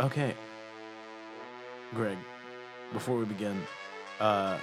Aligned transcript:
Okay. 0.00 0.34
Greg, 1.94 2.18
before 2.92 3.16
we 3.18 3.24
begin, 3.24 3.60
uh, 4.20 4.58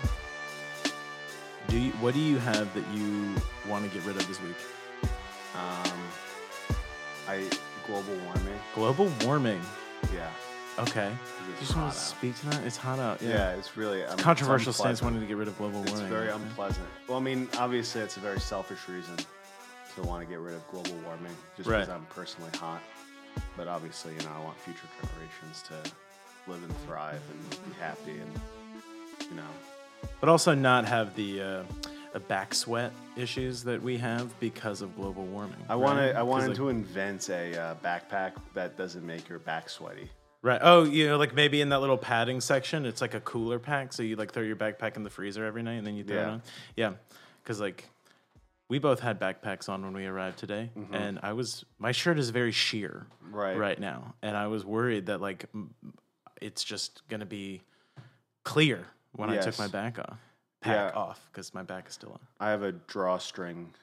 do 1.67 1.77
you, 1.79 1.91
what 1.93 2.13
do 2.13 2.19
you 2.19 2.37
have 2.37 2.71
that 2.73 2.83
you 2.93 3.33
want 3.67 3.83
to 3.83 3.89
get 3.91 4.05
rid 4.05 4.15
of 4.15 4.27
this 4.27 4.41
week? 4.41 4.55
Um, 5.55 5.99
I 7.27 7.43
global 7.87 8.15
warming. 8.25 8.59
Global 8.75 9.11
warming. 9.25 9.61
Yeah. 10.13 10.29
Okay. 10.77 11.09
You 11.09 11.53
just 11.59 11.75
want 11.75 11.91
to 11.93 11.97
speak 11.99 12.37
to 12.41 12.45
that? 12.49 12.63
It's 12.65 12.77
hot 12.77 12.99
out. 12.99 13.21
Yeah, 13.21 13.29
Yeah. 13.29 13.49
it's 13.55 13.75
really 13.77 14.03
um, 14.03 14.17
Controversial 14.17 14.69
it's 14.71 14.77
stance 14.77 14.99
unpleasant. 14.99 15.05
wanting 15.05 15.21
to 15.21 15.27
get 15.27 15.37
rid 15.37 15.47
of 15.47 15.57
global 15.57 15.79
warming. 15.79 15.93
It's 15.93 16.01
very 16.09 16.29
unpleasant. 16.29 16.85
Well, 17.07 17.17
I 17.17 17.21
mean, 17.21 17.47
obviously, 17.57 18.01
it's 18.01 18.17
a 18.17 18.19
very 18.19 18.39
selfish 18.39 18.87
reason 18.89 19.15
to 19.95 20.01
want 20.03 20.21
to 20.21 20.29
get 20.29 20.39
rid 20.39 20.53
of 20.53 20.67
global 20.69 20.91
warming, 21.05 21.31
just 21.55 21.69
Right. 21.69 21.79
because 21.79 21.95
I'm 21.95 22.05
personally 22.07 22.51
hot. 22.57 22.81
But 23.57 23.67
obviously, 23.67 24.13
you 24.13 24.19
know, 24.19 24.31
I 24.39 24.43
want 24.43 24.57
future 24.59 24.87
generations 25.01 25.63
to 25.69 26.51
live 26.51 26.61
and 26.63 26.77
thrive 26.85 27.21
and 27.31 27.49
be 27.49 27.79
happy, 27.79 28.11
and 28.19 29.29
you 29.29 29.35
know, 29.37 29.47
But 30.19 30.29
also 30.29 30.53
not 30.53 30.85
have 30.85 31.15
the 31.15 31.41
uh, 31.41 31.63
uh, 32.13 32.19
back 32.27 32.53
sweat 32.53 32.91
issues 33.15 33.63
that 33.63 33.81
we 33.81 33.97
have 33.97 34.37
because 34.39 34.81
of 34.81 34.95
global 34.95 35.23
warming. 35.25 35.63
I 35.69 35.75
want 35.75 35.99
right? 35.99 36.11
to. 36.11 36.17
I 36.19 36.21
wanted 36.23 36.49
like- 36.49 36.57
to 36.57 36.69
invent 36.69 37.29
a 37.29 37.57
uh, 37.59 37.75
backpack 37.83 38.33
that 38.53 38.77
doesn't 38.77 39.05
make 39.05 39.29
your 39.29 39.39
back 39.39 39.69
sweaty. 39.69 40.09
Right. 40.41 40.59
Oh, 40.61 40.83
you 40.83 41.07
know, 41.07 41.17
like 41.17 41.33
maybe 41.33 41.59
in 41.61 41.69
that 41.69 41.79
little 41.79 41.97
padding 41.97 42.39
section, 42.39 42.85
it's 42.85 43.01
like 43.01 43.15
a 43.15 43.19
cooler 43.21 43.57
pack. 43.57 43.93
So 43.93 44.03
you 44.03 44.15
like 44.15 44.31
throw 44.31 44.43
your 44.43 44.55
backpack 44.55 44.95
in 44.95 45.01
the 45.03 45.09
freezer 45.09 45.43
every 45.43 45.63
night 45.63 45.75
and 45.77 45.87
then 45.87 45.95
you 45.95 46.03
throw 46.03 46.17
it 46.17 46.19
Yeah. 46.21 46.29
on. 46.29 46.41
Yeah. 46.75 46.91
Because 47.41 47.59
like 47.59 47.89
we 48.67 48.79
both 48.79 48.99
had 48.99 49.19
backpacks 49.19 49.69
on 49.69 49.83
when 49.83 49.93
we 49.93 50.05
arrived 50.05 50.39
today, 50.39 50.71
and 50.91 51.19
I 51.21 51.33
was 51.33 51.65
my 51.79 51.91
shirt 51.91 52.17
is 52.19 52.29
very 52.31 52.51
sheer 52.51 53.07
Mm-hmm. 53.25 53.35
Right. 53.35 53.57
right 53.57 53.79
now, 53.79 54.13
and 54.21 54.37
I 54.37 54.47
was 54.47 54.63
worried 54.65 55.07
that 55.07 55.19
like 55.21 55.45
it's 56.41 56.63
just 56.63 57.01
gonna 57.09 57.25
be 57.25 57.61
clear 58.43 58.85
when 59.13 59.29
I 59.29 59.37
took 59.37 59.57
my 59.59 59.67
back 59.67 59.99
off, 59.99 60.17
pack 60.61 60.93
Yeah. 60.93 60.99
off 60.99 61.27
because 61.31 61.53
my 61.53 61.63
back 61.63 61.87
is 61.87 61.93
still 61.95 62.11
on. 62.13 62.19
I 62.39 62.49
have 62.51 62.63
a 62.63 62.71
drawstring 62.71 63.73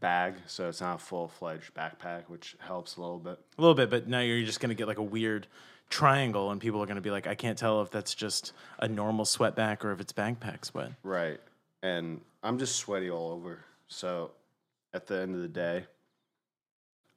bag, 0.00 0.34
so 0.46 0.68
it's 0.68 0.80
not 0.80 0.96
a 0.96 0.98
full 0.98 1.28
fledged 1.28 1.74
backpack, 1.74 2.24
which 2.28 2.56
helps 2.60 2.96
a 2.96 3.00
little 3.00 3.18
bit. 3.18 3.38
A 3.58 3.60
little 3.60 3.74
bit, 3.74 3.90
but 3.90 4.08
now 4.08 4.20
you're 4.20 4.44
just 4.46 4.60
gonna 4.60 4.74
get 4.74 4.88
like 4.88 4.98
a 4.98 5.02
weird 5.02 5.46
triangle, 5.90 6.50
and 6.50 6.60
people 6.60 6.82
are 6.82 6.86
gonna 6.86 7.00
be 7.00 7.10
like, 7.10 7.26
I 7.26 7.34
can't 7.34 7.58
tell 7.58 7.82
if 7.82 7.90
that's 7.90 8.14
just 8.14 8.52
a 8.78 8.88
normal 8.88 9.24
sweat 9.24 9.54
back 9.54 9.84
or 9.84 9.92
if 9.92 10.00
it's 10.00 10.12
backpack 10.12 10.64
sweat. 10.64 10.92
Right. 11.02 11.40
And 11.82 12.20
I'm 12.42 12.58
just 12.58 12.76
sweaty 12.76 13.10
all 13.10 13.30
over. 13.30 13.64
So 13.90 14.30
at 14.94 15.06
the 15.06 15.20
end 15.20 15.34
of 15.34 15.42
the 15.42 15.48
day, 15.48 15.84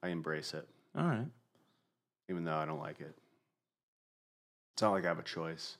I 0.01 0.09
embrace 0.09 0.53
it, 0.53 0.67
All 0.97 1.05
right. 1.05 1.27
even 2.29 2.43
though 2.43 2.55
I 2.57 2.65
don't 2.65 2.79
like 2.79 2.99
it. 2.99 3.15
It's 4.73 4.81
not 4.81 4.91
like 4.91 5.05
I 5.05 5.07
have 5.07 5.19
a 5.19 5.23
choice. 5.23 5.77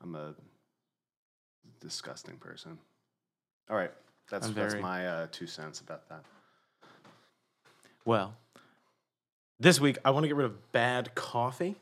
I'm 0.00 0.14
a 0.14 0.34
disgusting 1.80 2.36
person. 2.36 2.78
All 3.68 3.76
right. 3.76 3.92
That's, 4.30 4.46
I'm 4.46 4.54
that's 4.54 4.72
very- 4.74 4.82
my 4.82 5.06
uh, 5.06 5.26
two 5.30 5.46
cents 5.46 5.80
about 5.80 6.08
that. 6.08 6.22
Well, 8.04 8.34
this 9.60 9.80
week 9.80 9.98
I 10.04 10.10
want 10.12 10.24
to 10.24 10.28
get 10.28 10.36
rid 10.36 10.46
of 10.46 10.72
bad 10.72 11.14
coffee. 11.14 11.76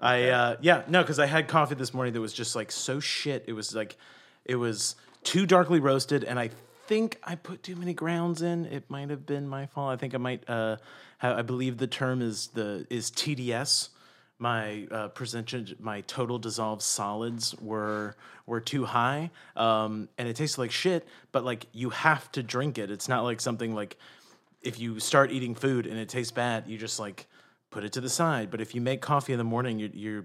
I 0.00 0.28
uh, 0.28 0.56
yeah 0.60 0.82
no 0.88 1.02
because 1.02 1.18
I 1.18 1.26
had 1.26 1.48
coffee 1.48 1.74
this 1.74 1.92
morning 1.92 2.12
that 2.14 2.20
was 2.20 2.32
just 2.32 2.54
like 2.54 2.70
so 2.70 3.00
shit. 3.00 3.44
It 3.46 3.52
was 3.52 3.74
like 3.74 3.96
it 4.44 4.56
was 4.56 4.94
too 5.22 5.44
darkly 5.46 5.80
roasted, 5.80 6.22
and 6.24 6.38
I 6.38 6.50
think 6.86 7.18
I 7.22 7.34
put 7.34 7.62
too 7.62 7.76
many 7.76 7.94
grounds 7.94 8.42
in. 8.42 8.66
It 8.66 8.88
might 8.88 9.10
have 9.10 9.26
been 9.26 9.48
my 9.48 9.66
fault. 9.66 9.92
I 9.92 9.96
think 9.96 10.14
I 10.14 10.18
might. 10.18 10.48
Uh, 10.48 10.76
have, 11.18 11.38
I 11.38 11.42
believe 11.42 11.78
the 11.78 11.86
term 11.86 12.22
is 12.22 12.48
the 12.48 12.86
is 12.90 13.10
TDS. 13.10 13.90
My 14.38 14.86
uh, 14.90 15.08
percentage, 15.08 15.76
my 15.80 16.02
total 16.02 16.38
dissolved 16.38 16.82
solids 16.82 17.54
were 17.60 18.16
were 18.44 18.60
too 18.60 18.84
high, 18.84 19.30
um, 19.56 20.08
and 20.18 20.28
it 20.28 20.36
tasted 20.36 20.60
like 20.60 20.70
shit. 20.70 21.06
But 21.32 21.44
like 21.44 21.66
you 21.72 21.90
have 21.90 22.30
to 22.32 22.42
drink 22.42 22.78
it. 22.78 22.90
It's 22.90 23.08
not 23.08 23.24
like 23.24 23.40
something 23.40 23.74
like 23.74 23.96
if 24.62 24.78
you 24.78 25.00
start 25.00 25.30
eating 25.30 25.54
food 25.54 25.86
and 25.86 25.98
it 25.98 26.08
tastes 26.08 26.32
bad, 26.32 26.64
you 26.66 26.76
just 26.76 27.00
like 27.00 27.26
put 27.70 27.84
it 27.84 27.92
to 27.92 28.00
the 28.00 28.10
side. 28.10 28.50
But 28.50 28.60
if 28.60 28.74
you 28.74 28.80
make 28.80 29.00
coffee 29.00 29.32
in 29.32 29.38
the 29.38 29.44
morning, 29.44 29.78
you're 29.78 29.90
you're, 29.94 30.24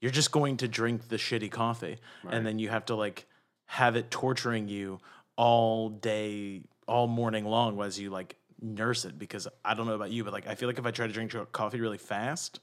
you're 0.00 0.10
just 0.10 0.32
going 0.32 0.56
to 0.58 0.68
drink 0.68 1.08
the 1.08 1.16
shitty 1.16 1.50
coffee, 1.50 1.98
and 2.28 2.44
then 2.44 2.58
you 2.58 2.68
have 2.68 2.86
to 2.86 2.96
like 2.96 3.26
have 3.66 3.96
it 3.96 4.10
torturing 4.10 4.68
you 4.68 5.00
all 5.36 5.88
day, 5.90 6.62
all 6.88 7.06
morning 7.06 7.44
long, 7.44 7.80
as 7.82 7.98
you 7.98 8.10
like 8.10 8.36
nurse 8.60 9.04
it. 9.04 9.18
Because 9.18 9.46
I 9.64 9.74
don't 9.74 9.86
know 9.86 9.94
about 9.94 10.10
you, 10.10 10.24
but 10.24 10.32
like 10.32 10.46
I 10.46 10.54
feel 10.54 10.68
like 10.68 10.78
if 10.78 10.86
I 10.86 10.90
try 10.90 11.06
to 11.06 11.12
drink 11.12 11.34
coffee 11.52 11.80
really 11.80 11.98
fast, 11.98 12.60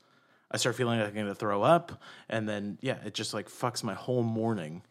I 0.51 0.57
start 0.57 0.75
feeling 0.75 1.00
like 1.00 1.09
I'm 1.09 1.16
gonna 1.16 1.35
throw 1.35 1.63
up, 1.63 2.01
and 2.29 2.47
then 2.47 2.78
yeah, 2.81 2.97
it 3.06 3.13
just 3.13 3.34
like 3.34 3.50
fucks 3.50 3.84
my 3.84 3.94
whole 3.94 4.23
morning 4.23 4.81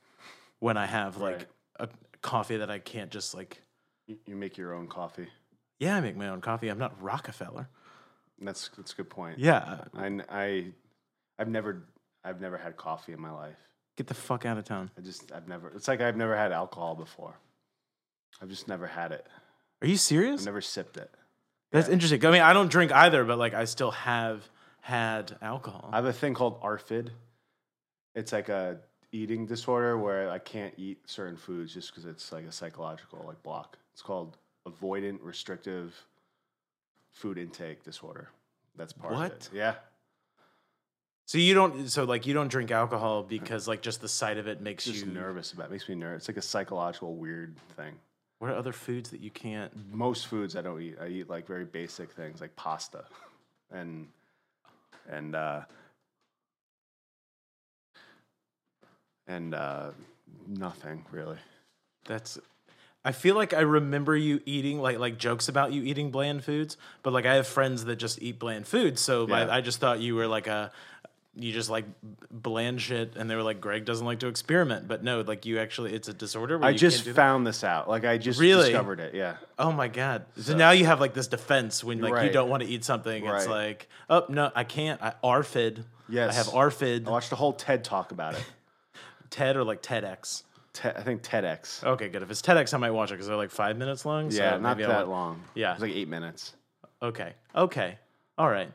when 0.58 0.76
I 0.76 0.86
have 0.86 1.16
like 1.18 1.46
Right. 1.80 1.88
a 1.90 2.18
coffee 2.20 2.56
that 2.58 2.70
I 2.70 2.78
can't 2.78 3.10
just 3.10 3.34
like. 3.34 3.60
You, 4.06 4.16
you 4.26 4.36
make 4.36 4.56
your 4.56 4.74
own 4.74 4.88
coffee. 4.88 5.28
Yeah, 5.78 5.96
I 5.96 6.00
make 6.00 6.16
my 6.16 6.28
own 6.28 6.40
coffee. 6.40 6.68
I'm 6.68 6.78
not 6.78 7.00
Rockefeller. 7.02 7.68
That's 8.40 8.70
that's 8.76 8.92
a 8.92 8.96
good 8.96 9.10
point. 9.10 9.38
Yeah, 9.38 9.78
I, 9.94 10.20
I 10.28 10.64
I've 11.38 11.48
never 11.48 11.84
I've 12.24 12.40
never 12.40 12.56
had 12.56 12.76
coffee 12.76 13.12
in 13.12 13.20
my 13.20 13.30
life. 13.30 13.56
get 13.96 14.06
the 14.08 14.14
fuck 14.14 14.44
out 14.46 14.58
of 14.58 14.64
town. 14.64 14.90
I 14.98 15.00
just 15.00 15.30
I've 15.32 15.46
never 15.48 15.68
it's 15.68 15.86
like 15.88 16.00
I've 16.00 16.16
never 16.16 16.36
had 16.36 16.50
alcohol 16.52 16.94
before. 16.96 17.36
I've 18.40 18.48
just 18.48 18.68
never 18.68 18.86
had 18.86 19.12
it. 19.12 19.26
Are 19.80 19.86
you 19.86 19.96
serious? 19.96 20.40
I've 20.42 20.46
never 20.46 20.60
sipped 20.60 20.96
it. 20.96 21.10
That's 21.70 21.88
interesting. 21.88 22.24
I 22.24 22.30
mean, 22.30 22.42
I 22.42 22.52
don't 22.52 22.70
drink 22.70 22.92
either, 22.92 23.24
but 23.24 23.38
like 23.38 23.54
I 23.54 23.64
still 23.64 23.92
have 23.92 24.48
had 24.80 25.36
alcohol. 25.40 25.88
I 25.92 25.96
have 25.96 26.04
a 26.04 26.12
thing 26.12 26.34
called 26.34 26.60
ARFID. 26.60 27.08
It's 28.14 28.32
like 28.32 28.48
a 28.48 28.78
eating 29.10 29.46
disorder 29.46 29.96
where 29.98 30.30
I 30.30 30.38
can't 30.38 30.74
eat 30.76 30.98
certain 31.06 31.36
foods 31.36 31.72
just 31.72 31.90
because 31.90 32.04
it's 32.04 32.30
like 32.30 32.44
a 32.44 32.52
psychological 32.52 33.24
like 33.26 33.42
block. 33.42 33.78
It's 33.94 34.02
called 34.02 34.36
avoidant 34.68 35.18
restrictive 35.22 35.94
food 37.10 37.38
intake 37.38 37.82
disorder. 37.84 38.28
That's 38.76 38.92
part 38.92 39.14
of 39.14 39.22
it. 39.22 39.50
Yeah. 39.52 39.74
so 41.26 41.38
you 41.38 41.54
don't. 41.54 41.88
So 41.88 42.04
like 42.04 42.26
you 42.26 42.34
don't 42.34 42.48
drink 42.48 42.70
alcohol 42.70 43.22
because 43.22 43.66
like 43.66 43.80
just 43.82 44.00
the 44.02 44.08
sight 44.08 44.36
of 44.36 44.46
it 44.46 44.60
makes 44.60 44.84
Just 44.84 45.06
you 45.06 45.12
nervous 45.12 45.52
about 45.52 45.66
it. 45.66 45.72
makes 45.72 45.88
me 45.88 45.94
nervous. 45.94 46.22
It's 46.22 46.28
like 46.28 46.36
a 46.36 46.42
psychological 46.42 47.14
weird 47.14 47.56
thing. 47.76 47.94
What 48.42 48.50
are 48.50 48.56
other 48.56 48.72
foods 48.72 49.10
that 49.10 49.20
you 49.20 49.30
can't? 49.30 49.70
most 49.92 50.26
foods 50.26 50.56
I 50.56 50.62
don't 50.62 50.82
eat. 50.82 50.96
I 51.00 51.06
eat 51.06 51.30
like 51.30 51.46
very 51.46 51.64
basic 51.64 52.10
things 52.10 52.40
like 52.40 52.56
pasta 52.56 53.04
and 53.70 54.08
and 55.08 55.36
uh 55.36 55.60
and 59.28 59.54
uh 59.54 59.90
nothing 60.48 61.04
really. 61.12 61.36
That's. 62.04 62.36
I 63.04 63.12
feel 63.12 63.36
like 63.36 63.54
I 63.54 63.60
remember 63.60 64.16
you 64.16 64.40
eating 64.44 64.80
like 64.80 64.98
like 64.98 65.18
jokes 65.18 65.48
about 65.48 65.72
you 65.72 65.84
eating 65.84 66.10
bland 66.10 66.42
foods, 66.42 66.76
but 67.04 67.12
like 67.12 67.26
I 67.26 67.36
have 67.36 67.46
friends 67.46 67.84
that 67.84 67.94
just 67.94 68.20
eat 68.20 68.40
bland 68.40 68.66
foods, 68.66 69.00
so 69.00 69.28
Yeah. 69.28 69.36
I, 69.36 69.58
I 69.58 69.60
just 69.60 69.78
thought 69.78 70.00
you 70.00 70.16
were 70.16 70.26
like 70.26 70.48
a. 70.48 70.72
You 71.34 71.50
just 71.52 71.70
like 71.70 71.86
bland 72.30 72.80
shit, 72.82 73.16
and 73.16 73.30
they 73.30 73.34
were 73.34 73.42
like, 73.42 73.58
"Greg 73.58 73.86
doesn't 73.86 74.04
like 74.04 74.18
to 74.18 74.26
experiment," 74.26 74.86
but 74.86 75.02
no, 75.02 75.22
like 75.22 75.46
you 75.46 75.58
actually, 75.60 75.94
it's 75.94 76.06
a 76.08 76.12
disorder. 76.12 76.58
Where 76.58 76.68
I 76.68 76.72
you 76.72 76.78
just 76.78 76.98
can't 76.98 77.04
do 77.06 77.12
that? 77.12 77.16
found 77.16 77.46
this 77.46 77.64
out. 77.64 77.88
Like 77.88 78.04
I 78.04 78.18
just 78.18 78.38
Really? 78.38 78.64
discovered 78.68 79.00
it. 79.00 79.14
Yeah. 79.14 79.36
Oh 79.58 79.72
my 79.72 79.88
god! 79.88 80.26
So, 80.36 80.54
now 80.54 80.72
you 80.72 80.84
have 80.84 81.00
like 81.00 81.14
this 81.14 81.28
defense 81.28 81.82
when 81.82 82.00
like 82.02 82.24
you 82.26 82.30
don't 82.30 82.50
want 82.50 82.62
to 82.62 82.68
eat 82.68 82.84
something. 82.84 83.24
It's 83.24 83.46
like, 83.46 83.88
oh 84.10 84.26
no, 84.28 84.50
I 84.54 84.64
can't. 84.64 85.00
I 85.02 85.14
ARFID. 85.24 85.84
Yes. 86.08 86.32
I 86.32 86.34
have 86.34 86.48
ARFID. 86.48 87.06
I 87.06 87.10
watched 87.10 87.32
a 87.32 87.36
whole 87.36 87.54
TED 87.54 87.82
talk 87.82 88.12
about 88.12 88.34
it. 88.34 88.44
TED 89.30 89.56
or 89.56 89.64
like 89.64 89.82
TEDx. 89.82 90.42
Te- 90.74 90.88
I 90.90 91.02
think 91.02 91.22
TEDx. 91.22 91.82
Okay, 91.82 92.10
good. 92.10 92.22
If 92.22 92.30
it's 92.30 92.42
TEDx, 92.42 92.74
I 92.74 92.76
might 92.76 92.90
watch 92.90 93.10
it 93.10 93.14
because 93.14 93.26
they're 93.26 93.36
like 93.36 93.50
five 93.50 93.78
minutes 93.78 94.04
long. 94.04 94.30
so 94.30 94.42
yeah, 94.42 94.58
not 94.58 94.76
that 94.76 95.08
long. 95.08 95.42
Yeah. 95.54 95.72
It's 95.72 95.80
like 95.80 95.92
eight 95.92 96.08
minutes. 96.08 96.52
Okay. 97.00 97.32
Okay. 97.56 97.96
All 98.36 98.50
right. 98.50 98.70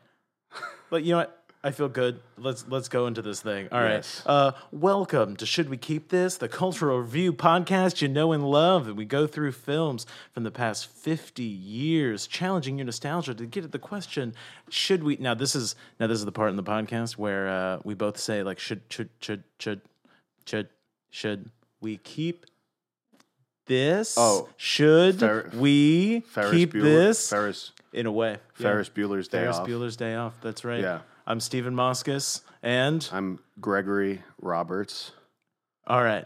But 0.90 1.04
you 1.04 1.12
know 1.12 1.18
what? 1.18 1.44
I 1.64 1.72
feel 1.72 1.90
good. 1.90 2.20
Let's 2.38 2.66
let's 2.68 2.88
go 2.88 3.08
into 3.08 3.22
this 3.22 3.42
thing. 3.42 3.68
All 3.72 3.82
right. 3.82 3.94
Yes. 3.96 4.22
Uh, 4.26 4.52
welcome 4.72 5.36
to 5.38 5.46
Should 5.46 5.70
We 5.70 5.76
Keep 5.78 6.10
This, 6.10 6.38
the 6.38 6.48
cultural 6.48 7.00
review 7.00 7.34
podcast 7.34 8.00
you 8.02 8.08
know 8.08 8.32
and 8.32 8.48
love. 8.50 8.88
And 8.88 8.96
we 8.96 9.06
go 9.06 9.26
through 9.26 9.52
films 9.54 10.06
from 10.34 10.44
the 10.44 10.52
past 10.52 10.86
50 10.86 11.44
years, 11.44 12.28
challenging 12.28 12.78
your 12.78 12.86
nostalgia 12.86 13.34
to 13.34 13.46
get 13.46 13.64
at 13.64 13.72
the 13.72 13.80
question, 13.80 14.36
should 14.70 15.04
we 15.04 15.18
now 15.18 15.34
this 15.34 15.56
is 15.56 15.76
now 16.00 16.06
this 16.08 16.20
is 16.20 16.26
the 16.26 16.32
part 16.32 16.52
in 16.52 16.58
the 16.58 16.64
podcast 16.64 17.18
where 17.18 17.50
uh, 17.50 17.80
we 17.84 17.96
both 17.96 18.18
say 18.20 18.44
like 18.44 18.60
should 18.60 18.82
should 18.90 19.10
should 19.20 19.44
should 19.60 19.82
should 20.46 20.70
should 21.10 21.50
we 21.82 21.98
keep 21.98 22.46
this? 23.66 24.16
Oh, 24.16 24.48
should 24.58 25.20
Fer- 25.20 25.50
we 25.56 26.20
Ferris 26.22 26.52
keep 26.52 26.74
Bueller. 26.74 26.84
this? 26.84 27.30
Ferris 27.30 27.72
in 27.92 28.06
a 28.06 28.12
way. 28.12 28.32
Yeah. 28.34 28.38
Ferris 28.54 28.90
Bueller's 28.90 29.28
Day 29.28 29.40
Ferris 29.40 29.58
Off. 29.58 29.68
Bueller's 29.68 29.98
Day 29.98 30.14
Off. 30.16 30.36
That's 30.42 30.64
right. 30.64 30.82
Yeah. 30.82 31.00
I'm 31.30 31.42
Stephen 31.42 31.76
Moskis, 31.76 32.40
and 32.64 33.08
I'm 33.12 33.40
Gregory 33.60 34.22
Roberts. 34.42 35.12
all 35.86 36.02
right. 36.04 36.26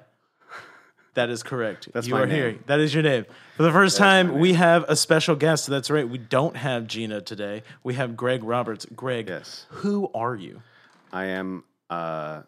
That 1.16 1.30
is 1.30 1.44
correct. 1.44 1.90
That's 1.92 2.08
you 2.08 2.14
my 2.14 2.22
are 2.22 2.26
name. 2.26 2.36
here. 2.36 2.60
That 2.68 2.80
is 2.80 2.94
your 2.94 3.04
name. 3.04 3.26
For 3.58 3.64
the 3.64 3.72
first 3.74 4.00
my 4.00 4.06
time, 4.06 4.40
we 4.40 4.54
have 4.54 4.86
a 4.88 4.96
special 4.96 5.36
guest. 5.36 5.68
That's 5.68 5.90
right. 5.90 6.08
We 6.08 6.18
don't 6.20 6.56
have 6.56 6.88
Gina 6.88 7.20
today. 7.20 7.64
We 7.84 7.96
have 7.96 8.16
Greg 8.16 8.44
Roberts. 8.46 8.86
Greg, 8.96 9.28
Yes. 9.28 9.66
who 9.72 10.10
are 10.14 10.36
you? 10.36 10.62
I 11.12 11.26
am 11.26 11.66
uh, 11.90 12.44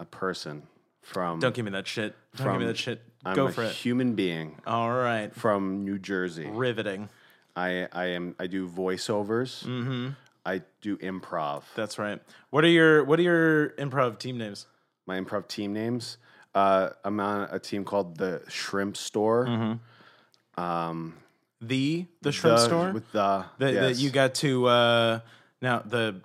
a 0.00 0.04
person 0.04 0.64
from. 1.02 1.38
Don't 1.38 1.54
give 1.54 1.64
me 1.64 1.70
that 1.72 1.86
shit. 1.86 2.16
Don't 2.34 2.46
give 2.46 2.54
me 2.54 2.58
From- 2.60 2.66
that 2.66 2.76
shit. 2.76 3.02
I'm 3.24 3.36
Go 3.36 3.48
for 3.52 3.62
it. 3.64 3.72
human 3.72 4.14
being 4.14 4.56
All 4.66 4.90
right. 4.92 5.32
from 5.34 5.84
New 5.84 5.98
Jersey. 6.00 6.46
Riveting. 6.46 7.08
I 7.54 7.86
I 7.92 8.06
am 8.06 8.34
I 8.40 8.46
do 8.48 8.68
voiceovers. 8.68 9.64
Mm-hmm. 9.64 10.08
I 10.46 10.62
do 10.80 10.96
improv. 10.98 11.64
That's 11.74 11.98
right. 11.98 12.22
What 12.50 12.64
are 12.64 12.68
your 12.68 13.04
What 13.04 13.18
are 13.18 13.22
your 13.22 13.70
improv 13.70 14.18
team 14.18 14.38
names? 14.38 14.66
My 15.06 15.20
improv 15.20 15.48
team 15.48 15.72
names. 15.72 16.18
Uh, 16.54 16.90
I'm 17.04 17.20
on 17.20 17.48
a 17.50 17.58
team 17.58 17.84
called 17.84 18.16
the 18.16 18.42
Shrimp 18.48 18.96
Store. 18.96 19.44
Mm-hmm. 19.46 20.62
Um, 20.62 21.14
The 21.60 22.06
the 22.22 22.32
shrimp 22.32 22.56
the- 22.58 22.64
store. 22.64 22.92
with 22.92 23.10
the 23.12 23.44
that, 23.58 23.74
yes. 23.74 23.98
you 24.00 24.10
got 24.10 24.34
to 24.36 24.66
uh 24.66 25.20
now 25.60 25.82
the 25.84 26.20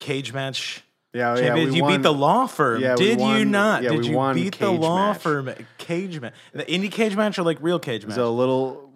cage 0.00 0.32
match 0.32 0.82
Yeah, 1.14 1.36
yeah, 1.38 1.54
you 1.56 1.82
won- 1.82 1.92
beat 1.96 2.02
the 2.02 2.12
law 2.12 2.46
firm. 2.46 2.80
Yeah, 2.82 2.94
Did 2.96 3.20
you 3.20 3.44
not? 3.44 3.82
yeah, 3.82 3.90
Did 3.90 4.06
you 4.06 4.32
beat 4.34 4.58
the 4.58 4.70
law 4.72 5.12
match. 5.12 5.20
firm 5.22 5.50
cage 5.78 6.20
match? 6.20 6.34
The 6.52 6.64
indie 6.64 6.90
cage 6.90 7.14
match 7.16 7.38
or 7.38 7.42
like 7.42 7.58
real 7.60 7.78
cage 7.78 8.02
match? 8.06 8.16
There's 8.16 8.26
a 8.26 8.30
little 8.30 8.91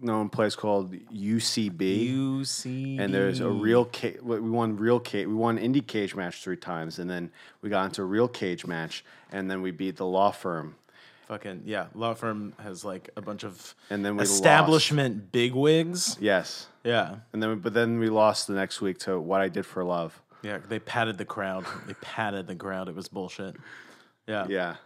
known 0.00 0.28
place 0.28 0.54
called 0.54 0.92
UCB. 0.92 2.12
UC 2.14 3.00
and 3.00 3.12
there's 3.14 3.40
a 3.40 3.48
real 3.48 3.84
cage. 3.84 4.18
We 4.22 4.40
won 4.40 4.76
real 4.76 5.00
cage. 5.00 5.26
We 5.26 5.34
won 5.34 5.58
indie 5.58 5.86
cage 5.86 6.14
match 6.14 6.42
three 6.42 6.56
times, 6.56 6.98
and 6.98 7.08
then 7.10 7.30
we 7.62 7.70
got 7.70 7.84
into 7.86 8.02
a 8.02 8.04
real 8.04 8.28
cage 8.28 8.66
match, 8.66 9.04
and 9.32 9.50
then 9.50 9.62
we 9.62 9.70
beat 9.70 9.96
the 9.96 10.06
law 10.06 10.30
firm, 10.30 10.76
fucking 11.28 11.62
yeah. 11.64 11.86
Law 11.94 12.14
firm 12.14 12.52
has 12.62 12.84
like 12.84 13.10
a 13.16 13.20
bunch 13.22 13.42
of 13.44 13.74
and 13.90 14.04
then 14.04 14.16
we 14.16 14.22
establishment 14.22 15.32
bigwigs. 15.32 16.10
Lost. 16.10 16.20
Yes, 16.22 16.66
Yeah, 16.84 17.16
and 17.32 17.42
then 17.42 17.58
but 17.60 17.74
then 17.74 17.98
we 17.98 18.08
lost 18.08 18.46
the 18.46 18.54
next 18.54 18.80
week 18.80 18.98
to 19.00 19.18
what 19.20 19.40
I 19.40 19.48
did 19.48 19.66
for 19.66 19.82
love. 19.84 20.20
yeah. 20.42 20.58
They 20.58 20.78
patted 20.78 21.18
the 21.18 21.24
crowd. 21.24 21.64
They 21.86 21.94
patted 21.94 22.46
the 22.46 22.54
crowd. 22.56 22.88
It 22.88 22.94
was 22.94 23.08
bullshit. 23.08 23.56
Yeah. 24.26 24.46
Yeah. 24.48 24.76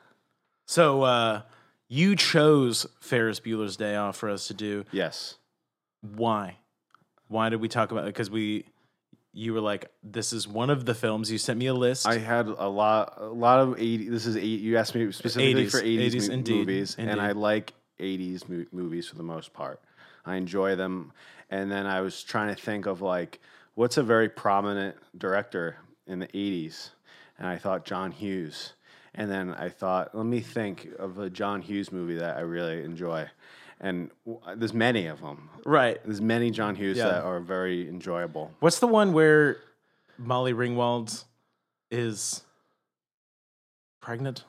So 0.67 1.03
uh, 1.03 1.43
you 1.91 2.15
chose 2.15 2.87
Ferris 3.01 3.41
Bueller's 3.41 3.77
Day 3.77 3.97
Off 3.97 4.17
for 4.17 4.31
us 4.31 4.47
to 4.47 4.55
do. 4.55 4.85
Yes. 4.93 5.35
Why? 6.01 6.57
Why 7.29 7.49
did 7.49 7.61
we 7.61 7.69
talk 7.69 7.91
about 7.91 8.05
it? 8.05 8.07
Because 8.07 8.31
we, 8.31 8.65
you 9.33 9.53
were 9.53 9.61
like, 9.61 9.91
this 10.03 10.33
is 10.33 10.47
one 10.47 10.71
of 10.71 10.87
the 10.87 10.95
films. 10.95 11.31
You 11.31 11.37
sent 11.37 11.59
me 11.59 11.67
a 11.67 11.75
list. 11.75 12.07
I 12.07 12.19
had 12.19 12.47
a 12.47 12.69
lot, 12.69 13.15
a 13.19 13.27
lot 13.27 13.59
of 13.61 13.75
eighty. 13.79 14.09
This 14.09 14.25
is 14.25 14.37
eight. 14.37 14.61
You 14.61 14.79
asked 14.79 14.95
me 14.95 15.11
specifically 15.13 15.67
80s, 15.67 15.71
for 15.71 15.81
eighties 15.81 16.29
80s, 16.29 16.33
indeed, 16.33 16.57
movies, 16.57 16.97
and 16.97 17.21
I 17.21 17.33
like 17.33 17.73
eighties 17.99 18.49
mo- 18.49 18.67
movies 18.73 19.09
for 19.09 19.17
the 19.17 19.23
most 19.23 19.53
part. 19.53 19.81
I 20.25 20.37
enjoy 20.37 20.77
them, 20.77 21.13
and 21.51 21.71
then 21.71 21.87
I 21.87 22.01
was 22.03 22.23
trying 22.23 22.55
to 22.55 22.61
think 22.61 22.87
of 22.87 23.03
like 23.03 23.41
what's 23.75 23.97
a 23.97 24.03
very 24.03 24.29
prominent 24.29 24.97
director 25.19 25.77
in 26.07 26.21
the 26.21 26.27
eighties, 26.29 26.91
and 27.39 27.47
I 27.47 27.59
thought 27.59 27.85
John 27.85 28.11
Hughes, 28.13 28.75
and 29.15 29.31
then 29.31 29.55
I 29.55 29.69
thought, 29.69 30.15
let 30.15 30.27
me 30.27 30.41
think 30.41 30.89
of 30.99 31.19
a 31.19 31.29
John 31.31 31.62
Hughes 31.62 31.91
movie 31.93 32.15
that 32.17 32.37
I 32.37 32.41
really 32.41 32.83
enjoy, 32.85 33.29
and 33.81 34.11
w- 34.27 34.41
there's 34.57 34.75
many 34.75 35.07
of 35.07 35.21
them. 35.21 35.49
right. 35.65 36.01
There's 36.05 36.21
many 36.21 36.51
John 36.51 36.75
Hughes 36.75 36.97
Yeah. 36.99 37.09
that 37.09 37.23
are 37.25 37.41
very 37.41 37.89
enjoyable. 37.89 38.53
What's 38.61 38.79
the 38.79 38.87
one 38.87 39.12
where 39.12 39.59
Molly 40.19 40.53
Ringwald 40.53 41.25
is 41.91 42.43
pregnant? 44.01 44.45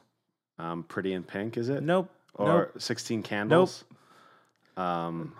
Um, 0.59 0.83
Pretty 0.83 1.13
in 1.13 1.23
Pink, 1.23 1.57
is 1.57 1.69
it? 1.69 1.81
Nope. 1.83 2.09
or 2.35 2.47
nope. 2.73 2.81
16 2.81 3.23
Candles. 3.23 3.83
Um, 4.77 5.33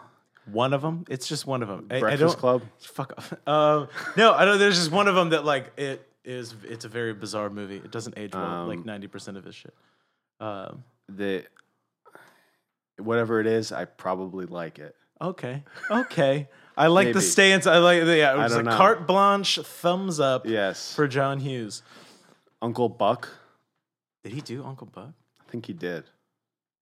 One 0.52 0.74
of 0.74 0.82
them. 0.82 1.06
It's 1.10 1.28
just 1.28 1.46
one 1.46 1.62
of 1.62 1.68
them. 1.70 1.88
I, 1.92 1.98
I 1.98 2.00
Breakfast 2.00 2.34
don't. 2.36 2.40
Club. 2.40 2.62
Fuck 2.80 3.14
off. 3.18 3.34
Um, 3.48 3.88
no, 4.18 4.34
I 4.34 4.44
don't. 4.46 4.58
There's 4.60 4.78
just 4.78 4.92
one 4.92 5.08
of 5.08 5.16
them 5.16 5.30
that 5.30 5.46
like 5.46 5.72
it 5.78 6.06
is. 6.24 6.56
It's 6.64 6.86
a 6.86 6.90
very 6.90 7.14
bizarre 7.14 7.50
movie. 7.50 7.78
It 7.78 7.92
doesn't 7.92 8.18
age 8.18 8.34
well. 8.34 8.66
like 8.68 8.80
Um, 8.80 8.86
ninety 8.86 9.08
percent 9.08 9.38
of 9.38 9.44
his 9.44 9.56
shit. 9.56 9.74
Um, 10.40 10.84
The 11.10 11.46
whatever 12.98 13.40
it 13.40 13.48
is, 13.48 13.72
I 13.72 13.86
probably 13.86 14.46
like 14.46 14.80
it. 14.80 14.96
okay. 15.20 15.64
Okay. 15.90 16.48
I 16.78 16.88
like 16.88 17.14
the 17.14 17.22
stance. 17.22 17.68
I 17.68 17.78
like. 17.78 18.06
the- 18.06 18.18
Yeah, 18.18 18.34
it 18.34 18.40
I 18.40 18.44
was 18.44 18.54
a 18.54 18.56
don't 18.58 18.66
know. 18.66 18.78
carte 18.78 19.06
blanche, 19.06 19.58
thumbs 19.58 20.20
up 20.20 20.46
Yes. 20.46 20.96
for 20.96 21.08
John 21.08 21.40
Hughes. 21.40 21.84
Uncle 22.62 22.90
Buck. 22.90 23.30
Did 24.24 24.34
he 24.34 24.42
do 24.42 24.64
Uncle 24.64 24.88
Buck? 24.88 25.12
I 25.40 25.52
think 25.52 25.66
he 25.66 25.74
did. 25.74 26.06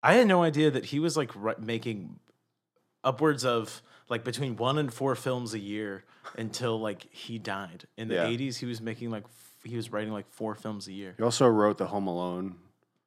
I 0.03 0.13
had 0.13 0.27
no 0.27 0.43
idea 0.43 0.69
that 0.71 0.85
he 0.85 0.99
was 0.99 1.17
like 1.17 1.31
making 1.59 2.19
upwards 3.03 3.43
of 3.45 3.81
like 4.09 4.23
between 4.23 4.57
one 4.57 4.77
and 4.77 4.91
four 4.93 5.15
films 5.15 5.53
a 5.53 5.59
year 5.59 6.03
until 6.37 6.79
like 6.79 7.07
he 7.13 7.37
died. 7.39 7.85
In 7.97 8.07
the 8.07 8.15
Yeah. 8.15 8.25
80s, 8.27 8.57
he 8.57 8.65
was 8.65 8.81
making 8.81 9.11
like 9.11 9.23
f- 9.25 9.53
he 9.63 9.75
was 9.75 9.91
writing 9.91 10.11
like 10.11 10.27
four 10.29 10.55
films 10.55 10.87
a 10.87 10.91
year. 10.93 11.13
He 11.17 11.23
also 11.23 11.47
wrote 11.47 11.77
the 11.77 11.87
Home 11.87 12.07
Alone 12.07 12.55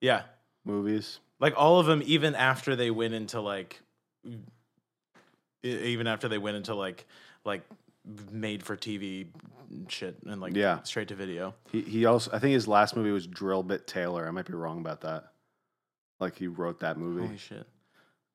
Yeah. 0.00 0.22
movies. 0.64 1.18
Like 1.40 1.54
all 1.56 1.78
of 1.80 1.86
them 1.86 2.02
even 2.04 2.34
after 2.34 2.76
they 2.76 2.90
went 2.90 3.14
into 3.14 3.40
like 3.40 3.80
e- 4.24 4.38
even 5.64 6.06
after 6.06 6.28
they 6.28 6.38
went 6.38 6.56
into 6.56 6.74
like 6.74 7.06
like 7.44 7.62
made 8.30 8.62
for 8.62 8.76
TV 8.76 9.26
shit 9.88 10.16
and 10.26 10.40
like 10.40 10.54
Yeah. 10.54 10.82
straight 10.82 11.08
to 11.08 11.14
video. 11.14 11.54
He 11.70 11.82
he 11.82 12.04
also 12.04 12.30
I 12.32 12.38
think 12.38 12.52
his 12.54 12.68
last 12.68 12.96
movie 12.96 13.10
was 13.10 13.26
Drillbit 13.26 13.86
Taylor. 13.86 14.26
I 14.26 14.30
might 14.30 14.46
be 14.46 14.54
wrong 14.54 14.78
about 14.80 15.00
that. 15.02 15.32
Like 16.20 16.36
he 16.36 16.46
wrote 16.46 16.80
that 16.80 16.96
movie. 16.98 17.26
Holy 17.26 17.38
shit. 17.38 17.66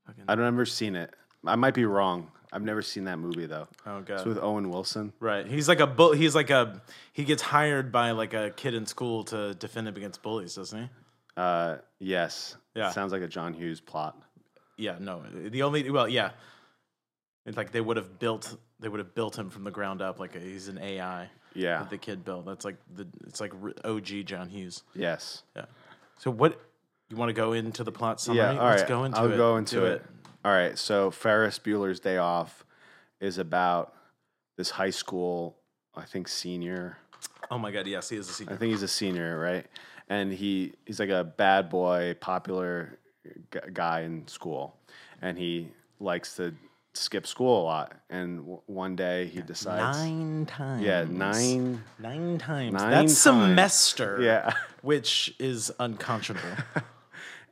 Fucking, 0.05 0.23
I've 0.27 0.39
never 0.39 0.65
seen 0.65 0.95
it. 0.95 1.13
I 1.45 1.55
might 1.55 1.73
be 1.73 1.85
wrong. 1.85 2.31
I've 2.53 2.63
never 2.63 2.81
seen 2.81 3.03
that 3.05 3.17
movie 3.19 3.45
though. 3.45 3.67
oh 3.85 4.01
god. 4.01 4.15
It's 4.15 4.25
with 4.25 4.37
Owen 4.39 4.69
Wilson. 4.69 5.11
Right. 5.19 5.45
He's 5.45 5.67
like 5.67 5.79
a 5.81 5.87
bull. 5.87 6.13
He's 6.13 6.33
like 6.35 6.49
a. 6.49 6.81
He 7.13 7.23
gets 7.25 7.41
hired 7.41 7.91
by 7.91 8.11
like 8.11 8.33
a 8.33 8.51
kid 8.51 8.73
in 8.73 8.85
school 8.85 9.23
to 9.25 9.53
defend 9.55 9.87
him 9.87 9.95
against 9.97 10.21
bullies, 10.21 10.55
doesn't 10.55 10.81
he? 10.83 10.89
Uh, 11.35 11.77
yes. 11.99 12.55
Yeah. 12.73 12.91
Sounds 12.91 13.11
like 13.11 13.21
a 13.21 13.27
John 13.27 13.53
Hughes 13.53 13.81
plot. 13.81 14.17
Yeah. 14.77 14.95
No. 14.99 15.21
The 15.49 15.63
only. 15.63 15.89
Well, 15.89 16.07
yeah. 16.07 16.31
It's 17.45 17.57
like 17.57 17.71
they 17.71 17.81
would 17.81 17.97
have 17.97 18.19
built. 18.19 18.55
They 18.79 18.87
would 18.89 18.99
have 18.99 19.13
built 19.15 19.37
him 19.37 19.49
from 19.49 19.63
the 19.63 19.71
ground 19.71 20.01
up. 20.01 20.19
Like 20.19 20.35
he's 20.39 20.67
an 20.67 20.77
AI 20.77 21.29
Yeah. 21.53 21.79
that 21.79 21.89
the 21.89 21.97
kid 21.97 22.23
built. 22.25 22.45
That's 22.45 22.65
like 22.65 22.75
the. 22.93 23.07
It's 23.27 23.39
like 23.41 23.53
OG 23.83 24.25
John 24.25 24.49
Hughes. 24.49 24.83
Yes. 24.93 25.43
Yeah. 25.55 25.65
So 26.19 26.31
what? 26.31 26.59
You 27.09 27.15
want 27.15 27.29
to 27.29 27.33
go 27.33 27.53
into 27.53 27.85
the 27.85 27.91
plot 27.91 28.19
summary? 28.19 28.39
Yeah, 28.41 28.59
all 28.59 28.67
Let's 28.67 28.81
right. 28.81 28.89
go 28.89 29.05
into 29.05 29.17
I'll 29.17 29.31
it. 29.31 29.37
go 29.37 29.55
into 29.55 29.75
Do 29.75 29.85
it. 29.85 30.05
All 30.47 30.53
right. 30.53 30.77
So 30.77 31.11
Ferris 31.11 31.59
Bueller's 31.59 31.99
Day 31.99 32.15
Off 32.15 32.63
is 33.19 33.37
about 33.37 33.93
this 34.55 34.69
high 34.69 34.91
school, 34.91 35.57
I 35.93 36.05
think 36.05 36.29
senior. 36.29 36.97
Oh 37.51 37.57
my 37.57 37.69
god. 37.69 37.85
Yes, 37.85 38.07
he 38.07 38.15
is 38.15 38.29
a 38.29 38.31
senior. 38.31 38.53
I 38.53 38.55
think 38.57 38.71
he's 38.71 38.81
a 38.81 38.87
senior, 38.87 39.37
right? 39.37 39.65
And 40.07 40.31
he 40.31 40.71
he's 40.85 41.01
like 41.01 41.09
a 41.09 41.25
bad 41.25 41.67
boy, 41.69 42.15
popular 42.21 42.97
g- 43.51 43.59
guy 43.73 44.01
in 44.03 44.25
school, 44.29 44.77
and 45.21 45.37
he 45.37 45.67
likes 45.99 46.37
to 46.37 46.53
skip 46.93 47.27
school 47.27 47.63
a 47.63 47.65
lot. 47.65 47.93
And 48.09 48.37
w- 48.39 48.61
one 48.67 48.95
day 48.95 49.27
he 49.27 49.41
decides, 49.41 49.97
Nine 49.97 50.45
times. 50.45 50.81
yeah, 50.81 51.03
nine, 51.09 51.83
Nine 51.99 52.37
times. 52.37 52.71
Nine 52.73 52.91
That's 52.91 53.21
times. 53.23 53.49
semester. 53.49 54.19
yeah. 54.21 54.53
Which 54.81 55.35
is 55.39 55.73
unconscionable. 55.77 56.47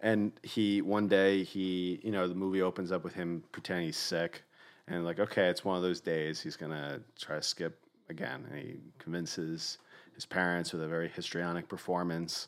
and 0.01 0.31
he 0.43 0.81
one 0.81 1.07
day 1.07 1.43
he 1.43 1.99
you 2.03 2.11
know 2.11 2.27
the 2.27 2.35
movie 2.35 2.61
opens 2.61 2.91
up 2.91 3.03
with 3.03 3.13
him 3.13 3.43
pretending 3.51 3.85
he's 3.85 3.97
sick 3.97 4.43
and 4.87 5.05
like 5.05 5.19
okay 5.19 5.47
it's 5.47 5.63
one 5.65 5.75
of 5.77 5.83
those 5.83 6.01
days 6.01 6.41
he's 6.41 6.55
gonna 6.55 6.99
try 7.19 7.35
to 7.35 7.41
skip 7.41 7.79
again 8.09 8.45
and 8.49 8.59
he 8.59 8.75
convinces 8.99 9.77
his 10.13 10.25
parents 10.25 10.71
with 10.73 10.81
a 10.83 10.87
very 10.87 11.09
histrionic 11.09 11.67
performance 11.67 12.47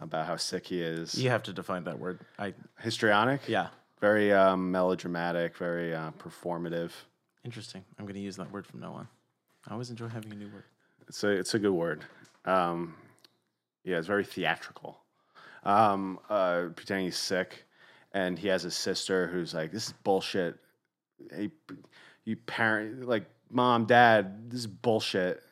about 0.00 0.26
how 0.26 0.36
sick 0.36 0.66
he 0.66 0.80
is 0.82 1.14
you 1.14 1.30
have 1.30 1.42
to 1.42 1.52
define 1.52 1.82
that 1.84 1.98
word. 1.98 2.20
I. 2.38 2.54
histrionic 2.80 3.40
Yeah. 3.48 3.68
very 4.00 4.32
um, 4.32 4.70
melodramatic 4.70 5.56
very 5.56 5.94
uh, 5.94 6.10
performative 6.18 6.90
Interesting. 7.44 7.84
I'm 7.98 8.04
going 8.04 8.14
to 8.16 8.20
use 8.20 8.36
that 8.36 8.50
word 8.52 8.66
from 8.66 8.80
now 8.80 8.92
on. 8.92 9.08
I 9.66 9.72
always 9.72 9.88
enjoy 9.90 10.08
having 10.08 10.32
a 10.32 10.34
new 10.34 10.48
word. 10.48 10.64
it's 11.08 11.22
a 11.24 11.28
it's 11.28 11.54
a 11.54 11.58
good 11.58 11.72
word 11.72 12.04
um, 12.44 12.94
yeah 13.84 13.96
it's 13.98 14.06
very 14.06 14.24
theatrical 14.24 14.98
um, 15.68 16.18
uh, 16.30 16.68
pretending 16.74 17.04
he's 17.06 17.18
sick 17.18 17.64
and 18.12 18.38
he 18.38 18.48
has 18.48 18.64
a 18.64 18.70
sister 18.70 19.26
who's 19.26 19.52
like 19.54 19.70
this 19.70 19.88
is 19.88 19.92
bullshit. 20.04 20.56
Hey, 21.30 21.50
you 22.24 22.36
parent 22.36 23.06
like 23.08 23.24
mom 23.50 23.84
dad 23.84 24.50
this 24.50 24.60
is 24.60 24.66
bullshit. 24.66 25.42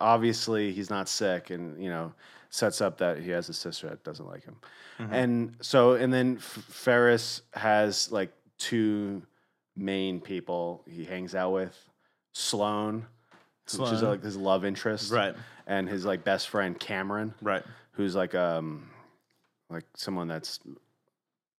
Obviously 0.00 0.72
he's 0.72 0.90
not 0.90 1.08
sick 1.08 1.50
and 1.50 1.82
you 1.82 1.88
know 1.90 2.12
sets 2.50 2.80
up 2.80 2.98
that 2.98 3.18
he 3.18 3.30
has 3.30 3.48
a 3.48 3.52
sister 3.54 3.88
that 3.88 4.04
doesn't 4.04 4.26
like 4.26 4.44
him. 4.44 4.56
And 5.10 5.56
so 5.60 5.94
and 5.94 6.12
then 6.12 6.36
F- 6.36 6.44
ferris 6.68 7.42
has 7.54 8.12
like 8.12 8.32
two 8.58 9.22
main 9.74 10.20
people 10.20 10.84
he 10.88 11.04
hangs 11.04 11.34
out 11.34 11.52
with. 11.52 11.76
Sloane, 12.34 13.04
which 13.76 13.90
is 13.90 14.02
like 14.02 14.22
his 14.22 14.36
love 14.36 14.64
interest 14.64 15.10
Right. 15.10 15.34
and 15.66 15.88
his 15.88 16.04
like 16.04 16.24
best 16.24 16.48
friend 16.50 16.78
cameron 16.78 17.34
Right. 17.42 17.62
who's 17.92 18.14
like 18.14 18.34
um 18.34 18.88
like 19.72 19.84
someone 19.94 20.28
that's 20.28 20.60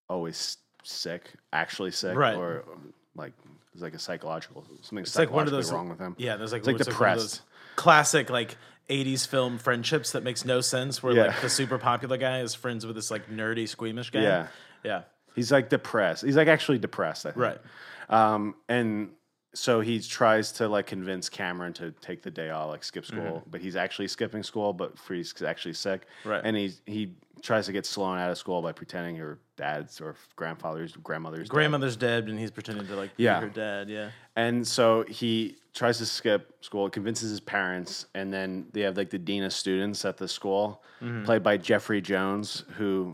always 0.10 0.58
sick, 0.84 1.32
actually 1.51 1.91
sick, 1.91 2.15
Right. 2.15 2.36
or 2.36 2.63
um, 2.72 2.93
like 3.15 3.34
it's 3.74 3.82
like 3.82 3.93
a 3.93 4.00
psychological 4.00 4.63
something 4.82 5.00
It's 5.03 5.17
like 5.17 5.32
one 5.32 5.46
of 5.48 5.51
those 5.51 5.72
wrong 5.72 5.89
with 5.89 6.00
him. 6.00 6.15
Yeah, 6.17 6.36
there's 6.38 6.51
like, 6.51 6.60
It's 6.60 6.67
like 6.67 6.75
it's 6.79 6.88
one 6.88 6.93
of 6.93 6.98
depressed. 6.98 7.20
those 7.20 7.41
classic 7.75 8.29
like 8.29 8.58
80s 8.89 9.25
film 9.25 9.58
friendships 9.58 10.12
that 10.12 10.24
makes 10.24 10.46
no 10.46 10.62
sense 10.62 11.01
where 11.01 11.13
Yeah. 11.13 11.27
like 11.27 11.41
the 11.41 11.50
super 11.50 11.77
popular 11.77 12.17
guy 12.17 12.41
is 12.41 12.53
friends 12.53 12.86
with 12.86 12.96
this 12.96 13.10
like 13.10 13.29
nerdy 13.29 13.67
squeamish 13.67 14.10
guy. 14.12 14.22
Yeah. 14.22 14.48
Yeah. 14.84 15.01
He's 15.36 15.51
like 15.51 15.70
depressed. 15.70 16.24
He's 16.24 16.36
like 16.36 16.48
actually 16.48 16.77
depressed. 16.79 17.25
I 17.25 17.32
think. 17.32 17.41
Right. 17.41 17.58
Um, 18.10 18.55
and 18.70 19.10
so 19.53 19.81
he 19.81 20.00
tries 20.00 20.51
to 20.53 20.67
like 20.67 20.88
convince 20.88 21.29
Cameron 21.29 21.74
to 21.74 21.91
take 22.01 22.22
the 22.24 22.31
day 22.31 22.50
off, 22.50 22.69
like 22.69 22.83
skip 22.83 23.05
school, 23.05 23.43
but 23.50 23.62
he's 23.62 23.75
actually 23.75 24.07
skipping 24.07 24.43
school, 24.43 24.74
but 24.74 24.93
he's 25.07 25.41
actually 25.43 25.74
sick. 25.74 26.01
Mm-hmm. 26.22 26.29
Right. 26.29 26.41
And 26.43 26.57
he 26.57 26.74
he 26.86 27.13
tries 27.41 27.65
to 27.65 27.72
get 27.74 27.86
Sloane 27.86 28.19
out 28.19 28.31
of 28.31 28.38
school 28.38 28.62
by 28.62 28.72
pretending 28.72 29.17
her 29.17 29.38
dad's 29.57 30.00
or 30.00 30.15
grandfather's 30.36 30.93
grandmother's. 30.95 31.50
Grandmother's 31.50 31.98
dead 31.98 32.29
and 32.29 32.39
he's 32.39 32.51
pretending 32.51 32.88
to 32.88 32.95
like 32.95 33.15
be 33.17 33.24
Yeah. 33.24 33.41
her 33.41 33.50
dad. 33.50 33.89
Yeah. 33.89 34.10
And 34.36 34.65
so 34.65 35.03
he 35.10 35.57
tries 35.74 35.98
to 35.98 36.05
skip 36.05 36.53
school, 36.62 36.89
convinces 36.89 37.29
his 37.31 37.39
parents, 37.41 38.05
and 38.15 38.31
then 38.33 38.67
they 38.72 38.81
have 38.81 38.95
like 38.95 39.10
the 39.10 39.19
dean 39.19 39.43
of 39.43 39.51
students 39.53 40.05
at 40.05 40.17
the 40.17 40.27
school, 40.27 40.81
Mm-hmm. 41.01 41.25
played 41.25 41.43
by 41.43 41.57
Jeffrey 41.57 42.00
Jones, 42.01 42.63
who 42.77 43.13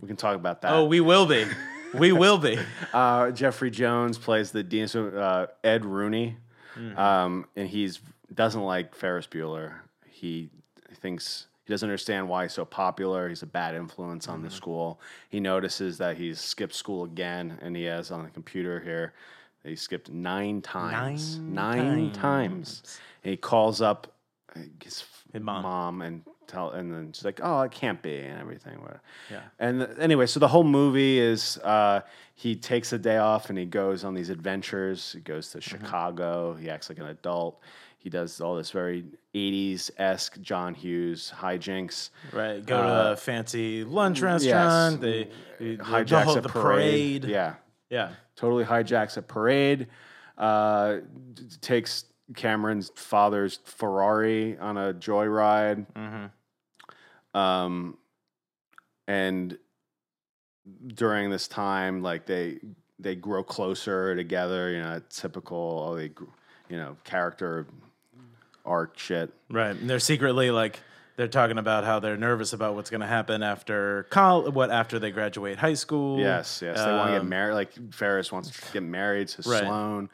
we 0.00 0.06
can 0.06 0.16
talk 0.16 0.36
about 0.36 0.62
that. 0.62 0.72
Oh, 0.72 0.84
we 0.84 1.00
will 1.00 1.26
be. 1.26 1.44
We 1.98 2.12
will 2.12 2.38
be. 2.38 2.58
Uh, 2.92 3.30
Jeffrey 3.32 3.70
Jones 3.72 4.18
plays 4.18 4.52
the 4.52 4.62
dean, 4.62 4.86
so, 4.86 5.08
uh, 5.08 5.46
Ed 5.64 5.84
Rooney, 5.84 6.36
um, 6.96 7.46
and 7.56 7.68
he's 7.68 8.00
doesn't 8.32 8.62
like 8.62 8.94
Ferris 8.94 9.26
Bueller. 9.26 9.74
He 10.06 10.50
thinks 11.00 11.48
he 11.64 11.72
doesn't 11.72 11.88
understand 11.88 12.28
why 12.28 12.44
he's 12.44 12.52
so 12.52 12.64
popular. 12.64 13.28
He's 13.28 13.42
a 13.42 13.46
bad 13.46 13.74
influence 13.74 14.28
on 14.28 14.42
the 14.42 14.50
school. 14.50 15.00
He 15.28 15.40
notices 15.40 15.98
that 15.98 16.16
he's 16.16 16.40
skipped 16.40 16.74
school 16.74 17.02
again, 17.04 17.58
and 17.62 17.74
he 17.76 17.82
has 17.84 18.10
on 18.12 18.22
the 18.22 18.30
computer 18.30 18.78
here 18.80 19.12
that 19.64 19.70
he 19.70 19.76
skipped 19.76 20.08
nine 20.10 20.62
times. 20.62 21.38
Nine 21.40 21.84
Nine, 21.86 22.12
times. 22.12 22.82
And 23.24 23.30
he 23.32 23.36
calls 23.36 23.80
up 23.82 24.12
his 24.80 25.04
His 25.32 25.42
mom. 25.42 25.62
mom 25.62 26.02
and 26.02 26.22
tell, 26.46 26.70
and 26.70 26.92
then 26.92 27.12
she's 27.12 27.24
like, 27.24 27.40
"Oh, 27.42 27.62
it 27.62 27.70
can't 27.72 28.00
be," 28.02 28.18
and 28.18 28.38
everything. 28.40 28.78
Yeah. 29.30 29.40
And 29.58 29.80
th- 29.80 29.98
anyway, 29.98 30.26
so 30.26 30.40
the 30.40 30.48
whole 30.48 30.64
movie 30.64 31.18
is 31.18 31.58
uh, 31.58 32.00
he 32.34 32.56
takes 32.56 32.92
a 32.92 32.98
day 32.98 33.16
off 33.18 33.48
and 33.50 33.58
he 33.58 33.64
goes 33.66 34.04
on 34.04 34.14
these 34.14 34.30
adventures. 34.30 35.12
He 35.12 35.20
goes 35.20 35.50
to 35.50 35.58
Mm-hmm. 35.58 35.84
Chicago. 35.84 36.54
He 36.54 36.68
acts 36.70 36.88
like 36.88 36.98
an 36.98 37.06
adult. 37.06 37.60
He 37.98 38.10
does 38.10 38.40
all 38.42 38.54
this 38.54 38.70
very 38.70 39.04
80s 39.34 39.90
esque 39.98 40.38
John 40.42 40.74
Hughes 40.74 41.32
hijinks. 41.34 42.10
Right. 42.32 42.64
Go 42.64 42.82
to 42.82 42.88
Uh, 43.08 43.12
a 43.12 43.16
fancy 43.16 43.82
lunch 43.82 44.20
restaurant. 44.20 45.00
They, 45.00 45.28
they 45.58 45.76
Hijacks 45.78 46.34
the, 46.34 46.38
a 46.38 46.40
the 46.42 46.48
parade. 46.50 47.22
parade. 47.22 47.24
Yeah. 47.24 47.54
Yeah. 47.88 48.10
Totally 48.36 48.64
hijacks 48.64 49.16
a 49.16 49.22
parade. 49.22 49.86
Uh, 50.36 50.98
takes 51.62 52.04
Cameron's 52.34 52.90
father's 52.96 53.58
Ferrari 53.64 54.56
on 54.58 54.76
a 54.76 54.94
joyride. 54.94 55.86
Mm-hmm. 55.94 57.38
um, 57.38 57.98
and 59.06 59.58
during 60.86 61.28
this 61.30 61.46
time, 61.48 62.02
like 62.02 62.24
they 62.26 62.58
they 62.98 63.14
grow 63.14 63.42
closer 63.42 64.14
together. 64.16 64.70
You 64.70 64.80
know, 64.82 65.02
typical 65.10 65.58
all 65.58 65.94
the 65.94 66.10
you 66.70 66.76
know 66.78 66.96
character 67.04 67.66
arc 68.64 68.98
shit. 68.98 69.30
Right. 69.50 69.76
And 69.76 69.90
they're 69.90 69.98
secretly 69.98 70.50
like 70.50 70.80
they're 71.16 71.28
talking 71.28 71.58
about 71.58 71.84
how 71.84 72.00
they're 72.00 72.16
nervous 72.16 72.54
about 72.54 72.74
what's 72.74 72.88
going 72.88 73.02
to 73.02 73.06
happen 73.06 73.42
after 73.42 74.06
col 74.08 74.50
what 74.50 74.70
after 74.70 74.98
they 74.98 75.10
graduate 75.10 75.58
high 75.58 75.74
school. 75.74 76.18
Yes, 76.18 76.62
yes, 76.64 76.78
they 76.82 76.90
want 76.90 77.08
to 77.08 77.12
get 77.12 77.20
Um, 77.20 77.28
married. 77.28 77.54
Like 77.54 77.92
Ferris 77.94 78.32
wants 78.32 78.48
to 78.50 78.72
get 78.72 78.82
married 78.82 79.28
to 79.28 79.48
Right. 79.48 79.60
Sloane. 79.64 80.08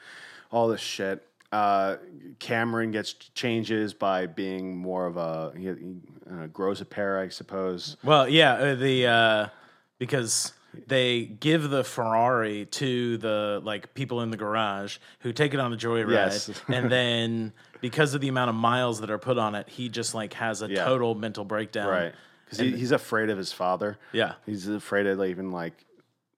All 0.51 0.67
this 0.67 0.81
shit. 0.81 1.25
Uh, 1.53 1.97
Cameron 2.39 2.93
gets 2.93 3.13
changes 3.13 3.93
by 3.93 4.27
being 4.27 4.77
more 4.77 5.07
of 5.07 5.17
a 5.17 5.53
he, 5.57 5.65
he 5.65 5.95
uh, 6.31 6.47
grows 6.47 6.81
a 6.81 6.85
pair, 6.85 7.19
I 7.19 7.29
suppose. 7.29 7.97
Well, 8.05 8.29
yeah, 8.29 8.53
uh, 8.55 8.75
the 8.77 9.07
uh, 9.07 9.47
because 9.99 10.53
they 10.87 11.25
give 11.25 11.69
the 11.71 11.83
Ferrari 11.83 12.67
to 12.67 13.17
the 13.19 13.61
like 13.65 13.95
people 13.95 14.21
in 14.21 14.31
the 14.31 14.37
garage 14.37 14.99
who 15.21 15.33
take 15.33 15.53
it 15.53 15.59
on 15.61 15.73
a 15.73 15.77
joyride, 15.77 16.11
Yes. 16.13 16.51
and 16.69 16.91
then 16.91 17.53
because 17.81 18.15
of 18.15 18.21
the 18.21 18.29
amount 18.29 18.51
of 18.51 18.55
miles 18.55 19.01
that 19.01 19.11
are 19.11 19.19
put 19.19 19.37
on 19.37 19.57
it, 19.57 19.69
he 19.69 19.89
just 19.89 20.15
like 20.15 20.35
has 20.35 20.63
a 20.63 20.69
Yeah. 20.71 20.85
total 20.85 21.17
mental 21.17 21.45
breakdown. 21.45 21.89
Right. 21.89 22.15
Because 22.45 22.59
he, 22.59 22.77
he's 22.77 22.93
afraid 22.93 23.29
of 23.31 23.39
his 23.39 23.53
father. 23.53 23.99
Yeah. 24.13 24.35
He's 24.47 24.69
afraid 24.69 25.05
to 25.05 25.15
like, 25.17 25.31
even 25.31 25.51
like 25.51 25.85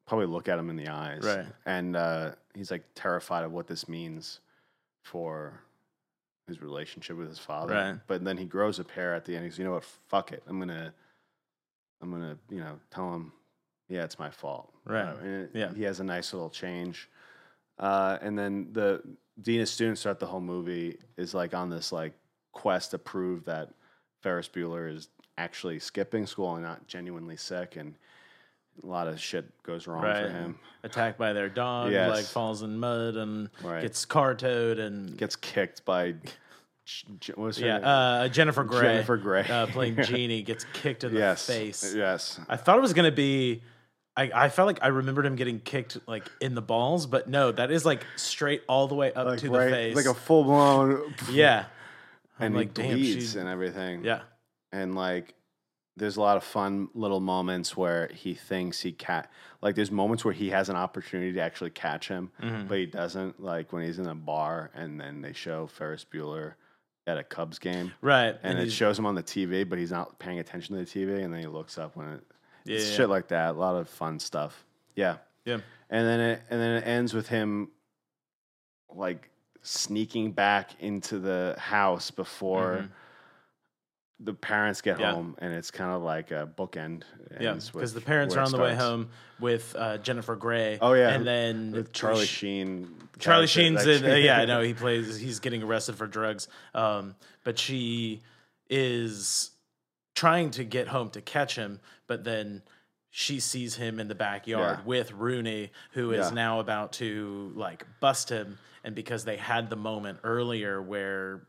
probably 0.07 0.27
look 0.27 0.49
at 0.49 0.59
him 0.59 0.71
in 0.71 0.77
the 0.77 0.89
eyes. 0.89 1.23
Right. 1.23 1.47
And 1.67 1.97
uh, 1.97 2.33
he's 2.55 2.71
like 2.71 2.85
terrified 2.95 3.45
of 3.45 3.53
what 3.53 3.67
this 3.67 3.89
means 3.89 4.41
for 5.03 5.61
his 6.47 6.61
relationship 6.61 7.17
with 7.17 7.29
his 7.29 7.39
father. 7.39 7.75
Right. 7.75 7.97
But 8.07 8.25
then 8.25 8.37
he 8.37 8.45
grows 8.45 8.79
a 8.79 8.85
pair 8.85 9.15
at 9.15 9.25
the 9.25 9.37
end. 9.37 9.45
He's 9.45 9.59
you 9.59 9.65
know 9.65 9.73
what, 9.73 9.85
fuck 9.85 10.33
it. 10.33 10.43
I'm 10.47 10.59
gonna 10.59 10.93
I'm 12.01 12.11
gonna, 12.11 12.37
you 12.51 12.59
know, 12.59 12.81
tell 12.91 13.15
him, 13.15 13.33
yeah, 13.89 14.03
it's 14.05 14.19
my 14.19 14.31
fault. 14.31 14.73
Right. 14.85 15.03
Uh, 15.07 15.17
and 15.23 15.29
it- 15.45 15.51
Yeah. 15.55 15.73
He 15.73 15.83
has 15.85 16.01
a 16.01 16.05
nice 16.05 16.33
little 16.33 16.51
change. 16.51 17.09
Uh, 17.79 18.19
and 18.21 18.37
then 18.39 18.69
the 18.73 19.03
Dean 19.41 19.61
of 19.61 19.69
students 19.69 20.03
throughout 20.03 20.19
the 20.19 20.27
whole 20.27 20.41
movie 20.41 20.99
is 21.17 21.33
like 21.33 21.55
on 21.55 21.71
this 21.71 21.93
like 21.93 22.13
quest 22.53 22.91
to 22.91 22.99
prove 22.99 23.45
that 23.45 23.71
Ferris 24.21 24.49
Bueller 24.49 24.93
is 24.93 25.09
actually 25.39 25.79
skipping 25.79 26.27
school 26.27 26.55
and 26.55 26.63
not 26.65 26.87
genuinely 26.87 27.37
sick, 27.37 27.77
and 27.77 27.95
a 28.83 28.87
lot 28.87 29.09
of 29.09 29.21
shit 29.21 29.45
goes 29.63 29.87
wrong 29.87 30.03
Right. 30.03 30.25
for 30.27 30.31
him. 30.31 30.59
Attacked 30.85 31.19
by 31.19 31.33
their 31.33 31.49
dog, 31.49 31.93
Yes. 31.93 32.11
like 32.11 32.25
falls 32.25 32.63
in 32.63 32.79
mud 32.79 33.17
and 33.17 33.49
Right. 33.63 33.83
gets 33.83 34.05
car 34.05 34.35
towed 34.35 34.79
and 34.79 35.17
Gets 35.17 35.37
kicked 35.37 35.85
by 35.85 36.13
J- 36.85 37.07
J- 37.21 37.33
what 37.35 37.45
was 37.47 37.59
her 37.59 37.67
yeah, 37.67 37.77
name? 37.77 37.85
uh, 37.87 38.29
Jennifer 38.29 38.65
Grey, 38.65 38.81
Jennifer 38.83 39.17
Grey. 39.17 39.47
uh, 39.49 39.67
playing 39.69 39.97
Jeannie 40.03 40.43
gets 40.43 40.65
kicked 40.73 41.05
in 41.05 41.15
yes, 41.15 41.47
the 41.47 41.53
face. 41.53 41.95
Yes, 41.95 42.41
I 42.49 42.57
thought 42.57 42.77
it 42.79 42.83
was 42.83 42.93
gonna 42.93 43.13
be. 43.13 43.63
I, 44.17 44.31
I 44.35 44.49
felt 44.51 44.67
like 44.67 44.81
I 44.83 44.89
remembered 44.89 45.25
him 45.25 45.37
getting 45.37 45.61
kicked 45.61 45.97
like 46.09 46.29
in 46.41 46.55
the 46.57 46.61
balls, 46.61 47.07
but 47.07 47.29
no, 47.31 47.53
that 47.53 47.71
is 47.71 47.85
like 47.87 48.05
straight 48.17 48.63
all 48.69 48.89
the 48.89 48.95
way 48.97 49.13
up 49.13 49.27
like 49.27 49.39
to 49.39 49.51
right, 49.51 49.67
the 49.67 49.71
face. 49.71 49.97
like 49.97 50.07
a 50.07 50.13
full 50.15 50.43
blown. 50.45 51.15
yeah, 51.31 51.67
and 52.41 52.55
like, 52.57 52.77
he 52.77 52.83
damn, 52.83 52.97
bleeds 52.99 53.33
she- 53.35 53.39
and 53.39 53.49
everything. 53.49 54.05
yeah, 54.05 54.23
and 54.73 54.95
like 54.97 55.35
there's 55.97 56.17
a 56.17 56.21
lot 56.21 56.37
of 56.39 56.45
fun 56.45 56.89
little 56.95 57.21
moments 57.21 57.77
where 57.77 58.09
he 58.15 58.35
thinks 58.35 58.81
he 58.81 58.93
cat 58.93 59.31
like 59.61 59.75
there's 59.75 59.91
moments 59.91 60.25
where 60.25 60.33
he 60.35 60.49
has 60.51 60.69
an 60.71 60.77
opportunity 60.77 61.33
to 61.35 61.41
actually 61.41 61.71
catch 61.71 62.09
him 62.09 62.31
Mm-hmm. 62.43 62.67
but 62.67 62.79
he 62.79 62.87
doesn't 62.87 63.43
like 63.43 63.73
when 63.73 63.85
he's 63.85 63.99
in 63.99 64.07
a 64.07 64.15
bar 64.15 64.71
and 64.75 64.99
then 65.01 65.21
they 65.21 65.33
show 65.35 65.67
Ferris 65.67 66.05
Bueller 66.11 66.55
at 67.07 67.19
a 67.19 67.23
Cubs 67.25 67.59
game 67.59 67.93
right. 68.01 68.37
and, 68.43 68.59
it 68.59 68.71
shows 68.73 68.99
him 68.99 69.05
on 69.07 69.15
the 69.15 69.23
TV 69.23 69.69
but 69.69 69.79
he's 69.79 69.91
not 69.91 70.19
paying 70.19 70.39
attention 70.39 70.77
to 70.77 70.85
the 70.85 70.87
TV 70.91 71.23
and 71.25 71.33
then 71.33 71.41
he 71.41 71.47
looks 71.47 71.77
up 71.79 71.95
when 71.97 72.09
it 72.09 72.25
it's 72.65 72.89
Yeah. 72.91 72.97
shit 72.97 73.09
like 73.11 73.29
that 73.29 73.51
a 73.51 73.59
lot 73.59 73.77
of 73.77 73.89
fun 73.89 74.19
stuff 74.19 74.65
yeah 74.97 75.17
yeah, 75.45 75.59
and 75.91 76.07
then 76.07 76.21
it 76.21 76.43
and 76.49 76.61
then 76.61 76.77
it 76.77 76.87
ends 76.87 77.13
with 77.13 77.29
him 77.29 77.69
like 78.95 79.29
sneaking 79.63 80.33
back 80.33 80.71
into 80.81 81.19
the 81.19 81.55
house 81.59 82.11
before 82.11 82.83
Mhm. 82.85 82.89
The 84.25 84.35
parents 84.35 84.81
get 84.83 85.01
Yeah. 85.01 85.13
home 85.15 85.35
and 85.39 85.53
it's 85.53 85.71
kind 85.71 85.91
of 85.91 86.03
like 86.03 86.31
a 86.31 86.49
bookend 86.57 87.03
yeah, 87.41 87.55
because 87.73 87.93
the 87.95 88.01
parents 88.01 88.37
are 88.37 88.41
on 88.41 88.53
the 88.53 88.59
way 88.59 88.75
home 88.75 89.09
with 89.41 89.75
uh, 89.77 89.99
Jennifer 89.99 90.37
Grey. 90.37 90.79
Oh, 90.81 90.93
yeah. 90.93 91.09
and 91.11 91.27
then 91.27 91.73
with 91.73 91.93
Charlie 91.93 92.27
sh- 92.27 92.29
Sheen 92.39 92.95
Charlie 93.19 93.47
Sheen's 93.49 93.85
in. 93.87 94.05
Uh, 94.05 94.15
yeah, 94.15 94.39
I 94.39 94.45
know 94.45 94.61
he 94.71 94.75
plays. 94.75 95.19
He's 95.19 95.41
getting 95.41 95.63
arrested 95.63 95.97
for 95.97 96.07
drugs. 96.07 96.47
Um, 96.75 97.17
but 97.43 97.59
she 97.59 98.21
is 98.71 99.51
trying 100.15 100.51
to 100.53 100.65
get 100.65 100.89
home 100.89 101.11
to 101.11 101.21
catch 101.21 101.57
him, 101.57 101.81
but 102.07 102.25
then 102.25 102.63
she 103.11 103.41
sees 103.41 103.75
him 103.77 103.99
in 104.01 104.09
the 104.09 104.15
backyard 104.15 104.79
Yeah. 104.79 104.85
with 104.85 105.13
Rooney, 105.13 105.71
who 105.93 106.13
is 106.13 106.29
Yeah. 106.29 106.35
now 106.35 106.61
about 106.61 106.93
to 106.95 107.53
like 107.55 107.85
bust 108.01 108.29
him. 108.31 108.59
And 108.85 108.95
because 108.95 109.25
they 109.25 109.37
had 109.37 109.69
the 109.71 109.77
moment 109.77 110.19
earlier 110.25 110.81
where 110.81 111.43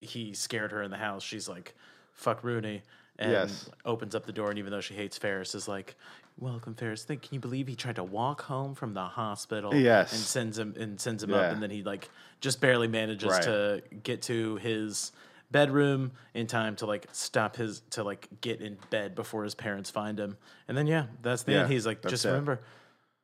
he 0.00 0.34
scared 0.34 0.72
her 0.72 0.82
in 0.82 0.90
the 0.90 0.96
house, 0.96 1.22
she's 1.22 1.48
like, 1.48 1.74
"Fuck 2.12 2.42
Rooney." 2.44 2.82
And 3.18 3.30
Yes. 3.32 3.68
opens 3.84 4.14
up 4.14 4.24
the 4.26 4.32
door, 4.32 4.48
and 4.50 4.58
even 4.58 4.70
though 4.72 4.80
she 4.80 4.94
hates 4.94 5.18
Ferris, 5.18 5.54
is 5.54 5.68
like, 5.68 5.96
"Welcome, 6.38 6.74
Ferris. 6.74 7.04
Think, 7.04 7.22
can 7.22 7.34
you 7.34 7.40
believe 7.40 7.68
he 7.68 7.76
tried 7.76 7.96
to 7.96 8.02
walk 8.04 8.42
home 8.42 8.74
from 8.74 8.94
the 8.94 9.04
hospital? 9.04 9.74
Yes. 9.74 10.12
and 10.12 10.20
sends 10.20 10.58
him 10.58 10.74
and 10.78 10.98
sends 11.00 11.22
him 11.22 11.30
Yeah. 11.30 11.36
up, 11.40 11.52
and 11.52 11.62
then 11.62 11.70
he 11.70 11.82
like 11.82 12.08
just 12.40 12.60
barely 12.60 12.88
manages 12.88 13.30
Right. 13.30 13.42
to 13.42 13.82
get 14.02 14.22
to 14.22 14.56
his 14.56 15.12
bedroom 15.50 16.12
in 16.32 16.46
time 16.46 16.74
to 16.76 16.86
like 16.86 17.06
stop 17.12 17.56
his 17.56 17.80
to 17.90 18.02
like 18.02 18.28
get 18.40 18.62
in 18.62 18.78
bed 18.88 19.14
before 19.14 19.44
his 19.44 19.54
parents 19.54 19.90
find 19.90 20.18
him, 20.18 20.38
and 20.66 20.76
then 20.76 20.86
yeah, 20.86 21.06
that's 21.20 21.42
the 21.42 21.52
Yeah, 21.52 21.60
end. 21.64 21.72
He's 21.72 21.86
like, 21.86 22.02
just 22.06 22.24
it. 22.24 22.28
remember, 22.28 22.60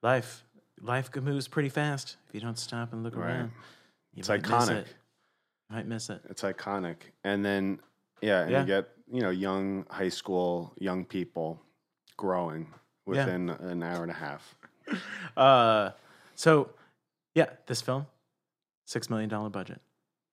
life 0.02 0.44
life 0.80 1.14
moves 1.16 1.48
pretty 1.48 1.70
fast 1.70 2.18
if 2.28 2.34
you 2.34 2.40
don't 2.42 2.58
stop 2.58 2.92
and 2.92 3.02
look 3.02 3.16
Right. 3.16 3.30
around. 3.30 3.52
You 4.14 4.20
It's 4.20 4.28
might 4.28 4.42
miss 4.42 4.50
iconic. 4.52 4.76
it. 4.82 4.86
You 5.70 5.76
might 5.76 5.86
miss 5.86 6.10
it. 6.10 6.20
it's 6.28 6.42
iconic 6.42 6.96
and 7.24 7.42
then 7.44 7.80
yeah 8.20 8.42
and 8.42 8.50
Yeah. 8.50 8.60
you 8.60 8.66
get 8.66 8.88
you 9.10 9.20
know 9.22 9.30
young 9.30 9.84
high 9.90 10.08
school 10.10 10.72
young 10.78 11.04
people 11.04 11.60
growing 12.16 12.66
within 13.06 13.48
an 13.50 13.82
hour 13.82 14.02
and 14.02 14.10
a 14.10 14.14
half. 14.14 14.54
Uh, 15.36 15.90
so 16.34 16.70
yeah, 17.34 17.46
this 17.66 17.82
film, 17.82 18.06
six 18.86 19.10
million 19.10 19.28
dollar 19.28 19.50
budget, 19.50 19.80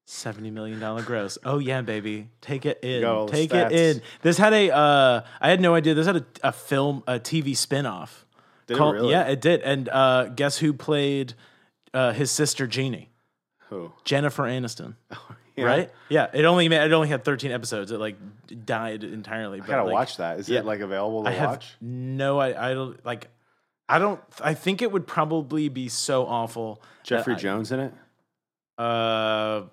seventy 0.05 0.49
million 0.49 0.79
dollar 0.79 1.01
gross. 1.03 1.37
Oh 1.43 1.59
yeah, 1.59 1.81
baby, 1.81 2.29
take 2.39 2.65
it 2.65 2.79
in, 2.81 3.01
take 3.27 3.51
stats. 3.51 3.71
it 3.71 3.97
in. 3.97 4.01
This 4.21 4.37
had 4.37 4.53
a, 4.53 4.73
uh, 4.73 5.21
I 5.41 5.49
had 5.49 5.59
no 5.59 5.75
idea. 5.75 5.93
This 5.93 6.07
had 6.07 6.15
a, 6.17 6.25
a 6.41 6.51
film, 6.53 7.03
a 7.05 7.19
TV 7.19 7.51
spinoff. 7.51 8.23
Did 8.67 8.77
called- 8.77 8.95
it 8.95 8.99
really? 8.99 9.11
Yeah, 9.11 9.23
it 9.27 9.41
did. 9.41 9.59
And 9.61 9.89
uh, 9.89 10.29
guess 10.29 10.57
who 10.59 10.71
played 10.73 11.33
uh, 11.93 12.13
his 12.13 12.31
sister 12.31 12.65
Jeannie? 12.65 13.09
Who? 13.69 13.91
Jennifer 14.05 14.43
Aniston. 14.43 14.95
Yeah. 15.55 15.65
Right? 15.65 15.91
Yeah. 16.09 16.27
It 16.33 16.45
only 16.45 16.67
made, 16.67 16.85
it 16.85 16.91
only 16.91 17.07
had 17.07 17.23
thirteen 17.23 17.51
episodes. 17.51 17.91
It 17.91 17.99
like 17.99 18.17
died 18.65 19.03
entirely. 19.03 19.59
But 19.61 19.69
I 19.69 19.73
gotta 19.73 19.91
watch 19.91 20.17
that. 20.17 20.39
Is 20.39 20.49
yeah. 20.49 20.59
it 20.59 20.65
like 20.65 20.81
available 20.81 21.23
to 21.23 21.29
I 21.29 21.33
have 21.33 21.49
watch? 21.49 21.75
no. 21.81 22.39
I, 22.39 22.71
I 22.71 22.73
don't 22.73 23.03
like. 23.05 23.29
I 23.87 23.99
don't. 23.99 24.19
I 24.41 24.53
think 24.53 24.81
it 24.81 24.91
would 24.91 25.07
probably 25.07 25.69
be 25.69 25.89
so 25.89 26.25
awful. 26.25 26.81
Jeffrey 27.03 27.35
I- 27.35 27.37
Jones 27.37 27.71
in 27.71 27.79
it? 27.79 27.93
Uh, 28.77 29.63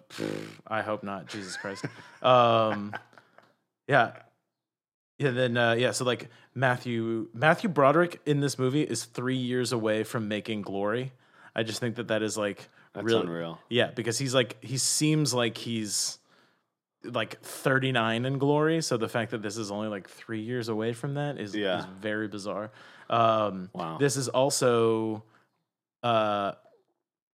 I 0.67 0.83
hope 0.83 1.03
not. 1.03 1.27
Jesus 1.27 1.57
Christ. 1.57 1.85
Um, 2.23 2.95
yeah, 3.89 4.13
yeah. 5.19 5.31
Then 5.31 5.57
uh, 5.57 5.73
yeah. 5.73 5.91
So 5.91 6.05
like 6.05 6.29
Matthew 6.55 7.29
Matthew 7.35 7.69
Broderick 7.69 8.21
in 8.27 8.39
this 8.39 8.61
movie 8.61 8.83
is 8.83 9.05
three 9.05 9.37
years 9.37 9.73
away 9.73 10.05
from 10.05 10.29
making 10.29 10.63
Glory. 10.63 11.13
I 11.57 11.65
just 11.65 11.81
think 11.81 11.97
that 11.97 12.09
that 12.09 12.23
is 12.23 12.39
like 12.39 12.69
That's 12.95 13.05
really 13.07 13.23
unreal. 13.23 13.59
yeah 13.69 13.91
because 13.91 14.19
he's 14.19 14.35
like 14.35 14.63
he 14.63 14.77
seems 14.79 15.33
like 15.33 15.57
he's 15.57 16.19
like 17.05 17.41
39 17.41 18.25
in 18.27 18.39
glory 18.39 18.81
so 18.83 18.97
the 18.97 19.09
fact 19.09 19.31
that 19.33 19.43
this 19.43 19.57
is 19.57 19.71
only 19.71 19.89
like 19.89 20.09
three 20.09 20.41
years 20.41 20.69
away 20.69 20.93
from 20.93 21.15
that 21.15 21.39
is, 21.39 21.55
Yeah. 21.55 21.81
is 21.81 21.85
very 22.01 22.29
bizarre 22.29 22.71
um 23.11 23.71
Wow. 23.73 23.99
this 23.99 24.17
is 24.17 24.29
also 24.29 25.25
uh 26.03 26.53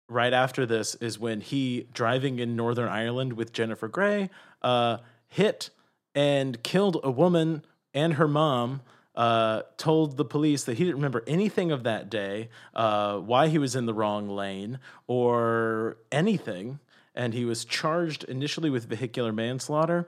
right 0.07 0.31
after 0.33 0.65
this 0.65 0.95
is 0.95 1.19
when 1.19 1.41
he 1.41 1.87
driving 1.93 2.39
in 2.39 2.55
northern 2.55 2.87
ireland 2.87 3.33
with 3.33 3.51
jennifer 3.51 3.87
grey 3.89 4.29
uh 4.61 4.97
hit 5.27 5.69
and 6.15 6.61
killed 6.63 6.99
a 7.03 7.11
woman 7.11 7.63
and 7.93 8.13
her 8.13 8.27
mom 8.27 8.81
uh, 9.17 9.63
told 9.77 10.15
the 10.15 10.23
police 10.23 10.63
that 10.65 10.77
he 10.77 10.83
didn't 10.85 10.95
remember 10.97 11.23
anything 11.27 11.71
of 11.71 11.83
that 11.83 12.09
day, 12.09 12.47
uh, 12.75 13.17
why 13.17 13.47
he 13.49 13.57
was 13.57 13.75
in 13.75 13.85
the 13.85 13.93
wrong 13.93 14.29
lane, 14.29 14.79
or 15.07 15.97
anything. 16.11 16.79
And 17.15 17.33
he 17.33 17.43
was 17.43 17.65
charged 17.65 18.23
initially 18.25 18.69
with 18.69 18.87
vehicular 18.87 19.33
manslaughter, 19.33 20.07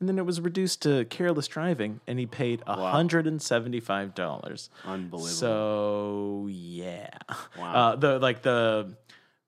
and 0.00 0.08
then 0.08 0.18
it 0.18 0.26
was 0.26 0.40
reduced 0.40 0.82
to 0.82 1.04
careless 1.04 1.46
driving, 1.46 2.00
and 2.08 2.18
he 2.18 2.26
paid 2.26 2.60
$175. 2.66 4.68
Unbelievable. 4.84 5.18
So 5.18 6.48
yeah, 6.50 7.10
Wow. 7.56 7.72
uh, 7.92 7.96
the 7.96 8.18
like 8.18 8.42
the 8.42 8.96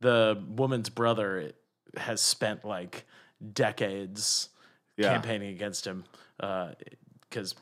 the 0.00 0.40
woman's 0.49 0.90
brother 0.90 1.52
has 1.97 2.21
spent 2.21 2.64
like 2.64 3.04
decades 3.52 4.49
Yeah. 4.97 5.12
campaigning 5.12 5.54
against 5.54 5.87
him 5.87 6.04
because 6.37 7.52
uh, 7.52 7.56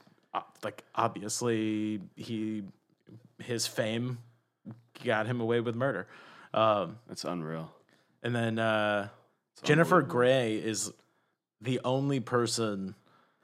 like 0.63 0.85
obviously 0.95 2.01
he 2.17 2.63
his 3.39 3.67
fame 3.67 4.19
got 5.05 5.27
him 5.27 5.41
away 5.41 5.61
with 5.61 5.75
murder. 5.75 6.07
Um, 6.53 6.99
That's 7.09 7.25
unreal. 7.25 7.73
and 8.23 8.35
then 8.35 8.59
uh, 8.59 9.09
Jennifer 9.63 10.03
Grey 10.03 10.57
is 10.57 10.93
the 11.61 11.81
only 11.85 12.21
person 12.21 12.95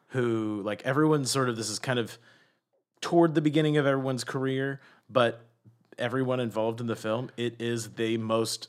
who, 0.08 0.62
like, 0.62 0.82
everyone's 0.84 1.30
sort 1.30 1.48
of 1.48 1.56
this 1.56 1.68
is 1.68 1.78
kind 1.78 1.98
of 1.98 2.18
toward 3.00 3.34
the 3.34 3.40
beginning 3.40 3.76
of 3.76 3.86
everyone's 3.86 4.24
career, 4.24 4.80
but 5.10 5.44
everyone 5.98 6.40
involved 6.40 6.80
in 6.80 6.86
the 6.86 6.96
film, 6.96 7.30
it 7.36 7.60
is 7.60 7.90
the 7.92 8.16
most 8.16 8.68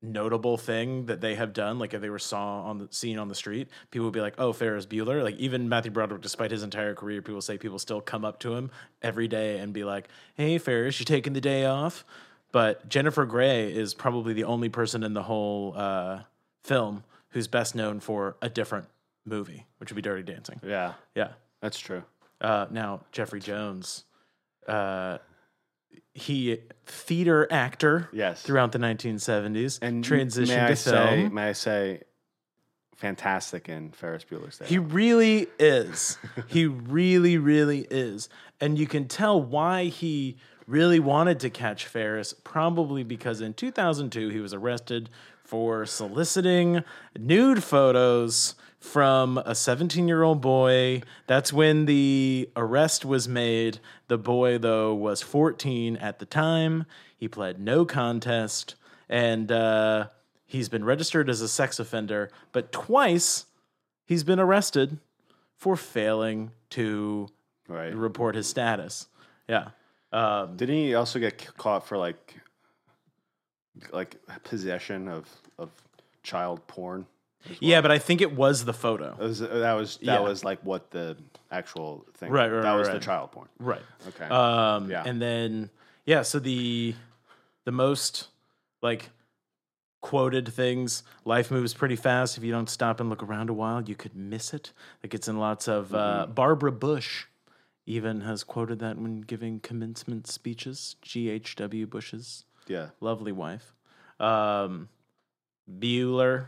notable 0.00 0.56
thing 0.56 1.06
that 1.06 1.20
they 1.20 1.34
have 1.34 1.52
done. 1.52 1.78
Like, 1.78 1.92
if 1.94 2.00
they 2.00 2.10
were 2.10 2.18
saw 2.18 2.62
on 2.62 2.78
the 2.78 2.88
seen 2.90 3.18
on 3.18 3.28
the 3.28 3.34
street, 3.34 3.68
people 3.90 4.06
would 4.06 4.12
be 4.14 4.20
like, 4.20 4.34
"Oh, 4.38 4.52
Ferris 4.52 4.86
Bueller." 4.86 5.22
Like, 5.22 5.36
even 5.36 5.68
Matthew 5.68 5.90
Broderick, 5.90 6.22
despite 6.22 6.50
his 6.50 6.62
entire 6.62 6.94
career, 6.94 7.20
people 7.22 7.40
say 7.40 7.58
people 7.58 7.78
still 7.78 8.00
come 8.00 8.24
up 8.24 8.38
to 8.40 8.54
him 8.54 8.70
every 9.02 9.26
day 9.28 9.58
and 9.58 9.72
be 9.72 9.84
like, 9.84 10.08
"Hey, 10.34 10.58
Ferris, 10.58 10.98
you 11.00 11.04
taking 11.04 11.32
the 11.32 11.40
day 11.40 11.64
off?" 11.66 12.04
But 12.52 12.88
Jennifer 12.88 13.26
Grey 13.26 13.72
is 13.72 13.92
probably 13.92 14.32
the 14.32 14.44
only 14.44 14.68
person 14.68 15.02
in 15.02 15.12
the 15.14 15.24
whole 15.24 15.74
uh, 15.76 16.20
film 16.64 17.04
who's 17.30 17.46
best 17.48 17.74
known 17.74 18.00
for 18.00 18.36
a 18.40 18.48
different 18.48 18.86
movie, 19.26 19.66
which 19.78 19.90
would 19.90 19.96
be 19.96 20.02
Dirty 20.02 20.22
Dancing. 20.22 20.58
Yeah, 20.64 20.94
Yeah. 21.14 21.32
that's 21.60 21.78
true. 21.78 22.04
Uh, 22.40 22.66
now 22.70 23.00
Jeffrey 23.12 23.40
Jones, 23.40 24.04
uh, 24.66 25.18
he 26.18 26.58
theater 26.86 27.46
actor 27.50 28.08
Yes. 28.12 28.42
throughout 28.42 28.72
the 28.72 28.78
1970s 28.78 29.78
And 29.82 30.04
transitioned 30.04 30.48
may 30.48 30.64
I 30.64 30.68
to 30.68 30.76
say, 30.76 30.90
film. 31.22 31.34
may 31.34 31.48
I 31.48 31.52
say, 31.52 32.02
fantastic 32.96 33.68
in 33.68 33.90
Ferris 33.92 34.24
Bueller's 34.24 34.58
Day. 34.58 34.66
He 34.66 34.78
really 34.78 35.46
is. 35.58 36.18
he 36.48 36.66
really, 36.66 37.38
really 37.38 37.86
is. 37.90 38.28
And 38.60 38.78
you 38.78 38.86
can 38.86 39.06
tell 39.06 39.40
why 39.40 39.84
he 39.84 40.36
really 40.66 40.98
wanted 41.00 41.40
to 41.40 41.50
catch 41.50 41.86
Ferris, 41.86 42.34
probably 42.44 43.02
because 43.04 43.40
in 43.40 43.54
2002 43.54 44.28
he 44.30 44.40
was 44.40 44.52
arrested 44.52 45.08
for 45.44 45.86
soliciting 45.86 46.82
nude 47.18 47.62
photos 47.64 48.54
from 48.80 49.38
a 49.38 49.54
17 49.54 50.08
year 50.08 50.22
old 50.22 50.40
boy. 50.40 51.02
That's 51.26 51.52
when 51.52 51.86
the 51.86 52.48
arrest 52.56 53.04
was 53.04 53.28
made. 53.28 53.80
The 54.08 54.18
boy, 54.18 54.58
though, 54.58 54.94
was 54.94 55.22
14 55.22 55.96
at 55.96 56.18
the 56.18 56.26
time. 56.26 56.86
He 57.16 57.28
pled 57.28 57.60
no 57.60 57.84
contest. 57.84 58.74
And 59.08 59.50
uh, 59.50 60.08
he's 60.46 60.68
been 60.68 60.84
registered 60.84 61.28
as 61.28 61.40
a 61.40 61.48
sex 61.48 61.78
offender, 61.78 62.30
but 62.52 62.72
twice 62.72 63.46
he's 64.04 64.22
been 64.22 64.38
arrested 64.38 64.98
for 65.56 65.76
failing 65.76 66.52
to 66.70 67.28
right. 67.68 67.94
report 67.94 68.34
his 68.34 68.46
status. 68.46 69.08
Yeah. 69.48 69.70
Um, 70.12 70.56
Didn't 70.56 70.76
he 70.76 70.94
also 70.94 71.18
get 71.18 71.56
caught 71.56 71.86
for 71.86 71.98
like, 71.98 72.34
like 73.92 74.16
possession 74.44 75.08
of 75.08 75.28
of 75.58 75.70
child 76.22 76.66
porn? 76.66 77.06
Yeah, 77.60 77.80
but 77.80 77.90
I 77.90 77.98
think 77.98 78.20
it 78.20 78.32
was 78.32 78.64
the 78.64 78.72
photo. 78.72 79.10
That 79.18 79.18
was 79.18 79.38
that 79.40 79.72
was 79.72 79.96
that 79.98 80.04
Yeah. 80.04 80.20
was 80.20 80.44
like 80.44 80.60
what 80.64 80.90
the 80.90 81.16
actual 81.50 82.04
thing. 82.14 82.30
Right, 82.30 82.48
right, 82.50 82.62
That 82.62 82.70
right, 82.72 82.78
was 82.78 82.88
the 82.88 82.94
right. 82.94 83.02
child 83.02 83.32
porn. 83.32 83.48
Right. 83.58 83.82
Okay. 84.08 84.24
Um, 84.26 84.90
Yeah. 84.90 85.02
And 85.06 85.20
then, 85.22 85.70
yeah, 86.04 86.22
so 86.22 86.38
the 86.38 86.94
the 87.64 87.72
most 87.72 88.28
like 88.82 89.10
quoted 90.00 90.48
things 90.48 91.02
life 91.24 91.50
moves 91.50 91.74
pretty 91.74 91.96
fast 91.96 92.38
if 92.38 92.44
you 92.44 92.52
don't 92.52 92.70
stop 92.70 93.00
and 93.00 93.10
look 93.10 93.20
around 93.20 93.50
a 93.50 93.52
while 93.52 93.82
you 93.82 93.96
could 93.96 94.14
miss 94.14 94.54
it 94.54 94.72
like 95.02 95.12
it's 95.12 95.26
in 95.26 95.38
lots 95.38 95.66
of 95.66 95.92
uh, 95.92 96.22
Mm-hmm. 96.22 96.32
barbara 96.34 96.70
bush 96.70 97.24
even 97.84 98.20
has 98.20 98.44
quoted 98.44 98.78
that 98.78 98.96
when 98.96 99.22
giving 99.22 99.58
commencement 99.58 100.28
speeches 100.28 100.94
ghw 101.02 101.90
bush's 101.90 102.44
yeah. 102.68 102.90
lovely 103.00 103.32
wife 103.32 103.74
um 104.20 104.88
bueller 105.68 106.46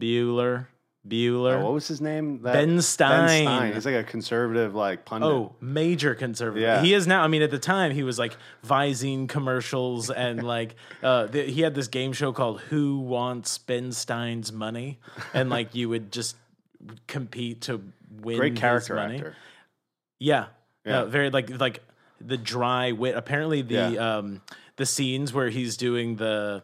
bueller 0.00 0.66
bueller 1.06 1.60
Oh, 1.60 1.64
what 1.64 1.72
was 1.74 1.86
his 1.86 2.00
name? 2.00 2.40
That, 2.42 2.54
Ben 2.54 2.80
Stein. 2.80 3.74
He's 3.74 3.84
like 3.84 3.94
a 3.94 4.04
conservative 4.04 4.74
like 4.74 5.04
pundit. 5.04 5.28
Oh, 5.28 5.54
major 5.60 6.14
conservative. 6.14 6.62
Yeah. 6.62 6.80
He 6.82 6.94
is 6.94 7.06
now. 7.06 7.22
I 7.22 7.28
mean, 7.28 7.42
at 7.42 7.50
the 7.50 7.58
time, 7.58 7.90
he 7.92 8.02
was 8.02 8.18
like 8.18 8.36
Visine 8.66 9.28
commercials 9.28 10.10
and 10.10 10.42
like 10.54 10.76
uh, 11.02 11.26
the, 11.26 11.42
he 11.42 11.60
had 11.60 11.74
this 11.74 11.88
game 11.88 12.12
show 12.14 12.32
called 12.32 12.60
"Who 12.62 13.00
Wants 13.00 13.58
Ben 13.58 13.92
Stein's 13.92 14.50
Money," 14.52 14.98
and 15.34 15.50
like 15.50 15.74
you 15.74 15.88
would 15.90 16.10
just 16.10 16.36
compete 17.06 17.62
to 17.62 17.82
win. 18.22 18.38
Great 18.38 18.56
character 18.56 18.94
money. 18.94 19.16
actor. 19.16 19.36
Yeah. 20.18 20.46
Yeah. 20.86 20.92
No, 21.00 21.06
very 21.06 21.30
like 21.30 21.50
like 21.60 21.82
the 22.20 22.36
dry 22.38 22.92
wit. 22.92 23.14
Apparently 23.14 23.62
the 23.62 23.74
Yeah. 23.92 24.16
um 24.16 24.40
the 24.76 24.86
scenes 24.86 25.32
where 25.32 25.50
he's 25.50 25.76
doing 25.76 26.16
the 26.16 26.62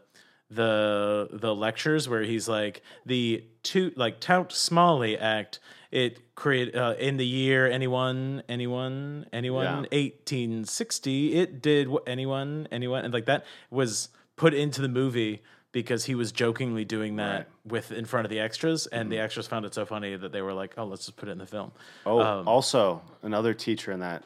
the 0.50 1.28
the 1.32 1.54
lectures 1.54 2.08
where 2.08 2.22
he's 2.22 2.48
like 2.48 2.82
the 3.06 3.44
two 3.62 3.92
like 3.96 4.20
tout 4.20 4.52
Smalley 4.52 5.16
act 5.16 5.60
it 5.92 6.34
create 6.34 6.74
uh, 6.74 6.94
in 6.98 7.16
the 7.18 7.26
year 7.26 7.66
anyone 7.70 8.42
anyone 8.48 9.26
anyone 9.32 9.64
Yeah. 9.64 9.98
1860 10.44 11.34
it 11.34 11.62
did 11.62 11.88
wh- 11.88 11.96
anyone 12.06 12.66
anyone 12.72 13.04
and 13.04 13.12
like 13.14 13.26
that 13.26 13.44
was 13.70 14.08
put 14.36 14.54
into 14.54 14.80
the 14.82 14.88
movie 14.88 15.42
because 15.72 16.04
he 16.06 16.14
was 16.16 16.32
jokingly 16.32 16.84
doing 16.84 17.16
that 17.16 17.32
Right. 17.32 17.46
Mm-hmm. 17.46 17.68
with 17.70 17.92
in 17.92 18.04
front 18.06 18.24
of 18.26 18.30
the 18.30 18.40
extras 18.40 18.86
and 18.88 19.10
the 19.12 19.18
extras 19.18 19.46
found 19.46 19.64
it 19.66 19.74
so 19.74 19.84
funny 19.86 20.16
that 20.16 20.32
they 20.32 20.42
were 20.42 20.52
like 20.54 20.74
oh 20.76 20.84
let's 20.84 21.06
just 21.06 21.16
put 21.16 21.28
it 21.28 21.32
in 21.32 21.38
the 21.38 21.46
film 21.46 21.70
Oh, 22.06 22.20
Um, 22.20 22.48
also 22.48 23.02
another 23.22 23.54
teacher 23.54 23.92
in 23.92 24.00
that 24.00 24.24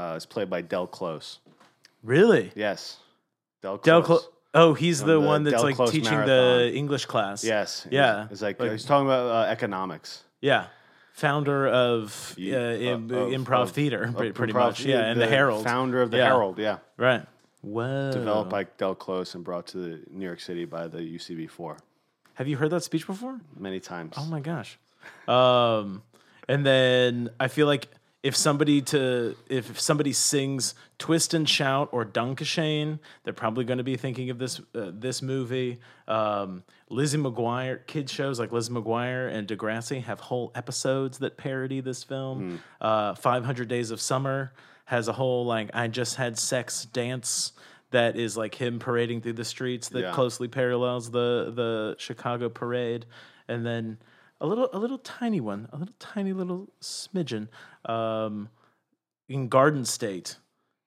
uh, 0.00 0.14
is 0.16 0.26
played 0.26 0.48
by 0.48 0.62
Del 0.62 0.86
Close. 0.86 1.40
Really? 2.04 2.52
Yes, 2.54 2.98
Del 3.62 3.78
Close. 3.78 3.84
Del 3.84 4.02
Clo- 4.02 4.28
Oh, 4.60 4.74
he's 4.74 5.00
the, 5.00 5.12
the 5.12 5.20
one 5.20 5.44
that's 5.44 5.56
Del 5.56 5.62
like 5.64 5.76
Close 5.76 5.90
teaching 5.90 6.18
the 6.24 6.70
English 6.74 7.06
class. 7.06 7.44
Yes. 7.44 7.86
Yeah. 7.90 8.26
It's 8.30 8.42
like, 8.42 8.58
Like- 8.60 8.72
he's 8.72 8.84
talking 8.84 9.06
about 9.06 9.30
uh, 9.48 9.50
economics. 9.50 10.22
Yeah. 10.40 10.66
founder 11.12 11.66
of 11.66 12.34
uh, 12.38 12.42
im- 12.42 13.10
of- 13.10 13.30
improv 13.32 13.62
of- 13.62 13.70
theater, 13.72 14.04
of 14.04 14.16
pre- 14.16 14.30
pretty 14.32 14.52
improv- 14.52 14.66
much. 14.70 14.84
Yeah, 14.84 15.00
and 15.10 15.20
the, 15.20 15.26
Herald. 15.26 15.64
founder 15.64 16.00
of 16.00 16.10
the 16.12 16.18
Yeah. 16.18 16.24
Herald. 16.26 16.58
Yeah, 16.58 16.78
Right. 16.96 17.24
Whoa. 17.62 18.12
developed 18.12 18.50
by 18.50 18.64
Del 18.78 18.94
Close 18.94 19.34
and 19.34 19.42
brought 19.42 19.66
to 19.68 19.78
the 19.78 20.00
New 20.12 20.24
York 20.24 20.38
City 20.40 20.64
by 20.64 20.86
the 20.86 21.00
UCB4 21.00 21.76
Have 22.34 22.46
you 22.46 22.56
heard 22.56 22.70
that 22.70 22.84
speech 22.84 23.04
before? 23.06 23.40
many 23.58 23.80
times. 23.80 24.14
Oh 24.16 24.26
my 24.26 24.38
gosh. 24.40 24.78
Um, 25.26 26.02
and 26.48 26.64
then 26.64 27.30
I 27.40 27.48
feel 27.48 27.66
like 27.66 27.88
if 28.22 28.34
somebody 28.36 28.82
to 28.82 29.36
if 29.48 29.78
somebody 29.80 30.12
sings 30.12 30.74
"Twist 30.98 31.34
and 31.34 31.48
Shout" 31.48 31.88
or 31.92 32.04
"Danke 32.04 32.44
Schoen," 32.44 32.98
they're 33.22 33.32
probably 33.32 33.64
going 33.64 33.78
to 33.78 33.84
be 33.84 33.96
thinking 33.96 34.30
of 34.30 34.38
this 34.38 34.60
uh, 34.74 34.90
this 34.92 35.22
movie. 35.22 35.78
Um, 36.08 36.64
Lizzie 36.90 37.18
McGuire 37.18 37.86
kids 37.86 38.10
shows 38.10 38.40
like 38.40 38.50
Lizzie 38.50 38.72
McGuire 38.72 39.32
and 39.32 39.46
Degrassi 39.46 40.02
have 40.02 40.20
whole 40.20 40.50
episodes 40.54 41.18
that 41.18 41.36
parody 41.36 41.80
this 41.80 42.02
film. 42.02 42.60
Uh, 42.80 43.14
Five 43.14 43.44
Hundred 43.44 43.68
Days 43.68 43.90
of 43.90 44.00
Summer 44.00 44.52
has 44.86 45.06
a 45.06 45.12
whole 45.12 45.44
like 45.46 45.70
I 45.74 45.86
just 45.88 46.16
had 46.16 46.38
sex 46.38 46.86
dance 46.86 47.52
that 47.90 48.16
is 48.16 48.36
like 48.36 48.54
him 48.54 48.78
parading 48.78 49.20
through 49.20 49.34
the 49.34 49.44
streets 49.44 49.88
that 49.90 50.00
Yeah. 50.00 50.12
closely 50.12 50.48
parallels 50.48 51.10
the 51.10 51.52
the 51.54 51.94
Chicago 51.98 52.48
parade, 52.48 53.06
and 53.46 53.64
then 53.64 53.98
a 54.40 54.46
little 54.46 54.68
a 54.72 54.78
little 54.78 54.98
tiny 54.98 55.40
one, 55.40 55.68
a 55.72 55.76
little 55.76 55.94
tiny 55.98 56.32
little 56.32 56.68
smidgen. 56.80 57.48
Um, 57.88 58.48
in 59.28 59.48
Garden 59.48 59.84
State, 59.84 60.36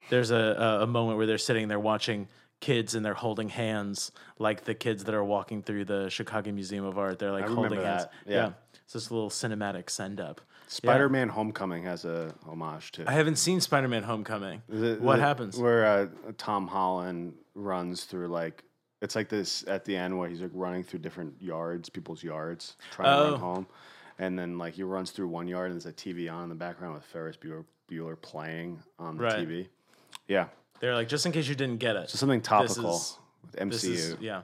there's 0.09 0.31
a, 0.31 0.79
a 0.81 0.87
moment 0.87 1.17
where 1.17 1.25
they're 1.27 1.37
sitting 1.37 1.67
there 1.67 1.79
watching 1.79 2.27
kids 2.59 2.93
and 2.95 3.03
they're 3.05 3.13
holding 3.15 3.49
hands 3.49 4.11
like 4.37 4.65
the 4.65 4.73
kids 4.75 5.03
that 5.05 5.15
are 5.15 5.23
walking 5.23 5.63
through 5.63 5.85
the 5.85 6.09
Chicago 6.09 6.51
Museum 6.51 6.85
of 6.85 6.97
Art. 6.97 7.19
They're 7.19 7.31
like 7.31 7.47
holding 7.47 7.81
hands. 7.81 8.03
that, 8.03 8.11
yeah. 8.31 8.51
It's 8.83 8.93
this 8.93 9.11
little 9.11 9.29
cinematic 9.29 9.89
send 9.89 10.19
up. 10.19 10.41
Spider-Man: 10.67 11.27
Homecoming 11.29 11.83
has 11.83 12.05
a 12.05 12.33
homage 12.47 12.91
to. 12.93 13.09
I 13.09 13.11
haven't 13.13 13.35
seen 13.37 13.59
Spider-Man: 13.61 14.03
Homecoming. 14.03 14.61
The- 14.69 14.97
what 15.01 15.17
the- 15.17 15.21
happens? 15.21 15.57
Where 15.57 15.85
uh, 15.85 16.07
Tom 16.37 16.67
Holland 16.67 17.33
runs 17.55 18.05
through 18.05 18.27
like 18.27 18.63
it's 19.01 19.15
like 19.15 19.27
this 19.29 19.65
at 19.67 19.83
the 19.85 19.95
end 19.97 20.17
where 20.17 20.29
he's 20.29 20.39
like 20.41 20.51
running 20.53 20.83
through 20.83 20.99
different 20.99 21.41
yards, 21.41 21.89
people's 21.89 22.23
yards, 22.23 22.77
trying 22.91 23.05
to 23.07 23.27
Oh. 23.27 23.31
run 23.31 23.39
home, 23.39 23.67
and 24.21 24.37
then 24.37 24.57
like 24.59 24.75
he 24.75 24.83
runs 24.83 25.09
through 25.09 25.27
one 25.27 25.47
yard 25.47 25.71
and 25.71 25.81
there's 25.81 25.91
a 25.91 25.93
TV 25.93 26.31
on 26.31 26.43
in 26.43 26.49
the 26.49 26.55
background 26.55 26.93
with 26.93 27.03
Ferris 27.03 27.35
Bueller, 27.35 27.65
Bueller 27.89 28.21
playing 28.21 28.79
on 28.99 29.17
the 29.17 29.23
Right. 29.23 29.47
TV. 29.47 29.67
Yeah, 30.27 30.47
They're 30.79 30.93
like, 30.93 31.09
just 31.09 31.25
in 31.25 31.31
case 31.31 31.47
you 31.47 31.55
didn't 31.55 31.77
get 31.79 31.95
it. 31.95 32.09
so 32.09 32.17
something 32.17 32.39
topical 32.41 32.95
is- 32.95 33.17
with 33.41 33.55
MCU. 33.55 33.69
This 33.71 33.83
is 33.83 34.17
yeah. 34.21 34.43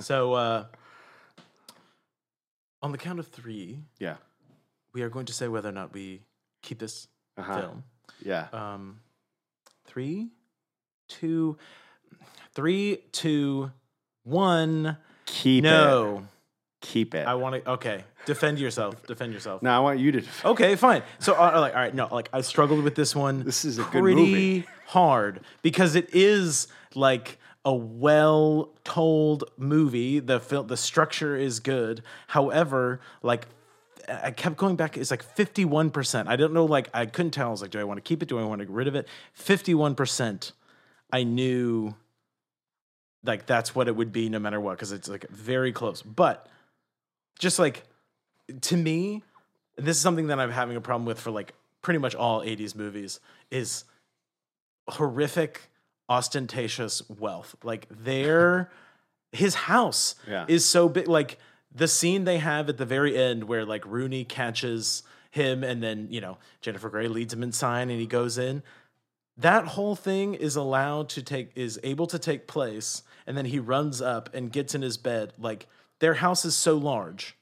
So 0.00 0.32
uh 0.34 0.64
on 2.82 2.90
the 2.92 2.98
count 2.98 3.20
of 3.20 3.28
three, 3.28 3.84
yeah, 3.98 4.16
we 4.92 5.02
are 5.02 5.08
going 5.08 5.26
to 5.26 5.32
say 5.32 5.46
whether 5.48 5.68
or 5.68 5.72
not 5.72 5.92
we 5.94 6.22
keep 6.62 6.80
this 6.80 7.06
uh-huh. 7.36 7.60
film. 7.60 7.84
yeah. 8.20 8.48
Um 8.52 9.00
three, 9.86 10.30
two, 11.08 11.56
three, 12.52 12.98
two, 13.12 13.70
one. 14.24 14.96
Keep 15.26 15.64
it. 15.64 15.68
no. 15.68 16.26
Keep 16.88 17.14
it. 17.14 17.26
I 17.26 17.34
want 17.34 17.62
to 17.62 17.70
okay. 17.72 18.04
Defend 18.24 18.58
yourself. 18.58 19.06
Defend 19.06 19.34
yourself. 19.34 19.62
no, 19.62 19.70
I 19.70 19.78
want 19.78 19.98
you 19.98 20.10
to. 20.12 20.20
Defend. 20.22 20.52
Okay, 20.52 20.74
fine. 20.74 21.02
So, 21.18 21.34
uh, 21.34 21.60
like, 21.60 21.74
all 21.74 21.80
right, 21.80 21.94
no, 21.94 22.08
like, 22.10 22.30
I 22.32 22.40
struggled 22.40 22.82
with 22.82 22.94
this 22.94 23.14
one. 23.14 23.44
This 23.44 23.66
is 23.66 23.78
a 23.78 23.82
good 23.82 24.00
pretty 24.00 24.22
movie. 24.22 24.66
hard 24.86 25.40
because 25.60 25.94
it 25.96 26.08
is 26.14 26.66
like 26.94 27.38
a 27.66 27.74
well-told 27.74 29.44
movie. 29.58 30.18
The 30.18 30.40
film, 30.40 30.66
the 30.66 30.78
structure 30.78 31.36
is 31.36 31.60
good. 31.60 32.02
However, 32.28 33.00
like, 33.22 33.46
I 34.08 34.30
kept 34.30 34.56
going 34.56 34.76
back. 34.76 34.96
It's 34.96 35.10
like 35.10 35.22
fifty-one 35.22 35.90
percent. 35.90 36.26
I 36.26 36.36
don't 36.36 36.54
know. 36.54 36.64
Like, 36.64 36.88
I 36.94 37.04
couldn't 37.04 37.32
tell. 37.32 37.48
I 37.48 37.50
was 37.50 37.60
like, 37.60 37.70
do 37.70 37.78
I 37.78 37.84
want 37.84 37.98
to 37.98 38.02
keep 38.02 38.22
it? 38.22 38.30
Do 38.30 38.38
I 38.38 38.44
want 38.44 38.60
to 38.60 38.64
get 38.64 38.74
rid 38.74 38.88
of 38.88 38.94
it? 38.94 39.06
Fifty-one 39.34 39.94
percent. 39.94 40.52
I 41.12 41.22
knew. 41.24 41.94
Like 43.24 43.44
that's 43.46 43.74
what 43.74 43.88
it 43.88 43.96
would 43.96 44.12
be 44.12 44.30
no 44.30 44.38
matter 44.38 44.60
what 44.60 44.72
because 44.78 44.92
it's 44.92 45.08
like 45.08 45.28
very 45.28 45.72
close. 45.72 46.00
But 46.02 46.46
just 47.38 47.58
like 47.58 47.84
to 48.62 48.76
me, 48.76 49.22
this 49.76 49.96
is 49.96 50.02
something 50.02 50.28
that 50.28 50.40
I'm 50.40 50.50
having 50.50 50.76
a 50.76 50.80
problem 50.80 51.04
with 51.06 51.20
for 51.20 51.30
like 51.30 51.54
pretty 51.82 51.98
much 51.98 52.14
all 52.14 52.40
80s 52.40 52.74
movies 52.74 53.20
is 53.50 53.84
horrific 54.88 55.70
ostentatious 56.08 57.02
wealth. 57.08 57.54
Like 57.62 57.86
their 57.90 58.70
his 59.32 59.54
house 59.54 60.14
Yeah. 60.26 60.46
is 60.48 60.64
so 60.64 60.88
big 60.88 61.06
like 61.08 61.38
the 61.74 61.86
scene 61.88 62.24
they 62.24 62.38
have 62.38 62.68
at 62.70 62.78
the 62.78 62.86
very 62.86 63.16
end 63.16 63.44
where 63.44 63.64
like 63.66 63.84
Rooney 63.84 64.24
catches 64.24 65.02
him 65.30 65.62
and 65.62 65.82
then, 65.82 66.08
you 66.10 66.20
know, 66.22 66.38
Jennifer 66.62 66.88
Grey 66.88 67.08
leads 67.08 67.34
him 67.34 67.42
inside 67.42 67.82
and 67.82 67.90
he 68.00 68.06
goes 68.06 68.38
in. 68.38 68.62
That 69.36 69.66
whole 69.66 69.94
thing 69.94 70.32
is 70.34 70.56
allowed 70.56 71.10
to 71.10 71.22
take 71.22 71.50
is 71.54 71.78
able 71.84 72.06
to 72.06 72.18
take 72.18 72.46
place 72.46 73.02
and 73.26 73.36
then 73.36 73.44
he 73.44 73.58
runs 73.58 74.00
up 74.00 74.30
and 74.34 74.50
gets 74.50 74.74
in 74.74 74.80
his 74.80 74.96
bed. 74.96 75.34
Like 75.38 75.66
their 76.00 76.14
house 76.14 76.44
is 76.44 76.54
so 76.54 76.76
large 76.76 77.36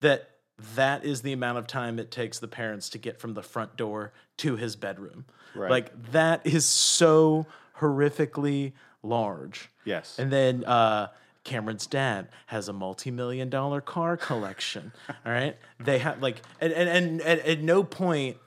that 0.00 0.30
that 0.74 1.04
is 1.04 1.22
the 1.22 1.32
amount 1.32 1.58
of 1.58 1.66
time 1.66 1.98
it 1.98 2.10
takes 2.10 2.38
the 2.38 2.48
parents 2.48 2.88
to 2.90 2.98
get 2.98 3.20
from 3.20 3.34
the 3.34 3.42
front 3.42 3.76
door 3.76 4.12
to 4.38 4.56
his 4.56 4.76
bedroom. 4.76 5.26
Right. 5.54 5.70
Like 5.70 6.12
that 6.12 6.46
is 6.46 6.64
so 6.64 7.46
horrifically 7.78 8.72
large. 9.02 9.70
Yes. 9.84 10.18
And 10.18 10.32
then 10.32 10.64
uh, 10.64 11.08
Cameron's 11.44 11.86
dad 11.86 12.28
has 12.46 12.68
a 12.68 12.72
multi-million 12.72 13.50
dollar 13.50 13.80
car 13.80 14.16
collection. 14.16 14.92
all 15.08 15.32
right. 15.32 15.56
They 15.78 15.98
have 15.98 16.22
like 16.22 16.40
and 16.60 16.72
and, 16.72 16.88
and 16.88 17.20
at, 17.22 17.40
at 17.40 17.62
no 17.62 17.84
point 17.84 18.38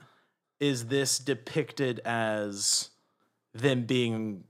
is 0.58 0.86
this 0.86 1.18
depicted 1.18 2.00
as 2.04 2.90
them 3.54 3.84
being 3.84 4.44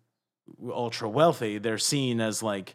ultra 0.69 1.09
wealthy. 1.09 1.59
They're 1.59 1.79
seen 1.79 2.21
as 2.21 2.43
like 2.43 2.75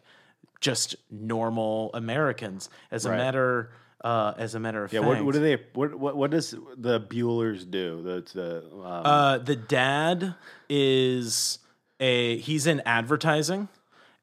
just 0.60 0.96
normal 1.10 1.90
Americans. 1.94 2.70
As 2.90 3.04
a 3.04 3.10
matter 3.10 3.70
uh, 4.06 4.34
as 4.38 4.54
a 4.54 4.60
matter 4.60 4.84
of 4.84 4.92
yeah. 4.92 5.00
fact, 5.00 5.08
What, 5.08 5.24
what 5.24 5.34
do 5.34 5.40
they? 5.40 5.62
What, 5.74 5.98
what 5.98 6.16
what 6.16 6.30
does 6.30 6.54
the 6.76 7.00
Buellers 7.00 7.68
do? 7.68 8.02
The 8.02 8.24
the 8.32 8.58
um, 8.76 9.06
Uh, 9.06 9.38
the 9.38 9.56
dad 9.56 10.34
is 10.68 11.58
a 11.98 12.36
he's 12.38 12.66
in 12.66 12.80
advertising, 12.86 13.68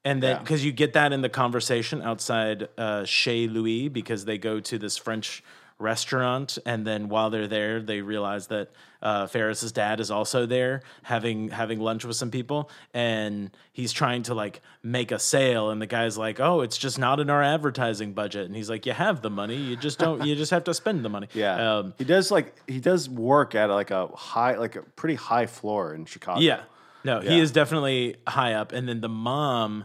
and 0.04 0.22
then 0.22 0.36
Yeah. 0.36 0.38
because 0.38 0.64
you 0.64 0.72
get 0.72 0.92
that 0.94 1.12
in 1.12 1.20
the 1.22 1.28
conversation 1.28 2.00
outside 2.02 2.68
uh, 2.78 3.04
Chez 3.04 3.48
Louis 3.48 3.88
because 3.88 4.24
they 4.24 4.38
go 4.38 4.60
to 4.60 4.78
this 4.78 4.96
French 4.96 5.42
restaurant, 5.78 6.56
and 6.64 6.86
then 6.86 7.08
while 7.08 7.30
they're 7.30 7.48
there, 7.48 7.82
they 7.82 8.00
realize 8.00 8.46
that 8.46 8.70
uh, 9.04 9.26
Ferris's 9.26 9.70
dad 9.70 10.00
is 10.00 10.10
also 10.10 10.46
there 10.46 10.82
having 11.02 11.50
having 11.50 11.78
lunch 11.78 12.04
with 12.04 12.16
some 12.16 12.30
people, 12.30 12.70
and 12.94 13.54
he's 13.72 13.92
trying 13.92 14.22
to 14.24 14.34
like 14.34 14.62
make 14.82 15.12
a 15.12 15.18
sale, 15.18 15.70
and 15.70 15.80
the 15.80 15.86
guy's 15.86 16.16
like, 16.16 16.40
"Oh, 16.40 16.62
it's 16.62 16.78
just 16.78 16.98
not 16.98 17.20
in 17.20 17.28
our 17.28 17.42
advertising 17.42 18.14
budget," 18.14 18.46
and 18.46 18.56
he's 18.56 18.70
like, 18.70 18.86
"You 18.86 18.92
have 18.92 19.20
the 19.20 19.30
money, 19.30 19.56
you 19.56 19.76
just 19.76 19.98
don't, 19.98 20.24
you 20.24 20.34
just 20.34 20.50
have 20.50 20.64
to 20.64 20.74
spend 20.74 21.04
the 21.04 21.10
money." 21.10 21.28
Yeah, 21.34 21.78
um, 21.78 21.94
he 21.98 22.04
does 22.04 22.30
like 22.30 22.54
he 22.66 22.80
does 22.80 23.08
work 23.08 23.54
at 23.54 23.68
like 23.68 23.90
a 23.90 24.06
high, 24.06 24.56
like 24.56 24.76
a 24.76 24.82
pretty 24.82 25.16
high 25.16 25.46
floor 25.46 25.92
in 25.92 26.06
Chicago. 26.06 26.40
Yeah. 26.40 26.62
No, 27.04 27.20
he 27.20 27.38
is 27.38 27.52
definitely 27.52 28.16
high 28.26 28.54
up. 28.54 28.72
And 28.72 28.88
then 28.88 29.02
the 29.02 29.10
mom 29.10 29.84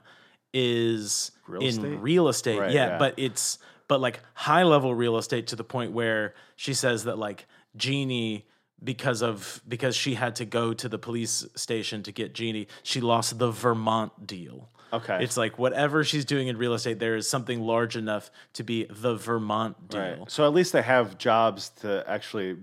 is 0.54 1.32
Real 1.48 1.62
in 1.62 1.68
estate? 1.68 2.00
real 2.00 2.28
estate. 2.30 2.60
Right, 2.60 2.72
yeah, 2.72 2.88
yeah. 2.92 2.98
but 2.98 3.16
it's 3.18 3.60
but 3.90 4.00
like 4.00 4.22
high 4.34 4.64
level 4.64 4.96
real 4.96 5.18
estate 5.18 5.48
to 5.48 5.58
the 5.58 5.64
point 5.64 5.92
where 5.92 6.34
she 6.56 6.74
says 6.74 7.04
that 7.04 7.18
like 7.18 7.46
Jeannie 7.76 8.48
because 8.84 9.22
of 9.22 9.62
because 9.68 9.96
she 9.96 10.16
had 10.16 10.36
to 10.38 10.46
go 10.46 10.74
to 10.74 10.88
the 10.90 10.98
police 10.98 11.46
station 11.56 12.04
to 12.04 12.12
get 12.12 12.34
Jeannie, 12.34 12.68
she 12.84 13.02
lost 13.02 13.38
the 13.40 13.52
Vermont 13.52 14.26
deal. 14.28 14.70
Okay. 14.92 15.24
It's 15.24 15.38
like 15.38 15.60
whatever 15.60 16.04
she's 16.04 16.26
doing 16.26 16.48
in 16.48 16.58
real 16.58 16.74
estate, 16.74 16.98
there 17.00 17.16
is 17.16 17.30
something 17.30 17.62
large 17.62 17.96
enough 17.96 18.32
to 18.54 18.64
be 18.64 18.86
the 18.90 19.16
Vermont 19.16 19.90
deal. 19.90 20.02
Right. 20.02 20.32
So 20.32 20.46
at 20.48 20.54
least 20.54 20.74
they 20.74 20.82
have 20.82 21.18
jobs 21.18 21.70
to 21.82 22.04
actually. 22.08 22.58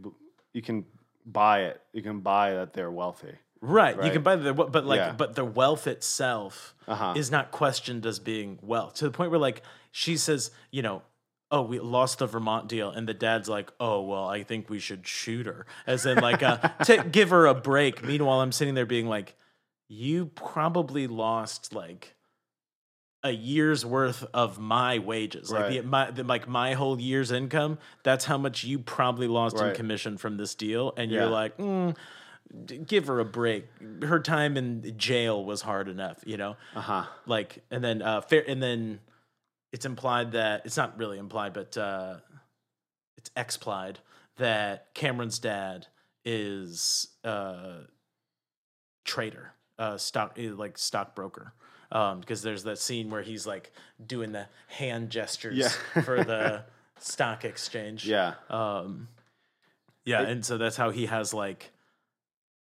You 0.52 0.62
can 0.62 0.86
buy 1.24 1.64
it. 1.64 1.80
You 1.92 2.02
can 2.02 2.20
buy 2.20 2.52
that 2.54 2.72
they're 2.72 2.90
wealthy. 2.90 3.34
Right. 3.60 4.02
You 4.04 4.10
can 4.10 4.22
buy 4.22 4.36
the 4.36 4.52
but 4.54 4.84
like 4.86 4.98
Yeah. 4.98 5.12
but 5.12 5.34
the 5.34 5.44
wealth 5.44 5.86
itself 5.86 6.74
Uh-huh. 6.88 7.14
is 7.16 7.30
not 7.30 7.50
questioned 7.50 8.06
as 8.06 8.18
being 8.18 8.58
wealth 8.62 8.94
to 8.94 9.04
the 9.04 9.10
point 9.10 9.30
where 9.30 9.40
like 9.40 9.62
she 9.92 10.16
says, 10.16 10.50
you 10.70 10.82
know, 10.82 11.02
oh, 11.50 11.62
we 11.62 11.78
lost 11.78 12.18
the 12.18 12.26
Vermont 12.26 12.68
deal, 12.68 12.90
and 12.90 13.08
the 13.08 13.14
dad's 13.14 13.48
like, 13.48 13.72
oh 13.78 14.02
well, 14.02 14.28
I 14.28 14.42
think 14.42 14.68
we 14.68 14.78
should 14.78 15.06
shoot 15.06 15.46
her, 15.46 15.66
as 15.86 16.06
in 16.06 16.18
like 16.18 16.42
uh, 16.42 16.56
to 16.84 17.04
give 17.10 17.30
her 17.30 17.46
a 17.46 17.54
break. 17.54 18.04
Meanwhile, 18.04 18.40
I'm 18.40 18.52
sitting 18.52 18.74
there 18.74 18.86
being 18.86 19.08
like, 19.08 19.34
you 19.88 20.26
probably 20.26 21.06
lost 21.06 21.72
like 21.72 22.14
a 23.22 23.30
year's 23.30 23.84
worth 23.84 24.24
of 24.34 24.58
my 24.58 24.98
wages, 24.98 25.50
like 25.50 25.72
the, 25.72 25.80
my 25.82 26.10
the, 26.10 26.24
like 26.24 26.48
my 26.48 26.74
whole 26.74 27.00
year's 27.00 27.30
income. 27.30 27.78
That's 28.02 28.24
how 28.24 28.38
much 28.38 28.64
you 28.64 28.78
probably 28.78 29.28
lost 29.28 29.60
in 29.60 29.74
commission 29.74 30.16
from 30.16 30.36
this 30.36 30.54
deal, 30.54 30.92
and 30.96 31.10
you're 31.10 31.26
like, 31.26 31.56
mm, 31.58 31.96
d- 32.64 32.78
give 32.78 33.06
her 33.06 33.20
a 33.20 33.24
break. 33.24 33.66
Her 34.02 34.20
time 34.20 34.56
in 34.56 34.96
jail 34.96 35.44
was 35.44 35.62
hard 35.62 35.88
enough, 35.88 36.18
you 36.26 36.36
know. 36.36 36.56
Uh 36.74 36.80
huh. 36.80 37.04
Like, 37.26 37.62
and 37.70 37.82
then 37.82 38.02
uh, 38.02 38.20
fair, 38.20 38.44
and 38.46 38.62
then 38.62 39.00
it's 39.72 39.84
implied 39.84 40.32
that 40.32 40.62
it's 40.64 40.76
not 40.76 40.98
really 40.98 41.18
implied, 41.18 41.52
but 41.52 41.76
uh, 41.76 42.16
it's 43.16 43.30
explied 43.36 43.98
that 44.36 44.92
Cameron's 44.94 45.38
dad 45.38 45.86
is 46.24 47.08
a 47.24 47.80
trader, 49.04 49.52
uh 49.78 49.96
stock 49.96 50.38
eh, 50.38 50.50
like 50.54 50.78
stockbroker. 50.78 51.52
Um, 51.92 52.18
because 52.18 52.42
there's 52.42 52.64
that 52.64 52.78
scene 52.78 53.10
where 53.10 53.22
he's 53.22 53.46
like 53.46 53.70
doing 54.04 54.32
the 54.32 54.46
hand 54.66 55.08
gestures 55.10 55.56
Yeah. 55.56 56.02
for 56.02 56.24
the 56.24 56.64
stock 56.98 57.44
exchange. 57.44 58.04
Yeah. 58.08 58.34
Um, 58.50 59.06
yeah, 60.04 60.22
It- 60.22 60.30
and 60.30 60.44
so 60.44 60.58
that's 60.58 60.76
how 60.76 60.90
he 60.90 61.06
has 61.06 61.32
like, 61.32 61.70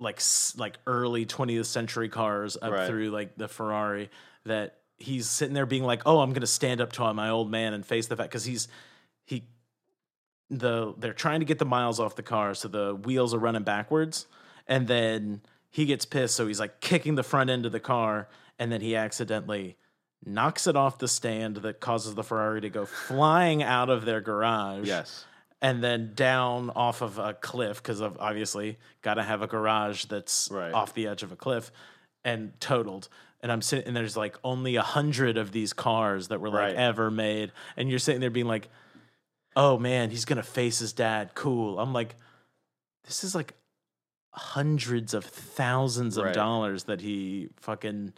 like 0.02 0.20
like 0.58 0.78
early 0.86 1.26
20th 1.26 1.66
century 1.68 2.10
cars 2.10 2.58
up 2.62 2.74
Right. 2.74 2.88
through 2.88 3.12
like 3.12 3.38
the 3.38 3.48
Ferrari 3.48 4.10
that 4.46 4.80
he's 4.98 5.30
sitting 5.30 5.54
there 5.54 5.66
being 5.66 5.84
like, 5.84 6.02
oh, 6.06 6.20
I'm 6.20 6.34
gonna 6.34 6.48
stand 6.48 6.82
up 6.82 6.92
to 6.94 7.14
my 7.14 7.30
old 7.30 7.50
man 7.52 7.74
and 7.74 7.86
face 7.86 8.08
the 8.08 8.16
fact 8.16 8.30
because 8.30 8.46
he's 8.46 8.68
he 9.26 9.44
the 10.50 10.94
they're 10.98 11.14
trying 11.14 11.40
to 11.40 11.46
get 11.46 11.60
the 11.60 11.66
miles 11.66 12.00
off 12.00 12.16
the 12.16 12.24
car 12.24 12.54
so 12.54 12.68
the 12.68 12.94
wheels 12.96 13.34
are 13.34 13.40
running 13.40 13.64
backwards 13.64 14.28
and 14.68 14.88
then 14.88 15.42
he 15.72 15.86
gets 15.86 16.06
pissed 16.06 16.36
so 16.36 16.46
he's 16.46 16.60
like 16.60 16.80
kicking 16.82 17.16
the 17.16 17.24
front 17.24 17.50
end 17.50 17.66
of 17.66 17.72
the 17.72 17.80
car 17.80 18.28
and 18.60 18.72
then 18.72 18.80
he 18.80 18.96
accidentally 18.96 19.76
knocks 20.24 20.68
it 20.68 20.76
off 20.76 21.00
the 21.00 21.08
stand 21.08 21.58
that 21.58 21.80
causes 21.80 22.14
the 22.14 22.24
Ferrari 22.24 22.62
to 22.62 22.70
go 22.70 22.86
flying 22.86 23.64
out 23.64 23.90
of 23.90 24.06
their 24.06 24.22
garage 24.22 24.88
Yes. 24.88 25.26
and 25.64 25.84
then 25.84 26.12
down 26.14 26.70
off 26.76 27.02
of 27.02 27.18
a 27.18 27.34
cliff 27.34 27.82
because 27.82 28.00
of 28.00 28.16
obviously 28.20 28.78
got 29.02 29.16
to 29.16 29.24
have 29.24 29.42
a 29.42 29.48
garage 29.48 30.06
that's 30.06 30.48
Right. 30.52 30.74
off 30.74 30.94
the 30.94 31.08
edge 31.08 31.24
of 31.24 31.32
a 31.32 31.36
cliff 31.36 31.72
and 32.24 32.54
totaled 32.60 33.10
and 33.46 33.52
i'm 33.52 33.62
sitting 33.62 33.86
and 33.88 33.96
there's 33.96 34.18
like 34.18 34.36
only 34.44 34.76
a 34.76 34.82
hundred 34.82 35.38
of 35.38 35.52
these 35.52 35.72
cars 35.72 36.30
that 36.30 36.42
were 36.42 36.50
like 36.50 36.60
Right. 36.60 36.76
ever 36.76 37.12
made 37.12 37.52
and 37.78 37.92
you're 37.92 38.00
sitting 38.00 38.20
there 38.20 38.32
being 38.32 38.48
like 38.48 38.70
oh 39.56 39.78
man 39.78 40.10
he's 40.10 40.26
gonna 40.26 40.42
face 40.42 40.80
his 40.80 40.94
dad 40.94 41.36
cool 41.36 41.80
i'm 41.80 41.94
like 41.94 42.16
this 43.04 43.24
is 43.24 43.36
like 43.36 43.54
hundreds 44.32 45.14
of 45.14 45.24
thousands 45.24 46.18
of 46.18 46.26
Right. 46.26 46.34
dollars 46.34 46.86
that 46.86 47.02
he 47.02 47.50
fucking 47.58 48.14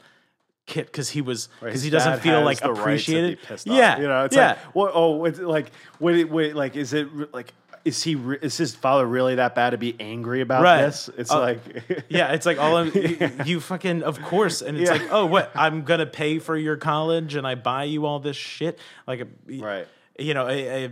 kit 0.66 0.86
because 0.88 1.10
he 1.10 1.22
was 1.22 1.50
because 1.62 1.84
he 1.84 1.90
doesn't 1.90 2.22
feel 2.22 2.42
like 2.42 2.60
the 2.62 2.70
right 2.70 2.76
to 2.76 2.82
appreciated 2.82 3.42
pissed 3.44 3.68
off. 3.68 3.76
yeah 3.78 4.00
you 4.00 4.08
know, 4.08 4.24
it's 4.26 4.36
yeah 4.36 4.48
like, 4.50 4.58
what? 4.76 4.92
Oh, 4.96 5.26
it's 5.26 5.40
like, 5.40 5.72
what? 6.00 6.16
It, 6.16 6.30
wait, 6.30 6.56
like, 6.56 6.76
is 6.76 6.94
it 6.94 7.34
like? 7.34 7.54
Is 7.86 8.04
he? 8.04 8.16
Re- 8.16 8.40
is 8.42 8.58
his 8.58 8.76
father 8.76 9.06
really 9.06 9.36
that 9.36 9.56
bad 9.56 9.72
to 9.72 9.78
be 9.78 9.96
angry 10.00 10.42
about 10.42 10.64
Right. 10.64 10.82
this? 10.82 11.10
It's 11.18 11.32
Uh, 11.32 11.40
like, 11.40 11.60
Yeah, 12.10 12.34
it's 12.34 12.46
like 12.46 12.58
all 12.60 12.78
of 12.78 12.96
you, 12.96 13.30
you 13.46 13.60
fucking 13.72 14.04
of 14.04 14.22
course, 14.22 14.62
and 14.62 14.78
it's 14.78 14.90
Yeah. 14.90 14.98
like, 14.98 15.12
oh, 15.12 15.26
what? 15.26 15.52
I'm 15.56 15.84
gonna 15.84 16.06
pay 16.06 16.40
for 16.40 16.56
your 16.58 16.78
college, 16.78 17.36
and 17.36 17.46
I 17.48 17.56
buy 17.56 17.86
you 17.86 18.06
all 18.06 18.20
this 18.20 18.38
shit. 18.38 18.80
Like, 19.06 19.28
right. 19.48 19.88
You 20.20 20.34
know, 20.34 20.48
I, 20.48 20.54
I 20.54 20.90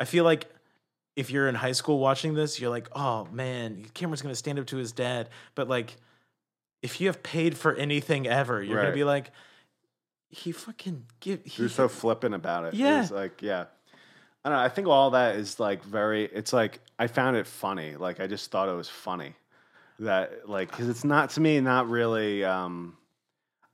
I 0.00 0.04
feel 0.04 0.24
like 0.24 0.46
if 1.16 1.30
you're 1.30 1.48
in 1.48 1.54
high 1.56 1.72
school 1.72 1.98
watching 1.98 2.34
this, 2.34 2.60
you're 2.60 2.70
like, 2.70 2.88
oh 2.92 3.26
man, 3.32 3.84
Cameron's 3.94 4.22
gonna 4.22 4.34
stand 4.34 4.58
up 4.58 4.66
to 4.66 4.76
his 4.76 4.92
dad. 4.92 5.28
But 5.54 5.68
like, 5.68 5.96
if 6.82 7.00
you 7.00 7.08
have 7.08 7.22
paid 7.22 7.56
for 7.58 7.74
anything 7.74 8.26
ever, 8.28 8.62
you're 8.62 8.80
gonna 8.80 8.94
be 8.94 9.04
like, 9.04 9.32
he 10.30 10.52
fucking 10.52 11.06
give. 11.20 11.44
He, 11.44 11.62
You're 11.62 11.70
so 11.70 11.88
flippant 11.88 12.34
about 12.34 12.66
it. 12.66 12.74
Yeah. 12.74 13.02
It's 13.02 13.10
like, 13.10 13.42
yeah. 13.42 13.64
I 14.44 14.50
don't 14.50 14.58
know. 14.58 14.64
I 14.64 14.68
think 14.68 14.86
all 14.86 15.10
that 15.10 15.36
is 15.36 15.58
like 15.58 15.82
very, 15.84 16.24
it's 16.24 16.52
like, 16.52 16.80
I 16.98 17.06
found 17.06 17.36
it 17.36 17.46
funny. 17.46 17.96
Like, 17.96 18.20
I 18.20 18.26
just 18.26 18.50
thought 18.50 18.68
it 18.68 18.74
was 18.76 18.88
funny 18.88 19.34
that, 19.98 20.48
like, 20.48 20.70
because 20.70 20.88
it's 20.88 21.04
not, 21.04 21.30
to 21.30 21.40
me, 21.40 21.60
not 21.60 21.88
really, 21.88 22.44
um, 22.44 22.96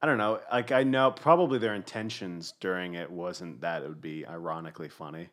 I 0.02 0.06
don't 0.06 0.18
know. 0.18 0.40
Like, 0.50 0.72
I 0.72 0.82
know 0.82 1.10
probably 1.10 1.58
their 1.58 1.74
intentions 1.74 2.54
during 2.60 2.94
it 2.94 3.10
wasn't 3.10 3.60
that 3.60 3.82
it 3.82 3.88
would 3.88 4.00
be 4.00 4.26
ironically 4.26 4.88
funny. 4.88 5.28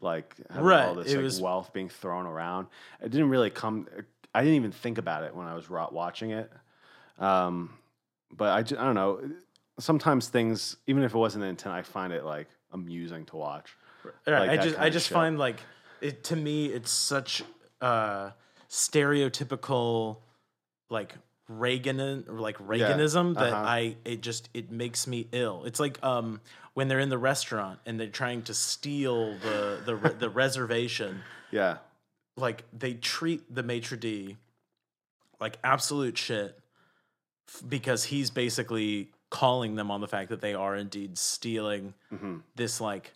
Like, 0.00 0.34
having 0.48 0.64
Right, 0.64 0.84
all 0.88 0.94
this 0.94 1.12
it 1.12 1.16
like, 1.16 1.24
was- 1.24 1.40
wealth 1.40 1.72
being 1.72 1.88
thrown 1.88 2.26
around. 2.26 2.68
It 3.02 3.10
didn't 3.10 3.30
really 3.30 3.50
come, 3.50 3.86
I 4.34 4.40
didn't 4.42 4.56
even 4.56 4.72
think 4.72 4.98
about 4.98 5.24
it 5.24 5.34
when 5.34 5.46
I 5.46 5.54
was 5.54 5.68
watching 5.70 6.30
it. 6.30 6.50
Um, 7.18 7.72
but 8.32 8.48
I, 8.48 8.58
I 8.58 8.84
don't 8.84 8.94
know. 8.94 9.20
Sometimes 9.78 10.28
things, 10.28 10.76
even 10.86 11.02
if 11.02 11.14
it 11.14 11.18
wasn't 11.18 11.42
the 11.42 11.48
intent, 11.48 11.74
I 11.74 11.82
find 11.82 12.12
it 12.12 12.24
like 12.24 12.48
amusing 12.72 13.24
to 13.26 13.36
watch. 13.36 13.76
Right, 14.26 14.48
like 14.48 14.50
I 14.50 14.56
just 14.62 14.78
I 14.78 14.90
just 14.90 15.08
find 15.08 15.38
like 15.38 15.60
it 16.00 16.24
to 16.24 16.36
me 16.36 16.66
it's 16.66 16.90
such 16.90 17.42
uh 17.80 18.30
stereotypical 18.68 20.18
like 20.90 21.14
Reagan 21.48 22.24
like 22.28 22.58
Reaganism 22.58 23.34
that 23.34 23.52
uh-huh. 23.52 23.64
I 23.64 23.96
it 24.04 24.20
just 24.20 24.48
it 24.54 24.70
makes 24.70 25.06
me 25.06 25.26
ill. 25.32 25.64
It's 25.64 25.80
like 25.80 26.02
um 26.02 26.40
when 26.74 26.88
they're 26.88 27.00
in 27.00 27.08
the 27.08 27.18
restaurant 27.18 27.78
and 27.86 27.98
they're 27.98 28.08
trying 28.08 28.42
to 28.42 28.54
steal 28.54 29.34
the 29.38 29.80
the 29.84 30.14
the 30.18 30.28
reservation 30.42 31.22
Yeah. 31.50 31.78
like 32.36 32.64
they 32.76 32.94
treat 32.94 33.54
the 33.54 33.62
maitre 33.62 33.96
d 33.96 34.36
like 35.40 35.58
absolute 35.62 36.18
shit 36.18 36.58
f- 37.48 37.62
because 37.68 38.04
he's 38.04 38.30
basically 38.30 39.10
calling 39.40 39.74
them 39.74 39.90
on 39.90 40.00
the 40.00 40.06
fact 40.08 40.28
that 40.30 40.40
they 40.40 40.54
are 40.54 40.74
indeed 40.76 41.18
stealing 41.18 41.94
hmm 42.10 42.36
this 42.54 42.80
like 42.80 43.06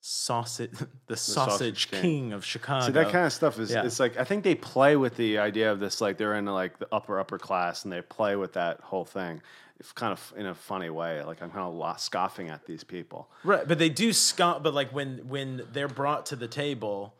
sausage 0.00 0.70
the, 1.06 1.16
sausage 1.16 1.50
sausage, 1.50 1.90
king. 1.90 2.00
king. 2.00 2.32
of 2.32 2.44
chicago 2.44 2.86
See, 2.86 2.92
that 2.92 3.10
kind 3.12 3.26
of 3.26 3.32
stuff 3.32 3.58
is, 3.58 3.70
Yeah. 3.70 3.84
it's 3.84 4.00
like, 4.00 4.16
I 4.18 4.24
think 4.24 4.44
they 4.44 4.54
play 4.54 4.96
with 4.96 5.16
the 5.16 5.38
idea 5.38 5.70
of 5.70 5.78
this, 5.78 6.00
like 6.00 6.16
they're 6.16 6.36
in 6.36 6.46
like 6.46 6.78
the 6.78 6.88
upper, 6.90 7.20
upper 7.20 7.38
class 7.38 7.84
and 7.84 7.92
they 7.92 8.00
play 8.00 8.34
with 8.36 8.54
that 8.54 8.80
whole 8.80 9.04
thing. 9.04 9.42
It's 9.78 9.92
kind 9.92 10.12
of 10.12 10.32
in 10.36 10.46
a 10.46 10.54
funny 10.54 10.88
way. 10.90 11.22
Like 11.22 11.42
I'm 11.42 11.50
kind 11.50 11.66
of 11.70 12.00
scoffing 12.00 12.48
at 12.48 12.64
these 12.66 12.84
people. 12.84 13.28
right 13.44 13.66
but 13.68 13.78
they 13.78 13.90
do 13.90 14.12
scoff 14.12 14.62
but 14.62 14.72
like 14.72 14.90
when 14.94 15.28
when 15.28 15.62
they're 15.72 15.88
brought 16.02 16.24
to 16.26 16.36
the 16.36 16.48
table 16.48 17.14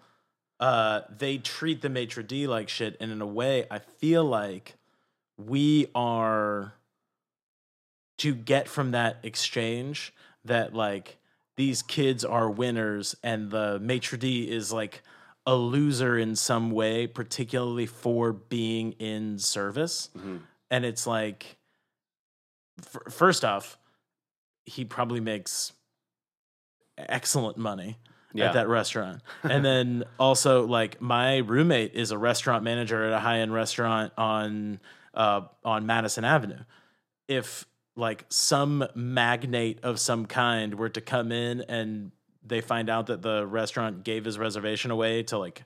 uh 0.59 1.03
they 1.19 1.37
treat 1.39 1.83
the 1.83 1.89
maitre 1.91 2.23
d 2.23 2.47
like 2.47 2.69
shit 2.69 2.97
and 3.01 3.11
in 3.11 3.21
a 3.23 3.27
way 3.41 3.67
i 3.71 3.79
feel 3.79 4.25
like 4.25 4.75
we 5.39 5.87
are 5.95 6.75
to 8.21 8.35
get 8.35 8.69
from 8.69 8.93
that 8.93 9.19
exchange 9.23 10.13
that 10.45 10.75
like 10.75 11.19
these 11.57 11.83
kids 11.83 12.25
are 12.25 12.49
winners 12.51 13.15
and 13.23 13.51
the 13.51 13.79
maitre 13.81 14.19
d 14.19 14.51
is 14.51 14.73
like 14.73 15.03
a 15.47 15.55
loser 15.55 16.17
in 16.19 16.35
some 16.37 16.71
way 16.71 17.07
particularly 17.07 17.87
for 17.87 18.33
being 18.33 18.93
in 18.93 19.39
service 19.39 20.09
Mhm. 20.17 20.41
and 20.71 20.85
it's 20.85 21.07
like 21.07 21.57
f- 22.79 23.13
first 23.13 23.45
off 23.45 23.79
he 24.67 24.85
probably 24.85 25.21
makes 25.21 25.73
excellent 26.99 27.57
money 27.57 27.97
Yeah. 28.35 28.49
at 28.49 28.53
that 28.55 28.69
restaurant 28.69 29.23
and 29.43 29.65
then 29.65 30.05
also 30.19 30.67
like 30.67 31.01
my 31.01 31.39
roommate 31.39 31.95
is 31.95 32.11
a 32.11 32.19
restaurant 32.19 32.63
manager 32.65 33.05
at 33.05 33.13
a 33.13 33.19
high-end 33.21 33.53
restaurant 33.53 34.13
on 34.19 34.79
uh, 35.15 35.43
on 35.65 35.87
madison 35.87 36.25
avenue 36.25 36.61
if 37.29 37.67
like 38.01 38.25
some 38.29 38.85
magnate 38.95 39.79
of 39.85 40.01
some 40.01 40.27
kind 40.27 40.75
were 40.75 40.89
to 40.89 41.01
come 41.01 41.31
in 41.33 41.61
and 41.69 42.11
they 42.45 42.61
find 42.61 42.89
out 42.91 43.07
that 43.07 43.23
the 43.23 43.47
restaurant 43.47 44.03
gave 44.05 44.25
his 44.25 44.39
reservation 44.39 44.91
away 44.91 45.23
to 45.25 45.39
like 45.39 45.63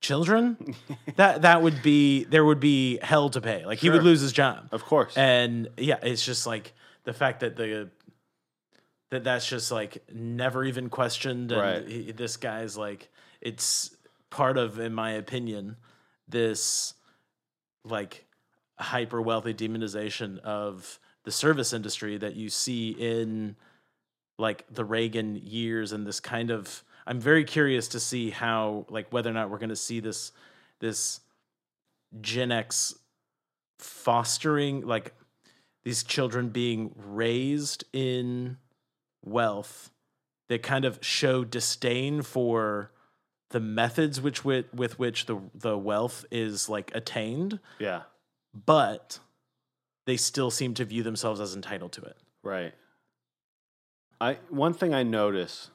children 0.00 0.74
that 1.16 1.42
that 1.42 1.62
would 1.62 1.82
be 1.82 2.24
there 2.24 2.44
would 2.44 2.60
be 2.60 2.98
hell 3.00 3.30
to 3.30 3.40
pay 3.40 3.64
like 3.64 3.78
he 3.78 3.88
would 3.88 4.02
lose 4.02 4.20
his 4.20 4.32
job 4.32 4.68
Of 4.72 4.84
course. 4.84 5.16
and 5.16 5.68
yeah 5.78 5.98
it's 6.02 6.24
just 6.24 6.46
like 6.46 6.74
the 7.04 7.12
fact 7.14 7.40
that 7.40 7.56
the 7.56 7.88
that 9.10 9.24
that's 9.24 9.46
just 9.48 9.70
like 9.70 10.02
never 10.12 10.64
even 10.64 10.88
questioned 10.90 11.52
and 11.52 11.60
Right. 11.60 11.88
he- 11.88 12.12
this 12.12 12.36
guy's 12.36 12.76
like 12.76 13.08
it's 13.40 13.94
part 14.30 14.58
of 14.58 14.78
in 14.80 14.92
my 14.92 15.12
opinion 15.12 15.76
this 16.28 16.92
like 17.84 18.26
hyper 18.78 19.22
wealthy 19.22 19.54
demonization 19.54 20.38
of 20.40 20.98
the 21.26 21.32
service 21.32 21.72
industry 21.72 22.16
that 22.16 22.36
you 22.36 22.48
see 22.48 22.90
in 22.90 23.56
like 24.38 24.64
the 24.72 24.84
Reagan 24.84 25.36
years 25.36 25.92
and 25.92 26.06
this 26.06 26.20
kind 26.20 26.50
of 26.50 26.82
I'm 27.06 27.20
very 27.20 27.44
curious 27.44 27.88
to 27.88 28.00
see 28.00 28.30
how 28.30 28.86
like 28.88 29.12
whether 29.12 29.28
or 29.28 29.34
not 29.34 29.50
we're 29.50 29.58
going 29.58 29.68
to 29.68 29.76
see 29.76 30.00
this 30.00 30.32
this 30.78 31.20
Gen 32.20 32.52
X 32.52 32.94
fostering 33.78 34.86
like 34.86 35.12
these 35.84 36.04
children 36.04 36.48
being 36.48 36.94
raised 36.96 37.84
in 37.92 38.56
wealth 39.24 39.90
that 40.48 40.62
kind 40.62 40.84
of 40.84 40.98
show 41.02 41.44
disdain 41.44 42.22
for 42.22 42.92
the 43.50 43.60
methods 43.60 44.20
which 44.20 44.44
with, 44.44 44.72
with 44.72 44.98
which 44.98 45.26
the 45.26 45.40
the 45.54 45.76
wealth 45.76 46.24
is 46.30 46.68
like 46.68 46.92
attained 46.94 47.58
yeah. 47.80 48.02
but 48.54 49.18
they 50.06 50.16
still 50.16 50.50
seem 50.50 50.72
to 50.74 50.84
view 50.84 51.02
themselves 51.02 51.40
as 51.40 51.54
entitled 51.54 51.92
to 51.92 52.02
it 52.02 52.16
Right. 52.42 52.74
I 54.20 54.38
one 54.48 54.72
thing 54.72 54.94
I 54.94 55.02
notice 55.02 55.70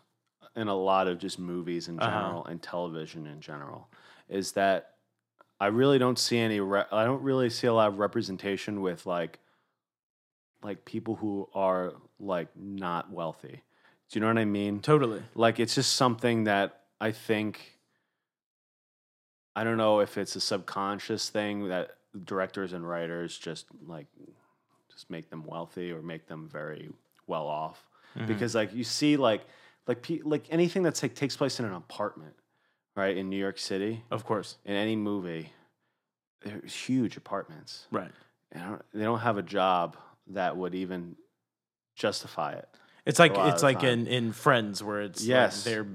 in 0.55 0.67
a 0.67 0.75
lot 0.75 1.07
of 1.07 1.19
just 1.19 1.37
movies 1.37 1.87
in 1.87 1.99
Uh-huh. 1.99 2.09
general 2.09 2.45
and 2.45 2.61
television 2.61 3.27
in 3.27 3.41
general 3.41 3.89
is 4.29 4.53
that 4.53 4.95
I 5.59 5.67
really 5.67 5.99
don't 5.99 6.17
see 6.17 6.39
any. 6.39 6.59
Re- 6.59 6.85
I 6.91 7.03
don't 7.05 7.21
really 7.21 7.49
see 7.51 7.67
a 7.67 7.73
lot 7.73 7.89
of 7.89 7.99
representation 7.99 8.81
with 8.81 9.05
like 9.05 9.39
like 10.63 10.85
people 10.85 11.15
who 11.17 11.49
are 11.53 11.93
like 12.19 12.47
not 12.55 13.11
wealthy. 13.11 13.61
Do 14.09 14.19
you 14.19 14.21
know 14.21 14.27
what 14.27 14.37
I 14.37 14.45
mean? 14.45 14.79
totally 14.79 15.21
Like 15.35 15.59
it's 15.59 15.75
just 15.75 15.93
something 15.93 16.45
that 16.45 16.81
I 16.99 17.11
think 17.11 17.77
I 19.55 19.63
don't 19.63 19.77
know 19.77 19.99
if 19.99 20.17
it's 20.17 20.35
a 20.35 20.41
subconscious 20.41 21.29
thing 21.29 21.67
that 21.67 21.91
directors 22.26 22.74
and 22.74 22.88
writers 22.88 23.38
just 23.38 23.65
like 23.86 24.08
just 24.91 25.10
make 25.10 25.30
them 25.30 25.43
wealthy 25.45 25.91
or 25.91 26.02
make 26.02 26.28
them 26.28 26.50
very 26.52 26.89
well 27.28 27.47
off 27.47 27.86
because 28.28 28.54
like 28.54 28.74
you 28.74 28.84
see 28.84 29.15
like 29.15 29.41
like 29.88 30.02
pe- 30.02 30.19
like 30.24 30.45
anything 30.52 30.84
that's 30.84 31.02
like 31.02 31.15
takes 31.15 31.38
place 31.38 31.60
in 31.60 31.65
an 31.65 31.74
apartment 31.74 32.34
right 32.95 33.15
in 33.15 33.30
New 33.30 33.38
York 33.38 33.58
City 33.58 34.04
Of 34.12 34.26
course. 34.26 34.58
in 34.65 34.76
any 34.76 34.95
movie 34.97 35.52
they're 36.43 36.60
huge 36.62 37.15
apartments 37.15 37.88
Right. 37.91 38.12
and 38.52 38.63
don't, 38.63 38.82
they 38.93 39.04
don't 39.04 39.19
have 39.19 39.38
a 39.38 39.43
job 39.43 39.95
that 40.28 40.58
would 40.58 40.76
even 40.76 41.15
justify 41.95 42.54
it 42.54 42.67
It's 43.06 43.19
like 43.19 43.34
it's 43.38 43.63
like 43.63 43.80
time. 43.80 43.89
in 43.89 44.08
in 44.08 44.32
Friends 44.34 44.84
where 44.84 45.02
it's 45.02 45.21
like 45.21 45.30
Yes. 45.30 45.63
they're 45.63 45.88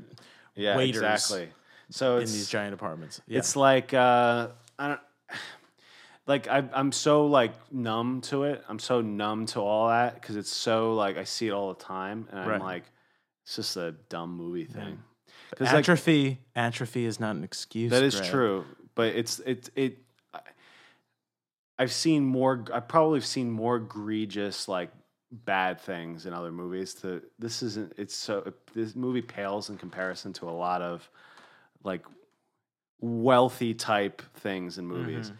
yeah 0.55 0.77
Waiters 0.79 1.03
exactly 1.03 1.49
so 1.91 2.15
in 2.17 2.23
these 2.25 2.49
giant 2.49 2.75
apartments. 2.75 3.21
Yeah. 3.29 3.39
It's 3.39 3.55
like 3.55 3.95
uh, 3.95 4.49
I 4.79 4.89
don't 4.89 5.01
like 6.27 6.49
I, 6.49 6.65
I'm 6.73 6.93
so 6.93 7.27
like 7.27 7.53
numb 7.73 8.21
to 8.23 8.45
it. 8.45 8.65
I'm 8.69 8.79
so 8.79 9.01
numb 9.01 9.47
to 9.47 9.61
all 9.61 9.89
that 9.89 10.15
because 10.15 10.37
it's 10.37 10.51
so 10.51 10.95
like 10.95 11.17
I 11.17 11.25
see 11.25 11.49
it 11.49 11.53
all 11.53 11.73
the 11.73 11.83
time, 11.83 12.29
and 12.31 12.41
I'm 12.41 12.49
Right. 12.49 12.61
like, 12.61 12.85
it's 13.45 13.57
just 13.57 13.77
a 13.77 13.93
dumb 14.09 14.37
movie 14.37 14.65
thing. 14.65 14.99
Because 15.51 15.69
like 15.73 15.85
atrophy 15.85 16.41
atrophy 16.57 17.05
is 17.05 17.21
not 17.21 17.37
an 17.37 17.45
excuse. 17.45 17.91
that 17.93 18.03
is 18.03 18.17
Greg. 18.17 18.31
true, 18.31 18.65
but 18.95 19.15
it's 19.15 19.39
it 19.41 19.71
it. 19.77 19.99
I- 20.35 20.41
I've 21.79 21.93
seen 21.93 22.25
more. 22.25 22.65
I 22.73 22.81
probably 22.81 23.19
have 23.19 23.27
seen 23.27 23.51
more 23.51 23.77
egregious 23.77 24.67
like 24.67 24.91
bad 25.31 25.81
things 25.81 26.25
in 26.27 26.33
other 26.33 26.51
movies. 26.51 26.95
To 26.95 27.23
this 27.39 27.63
isn't. 27.63 27.93
It's 27.99 28.17
so 28.17 28.53
this 28.75 28.97
movie 28.97 29.23
pales 29.23 29.69
in 29.71 29.77
comparison 29.77 30.33
to 30.35 30.49
a 30.49 30.51
lot 30.57 30.83
of 30.83 31.09
like 31.85 32.05
wealthy 33.01 33.75
type 33.75 34.23
things 34.37 34.79
in 34.79 34.87
movies. 34.87 35.27
Mm-hmm. 35.27 35.37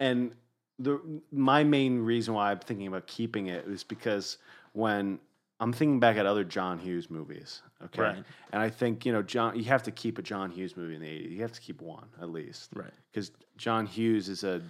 And 0.00 0.32
the 0.78 1.00
my 1.32 1.64
main 1.64 1.98
reason 2.00 2.34
why 2.34 2.50
I'm 2.50 2.58
thinking 2.58 2.86
about 2.86 3.06
keeping 3.06 3.46
it 3.46 3.64
is 3.66 3.82
because 3.84 4.38
when 4.72 5.18
I'm 5.58 5.72
thinking 5.72 6.00
back 6.00 6.18
at 6.18 6.26
other 6.26 6.44
John 6.44 6.78
Hughes 6.78 7.08
movies, 7.08 7.62
okay, 7.84 8.02
Right. 8.02 8.24
and 8.52 8.60
I 8.62 8.68
think 8.68 9.06
you 9.06 9.12
know 9.12 9.22
John, 9.22 9.56
you 9.56 9.64
have 9.64 9.82
to 9.84 9.90
keep 9.90 10.18
a 10.18 10.22
John 10.22 10.50
Hughes 10.50 10.76
movie 10.76 10.94
in 10.94 11.00
the 11.00 11.08
'80s. 11.08 11.30
You 11.30 11.40
have 11.42 11.52
to 11.52 11.60
keep 11.62 11.80
one 11.80 12.06
at 12.20 12.28
least, 12.30 12.70
Right. 12.74 12.92
Because 13.10 13.30
John 13.56 13.86
Hughes 13.86 14.28
is 14.28 14.44
a 14.44 14.60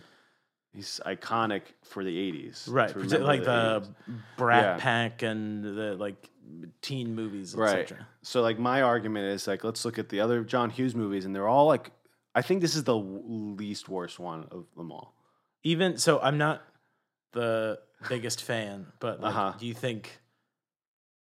he's 0.73 1.01
iconic 1.05 1.63
for 1.83 2.05
the 2.05 2.17
'80s, 2.17 2.69
Right. 2.69 2.87
to 2.89 2.95
Parti- 2.95 3.09
remember 3.09 3.27
Like 3.27 3.43
the 3.45 3.81
80s. 3.81 3.91
Brat 4.37 4.63
Yeah. 4.65 4.77
Pack 4.79 5.23
and 5.23 5.65
the 5.65 5.97
like 5.97 6.31
teen 6.83 7.17
movies, 7.17 7.57
right. 7.57 7.81
etc. 7.81 8.07
So 8.23 8.43
like 8.43 8.61
my 8.61 8.83
argument 8.83 9.27
is 9.35 9.49
like 9.49 9.65
let's 9.65 9.85
look 9.85 9.99
at 9.99 10.09
the 10.09 10.21
other 10.21 10.45
John 10.45 10.71
Hughes 10.71 10.95
movies, 10.95 11.25
and 11.25 11.35
they're 11.35 11.49
all 11.49 11.67
like 11.67 11.91
I 12.37 12.43
think 12.43 12.61
this 12.61 12.77
is 12.77 12.85
the 12.85 12.97
least 12.97 13.89
worst 13.89 14.21
one 14.21 14.47
of 14.53 14.67
them 14.77 14.93
all. 14.93 15.15
Even 15.67 15.99
so, 15.99 16.21
I'm 16.21 16.39
not 16.39 16.63
the 17.33 17.79
biggest 18.09 18.43
fan, 18.43 18.87
but 19.01 19.21
like, 19.21 19.35
Uh-huh. 19.35 19.53
do 19.59 19.67
you 19.67 19.75
think 19.75 20.21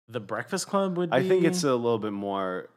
the 0.08 0.20
Breakfast 0.20 0.66
Club 0.68 0.96
would? 0.96 1.10
Be, 1.10 1.16
I 1.16 1.28
think 1.28 1.44
it's 1.44 1.64
a 1.64 1.74
little 1.74 1.98
bit 1.98 2.12
more 2.12 2.68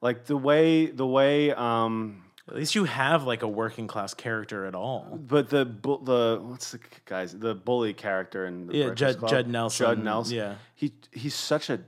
like 0.00 0.24
the 0.26 0.36
way 0.36 0.86
the 0.86 1.06
way 1.06 1.52
um 1.52 2.24
at 2.48 2.54
least 2.56 2.74
you 2.74 2.84
have 2.84 3.24
like 3.24 3.42
a 3.42 3.48
working 3.48 3.86
class 3.86 4.14
character 4.14 4.64
at 4.66 4.74
all. 4.74 5.18
but 5.34 5.50
the 5.50 5.64
bu- 5.64 6.02
the 6.04 6.40
what's 6.42 6.70
the 6.72 6.80
guys 7.04 7.38
the 7.38 7.54
bully 7.54 7.92
character 7.94 8.46
in 8.46 8.66
the 8.66 8.74
Yeah, 8.76 8.84
Breakfast 8.86 8.98
Judd 9.00 9.18
Club? 9.18 9.30
Judd 9.30 9.48
Nelson. 9.48 9.86
Judd 9.86 10.04
Nelson 10.04 10.36
Yeah, 10.36 10.54
he 10.74 10.92
he's 11.12 11.34
such 11.34 11.68
an 11.70 11.84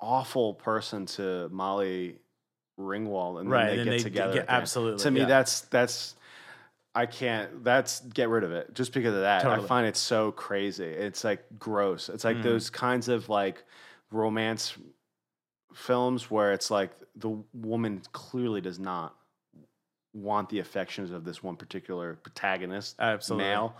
awful 0.00 0.54
person 0.54 1.06
to 1.06 1.48
Molly 1.50 2.18
Ringwald 2.78 3.40
and 3.40 3.50
right. 3.50 3.66
then 3.66 3.76
they 3.76 3.80
and 3.82 3.90
get 3.90 3.96
they 3.98 4.02
together 4.02 4.32
get, 4.34 4.42
at 4.42 4.46
the 4.46 4.52
end. 4.52 4.62
absolutely 4.62 5.02
to 5.04 5.10
me 5.10 5.20
yeah. 5.20 5.26
that's 5.26 5.60
that's 5.62 6.16
I 6.94 7.06
can't 7.06 7.64
that's 7.64 8.00
get 8.00 8.28
rid 8.28 8.44
of 8.44 8.52
it 8.52 8.72
just 8.74 8.92
because 8.92 9.14
of 9.14 9.22
that. 9.22 9.42
Totally. 9.42 9.64
I 9.64 9.68
find 9.68 9.86
it 9.86 9.96
so 9.96 10.30
crazy. 10.32 10.84
It's 10.84 11.24
like 11.24 11.44
gross. 11.58 12.08
It's 12.08 12.22
like 12.24 12.36
Mhm. 12.36 12.42
those 12.44 12.70
kinds 12.70 13.08
of 13.08 13.28
like 13.28 13.64
romance 14.10 14.74
films 15.74 16.30
where 16.30 16.52
it's 16.52 16.70
like 16.70 16.92
the 17.16 17.30
woman 17.52 18.00
clearly 18.12 18.60
does 18.60 18.78
not 18.78 19.16
want 20.12 20.48
the 20.48 20.60
affections 20.60 21.10
of 21.10 21.24
this 21.24 21.42
one 21.42 21.56
particular 21.56 22.14
protagonist 22.22 22.94
absolutely 23.00 23.44
male 23.48 23.74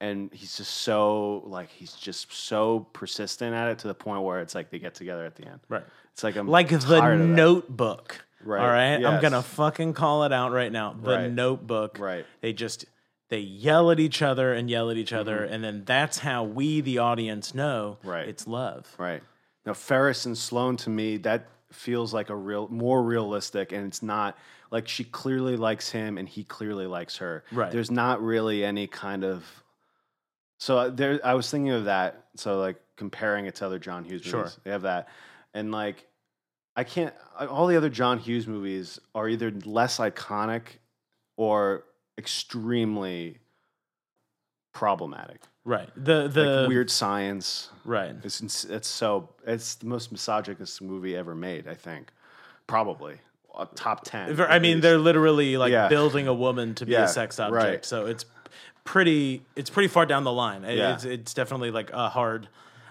and 0.00 0.30
he's 0.34 0.58
just 0.58 0.70
so 0.82 1.42
like 1.46 1.70
he's 1.70 1.94
just 1.94 2.30
so 2.30 2.80
persistent 2.92 3.54
at 3.54 3.68
it 3.68 3.78
to 3.78 3.88
the 3.88 3.94
point 3.94 4.22
where 4.22 4.40
it's 4.40 4.54
like 4.54 4.68
they 4.70 4.78
get 4.78 4.94
together 4.94 5.24
at 5.24 5.34
the 5.36 5.46
end. 5.48 5.60
right. 5.70 5.84
It's 6.12 6.22
like 6.22 6.36
I'm 6.36 6.46
Like 6.48 6.68
the. 6.68 7.16
Notebook. 7.16 8.24
Right. 8.44 8.60
All 8.60 8.68
right, 8.68 9.04
I'm 9.04 9.20
gonna 9.20 9.42
fucking 9.42 9.94
call 9.94 10.24
it 10.24 10.32
out 10.32 10.52
right 10.52 10.70
now. 10.70 10.92
The 11.00 11.10
Right. 11.10 11.30
Notebook. 11.30 11.98
right. 11.98 12.24
They 12.40 12.52
just 12.52 12.84
they 13.30 13.40
yell 13.40 13.90
at 13.90 14.00
each 14.00 14.22
other 14.22 14.54
and 14.54 14.70
yell 14.70 14.90
at 14.90 14.96
each 14.96 15.12
other, 15.12 15.38
Mm-hmm. 15.40 15.52
and 15.54 15.64
then 15.64 15.84
that's 15.84 16.18
how 16.18 16.44
we, 16.44 16.80
the 16.80 16.98
audience, 16.98 17.54
know 17.54 17.98
Right. 18.02 18.28
it's 18.28 18.46
love. 18.46 18.86
Right. 18.98 19.22
Now 19.66 19.74
Ferris 19.74 20.24
and 20.24 20.36
Sloane 20.38 20.76
to 20.78 20.90
me 20.90 21.16
that 21.18 21.48
feels 21.72 22.14
like 22.14 22.30
a 22.30 22.36
real 22.36 22.68
more 22.68 23.02
realistic 23.02 23.72
and 23.72 23.86
it's 23.86 24.02
not 24.02 24.38
like 24.70 24.88
she 24.88 25.04
clearly 25.04 25.56
likes 25.56 25.90
him 25.90 26.16
and 26.16 26.26
he 26.26 26.42
clearly 26.44 26.86
likes 26.86 27.18
her. 27.18 27.44
Right. 27.52 27.70
There's 27.70 27.90
not 27.90 28.22
really 28.22 28.64
any 28.64 28.86
kind 28.86 29.24
of 29.24 29.44
so 30.58 30.78
uh, 30.78 30.88
there 30.90 31.20
I 31.22 31.34
was 31.34 31.50
thinking 31.50 31.72
of 31.72 31.84
that 31.84 32.24
so 32.36 32.58
like 32.58 32.80
comparing 32.96 33.44
it 33.46 33.56
to 33.56 33.66
other 33.66 33.78
John 33.78 34.04
Hughes 34.04 34.22
movies. 34.24 34.30
Sure. 34.30 34.50
They 34.64 34.70
have 34.70 34.82
that 34.82 35.08
and 35.52 35.70
like 35.70 36.06
I 36.78 36.84
can't 36.84 37.12
all 37.40 37.66
the 37.66 37.76
other 37.76 37.88
John 37.90 38.18
Hughes 38.18 38.46
movies 38.46 39.00
are 39.14 39.28
either 39.28 39.50
less 39.64 39.98
iconic 39.98 40.62
or 41.36 41.82
extremely 42.16 43.38
problematic. 44.72 45.40
Right. 45.64 45.88
The 45.96 46.28
the 46.28 46.44
like 46.44 46.68
weird 46.68 46.88
science. 46.90 47.70
Right. 47.84 48.14
It's 48.22 48.64
it's 48.64 48.88
so 48.88 49.28
it's 49.46 49.74
the 49.74 49.86
most 49.86 50.12
misogynist 50.12 50.80
movie 50.80 51.16
ever 51.16 51.34
made. 51.34 51.66
I 51.66 51.74
think 51.74 52.12
probably 52.68 53.16
a 53.58 53.66
top 53.66 54.04
ten. 54.04 54.40
I 54.40 54.60
mean, 54.60 54.74
least. 54.76 54.82
they're 54.82 54.98
literally 54.98 55.56
like 55.56 55.72
Yeah. 55.72 55.88
building 55.88 56.28
a 56.28 56.34
woman 56.34 56.74
to 56.76 56.86
be 56.86 56.92
Yeah, 56.92 57.04
a 57.04 57.08
sex 57.08 57.40
object. 57.40 57.64
right. 57.64 57.84
So 57.84 58.06
it's 58.06 58.24
pretty. 58.84 59.42
It's 59.56 59.68
pretty 59.68 59.88
far 59.88 60.06
down 60.06 60.22
the 60.24 60.32
line. 60.32 60.64
It- 60.64 60.78
Yeah. 60.78 60.94
It's 60.94 61.04
it's 61.04 61.34
definitely 61.34 61.70
like 61.72 61.90
a 61.92 62.08
hard 62.08 62.48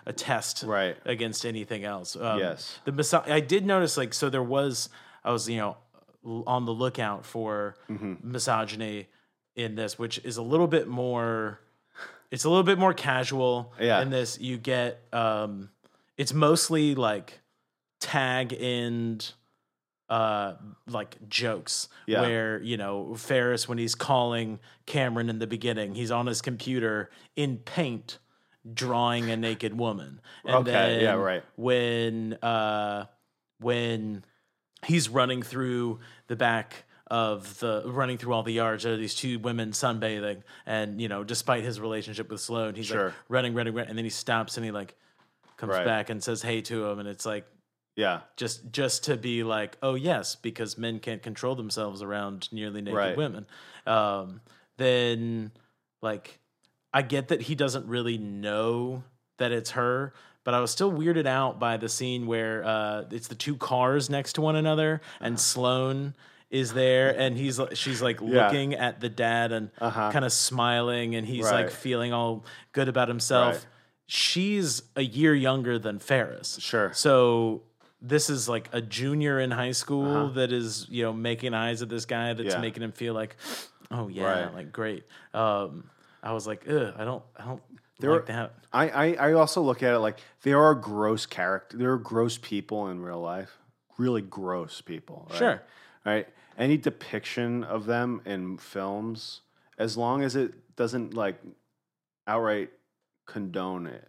a 0.07 0.13
test 0.13 0.63
Right. 0.63 0.97
against 1.05 1.45
anything 1.45 1.83
else. 1.83 2.15
Um, 2.15 2.39
Yes. 2.39 2.79
The 2.85 2.91
miso- 2.91 3.29
I 3.29 3.39
did 3.41 3.65
notice 3.65 3.97
like 3.97 4.13
so 4.13 4.29
there 4.29 4.41
was 4.41 4.89
I 5.23 5.31
was 5.31 5.47
you 5.47 5.57
know 5.57 5.77
on 6.47 6.65
the 6.65 6.71
lookout 6.73 7.25
for 7.25 7.75
Mm-hmm. 7.89 8.15
misogyny 8.31 9.07
in 9.55 9.75
this, 9.75 9.99
which 9.99 10.17
is 10.23 10.37
a 10.37 10.41
little 10.41 10.67
bit 10.67 10.87
more. 10.87 11.59
It's 12.31 12.43
a 12.45 12.49
little 12.49 12.63
bit 12.63 12.77
more 12.79 12.93
casual. 12.93 13.73
Yeah. 13.79 14.01
In 14.01 14.09
this, 14.09 14.39
you 14.39 14.57
get 14.57 15.01
um, 15.13 15.69
it's 16.17 16.33
mostly 16.33 16.95
like 16.95 17.39
tag 17.99 18.53
end 18.57 19.33
uh 20.09 20.53
like 20.87 21.17
jokes 21.27 21.89
Yeah. 22.05 22.21
where 22.21 22.61
you 22.61 22.77
know 22.77 23.13
Ferris 23.15 23.67
when 23.67 23.77
he's 23.77 23.93
calling 23.95 24.59
Cameron 24.85 25.29
in 25.29 25.39
the 25.39 25.47
beginning 25.47 25.95
he's 25.95 26.11
on 26.11 26.27
his 26.27 26.41
computer 26.41 27.09
in 27.35 27.57
paint 27.57 28.17
drawing 28.73 29.29
a 29.29 29.37
naked 29.37 29.77
woman 29.77 30.19
and 30.45 30.55
Okay, 30.57 31.01
yeah, 31.01 31.11
then 31.11 31.19
right. 31.19 31.43
when 31.55 32.33
uh 32.41 33.05
when 33.59 34.23
he's 34.85 35.09
running 35.09 35.41
through 35.41 35.99
the 36.27 36.35
back 36.35 36.85
of 37.09 37.57
the 37.59 37.83
running 37.85 38.17
through 38.17 38.33
all 38.33 38.43
the 38.43 38.51
yards 38.53 38.83
there 38.83 38.93
are 38.93 38.97
these 38.97 39.15
two 39.15 39.39
women 39.39 39.71
sunbathing 39.71 40.41
and 40.65 41.01
you 41.01 41.07
know 41.07 41.23
despite 41.23 41.63
his 41.63 41.79
relationship 41.79 42.29
with 42.29 42.41
Sloane 42.41 42.75
he's 42.75 42.85
Sure. 42.87 43.05
like 43.05 43.13
running 43.29 43.53
running 43.53 43.73
running 43.73 43.89
and 43.89 43.97
then 43.97 44.03
he 44.05 44.09
stops 44.11 44.57
and 44.57 44.65
he 44.65 44.71
like 44.71 44.95
comes 45.55 45.71
Right. 45.73 45.85
back 45.85 46.09
and 46.09 46.21
says 46.23 46.41
hey 46.41 46.61
to 46.61 46.85
him 46.85 46.99
and 46.99 47.07
it's 47.07 47.25
like 47.25 47.45
yeah, 47.95 48.19
just 48.35 48.71
just 48.71 49.05
to 49.05 49.17
be 49.17 49.41
like, 49.41 49.75
oh 49.81 49.95
yes, 49.95 50.35
because 50.35 50.77
men 50.77 50.99
can't 50.99 51.23
control 51.23 51.55
themselves 51.55 52.03
around 52.03 52.47
nearly 52.53 52.79
naked 52.79 52.95
Right. 52.95 53.17
women. 53.17 53.47
Um, 53.87 54.41
then 54.77 55.51
like 56.03 56.37
I 56.93 57.01
get 57.01 57.27
that 57.29 57.41
he 57.41 57.55
doesn't 57.55 57.85
really 57.87 58.17
know 58.17 59.03
that 59.37 59.51
it's 59.51 59.71
her, 59.71 60.13
but 60.43 60.53
I 60.53 60.59
was 60.61 60.71
still 60.71 60.91
weirded 60.91 61.27
out 61.27 61.59
by 61.59 61.77
the 61.77 61.89
scene 61.89 62.25
where 62.27 62.63
uh, 62.65 63.03
it's 63.11 63.27
the 63.27 63.35
two 63.35 63.55
cars 63.57 64.09
next 64.09 64.33
to 64.33 64.41
one 64.41 64.55
another 64.55 65.01
and 65.21 65.39
Sloane 65.39 66.15
is 66.49 66.73
there 66.73 67.09
and 67.19 67.37
he's 67.37 67.59
she's 67.73 68.01
like 68.01 68.21
Yeah. 68.21 68.45
looking 68.45 68.73
at 68.73 69.01
the 69.01 69.09
dad 69.09 69.51
and 69.51 69.69
Uh-huh. 69.79 70.11
kind 70.13 70.23
of 70.23 70.31
smiling 70.31 71.15
and 71.15 71.27
he's 71.27 71.43
like 71.51 71.69
feeling 71.71 72.13
all 72.13 72.45
good 72.71 72.87
about 72.87 73.09
himself. 73.09 73.55
Right. 73.55 73.65
She's 74.07 74.81
a 74.95 75.01
year 75.03 75.35
younger 75.35 75.77
than 75.77 75.99
Ferris. 75.99 76.57
Sure. 76.61 76.91
So 76.93 77.63
this 78.01 78.29
is 78.29 78.47
like 78.47 78.69
a 78.71 78.79
junior 78.81 79.39
in 79.41 79.51
high 79.51 79.71
school 79.73 80.29
that 80.29 80.53
is, 80.53 80.87
you 80.89 81.03
know, 81.03 81.11
making 81.11 81.53
eyes 81.53 81.81
at 81.81 81.89
this 81.89 82.05
guy 82.05 82.33
that's 82.33 82.47
Uh-huh. 82.47 82.57
Yeah. 82.59 82.61
making 82.61 82.83
him 82.83 82.93
feel 82.93 83.13
like, 83.13 83.35
oh 83.91 84.07
yeah, 84.07 84.23
Right. 84.45 84.53
like 84.53 84.71
great. 84.71 85.03
Um, 85.33 85.89
I 86.27 86.33
was 86.33 86.45
like, 86.47 86.65
Ugh, 86.69 86.93
I 86.97 87.03
don't, 87.05 87.23
I 87.37 87.45
don't 87.45 87.61
There 87.99 88.11
like 88.11 88.21
are- 88.21 88.25
that. 88.25 88.53
I, 88.73 88.89
I 88.89 89.13
I 89.29 89.33
also 89.33 89.61
look 89.61 89.81
at 89.81 89.93
it 89.93 89.99
like 89.99 90.19
there 90.43 90.61
are 90.61 90.75
gross 90.75 91.25
character, 91.25 91.77
there 91.77 91.91
are 91.93 91.97
gross 91.97 92.37
people 92.37 92.89
in 92.89 93.01
real 93.01 93.21
life, 93.21 93.57
really 93.97 94.21
gross 94.21 94.81
people. 94.81 95.25
Right? 95.29 95.37
Sure. 95.39 95.61
Right. 96.05 96.27
any 96.57 96.77
depiction 96.77 97.63
of 97.63 97.85
them 97.85 98.21
in 98.25 98.57
films, 98.57 99.41
as 99.77 99.95
long 99.97 100.23
as 100.23 100.35
it 100.35 100.53
doesn't 100.75 101.13
like 101.13 101.37
outright 102.27 102.69
condone 103.25 103.87
it. 103.87 104.07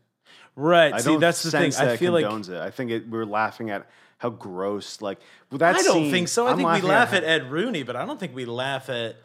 Right. 0.57 0.93
I 0.93 0.99
See, 0.99 1.11
don't 1.11 1.21
that's 1.21 1.43
the 1.43 1.51
thing. 1.51 1.71
that 1.71 1.89
I 1.89 1.97
feel 1.97 2.13
like 2.13 2.25
condones 2.25 2.49
it. 2.51 2.61
I 2.61 2.71
think 2.71 2.91
it, 2.91 3.09
we're 3.09 3.25
laughing 3.25 3.71
at 3.71 3.87
how 4.19 4.31
gross. 4.31 5.01
Like 5.01 5.19
well, 5.51 5.59
that 5.59 5.77
I 5.77 5.83
don't 5.83 5.95
scene- 6.03 6.11
think 6.11 6.29
so. 6.29 6.47
I 6.47 6.51
I'm 6.51 6.57
think 6.59 6.73
we 6.73 6.81
laugh 6.83 7.11
how- 7.11 7.19
at 7.19 7.25
Ed 7.25 7.51
Rooney, 7.51 7.85
but 7.85 7.97
I 7.97 8.05
don't 8.07 8.19
think 8.21 8.35
we 8.35 8.45
laugh 8.45 8.89
at 8.91 9.17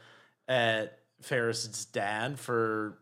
at 0.48 1.00
Ferris's 1.24 1.86
dad 1.86 2.40
for 2.40 2.98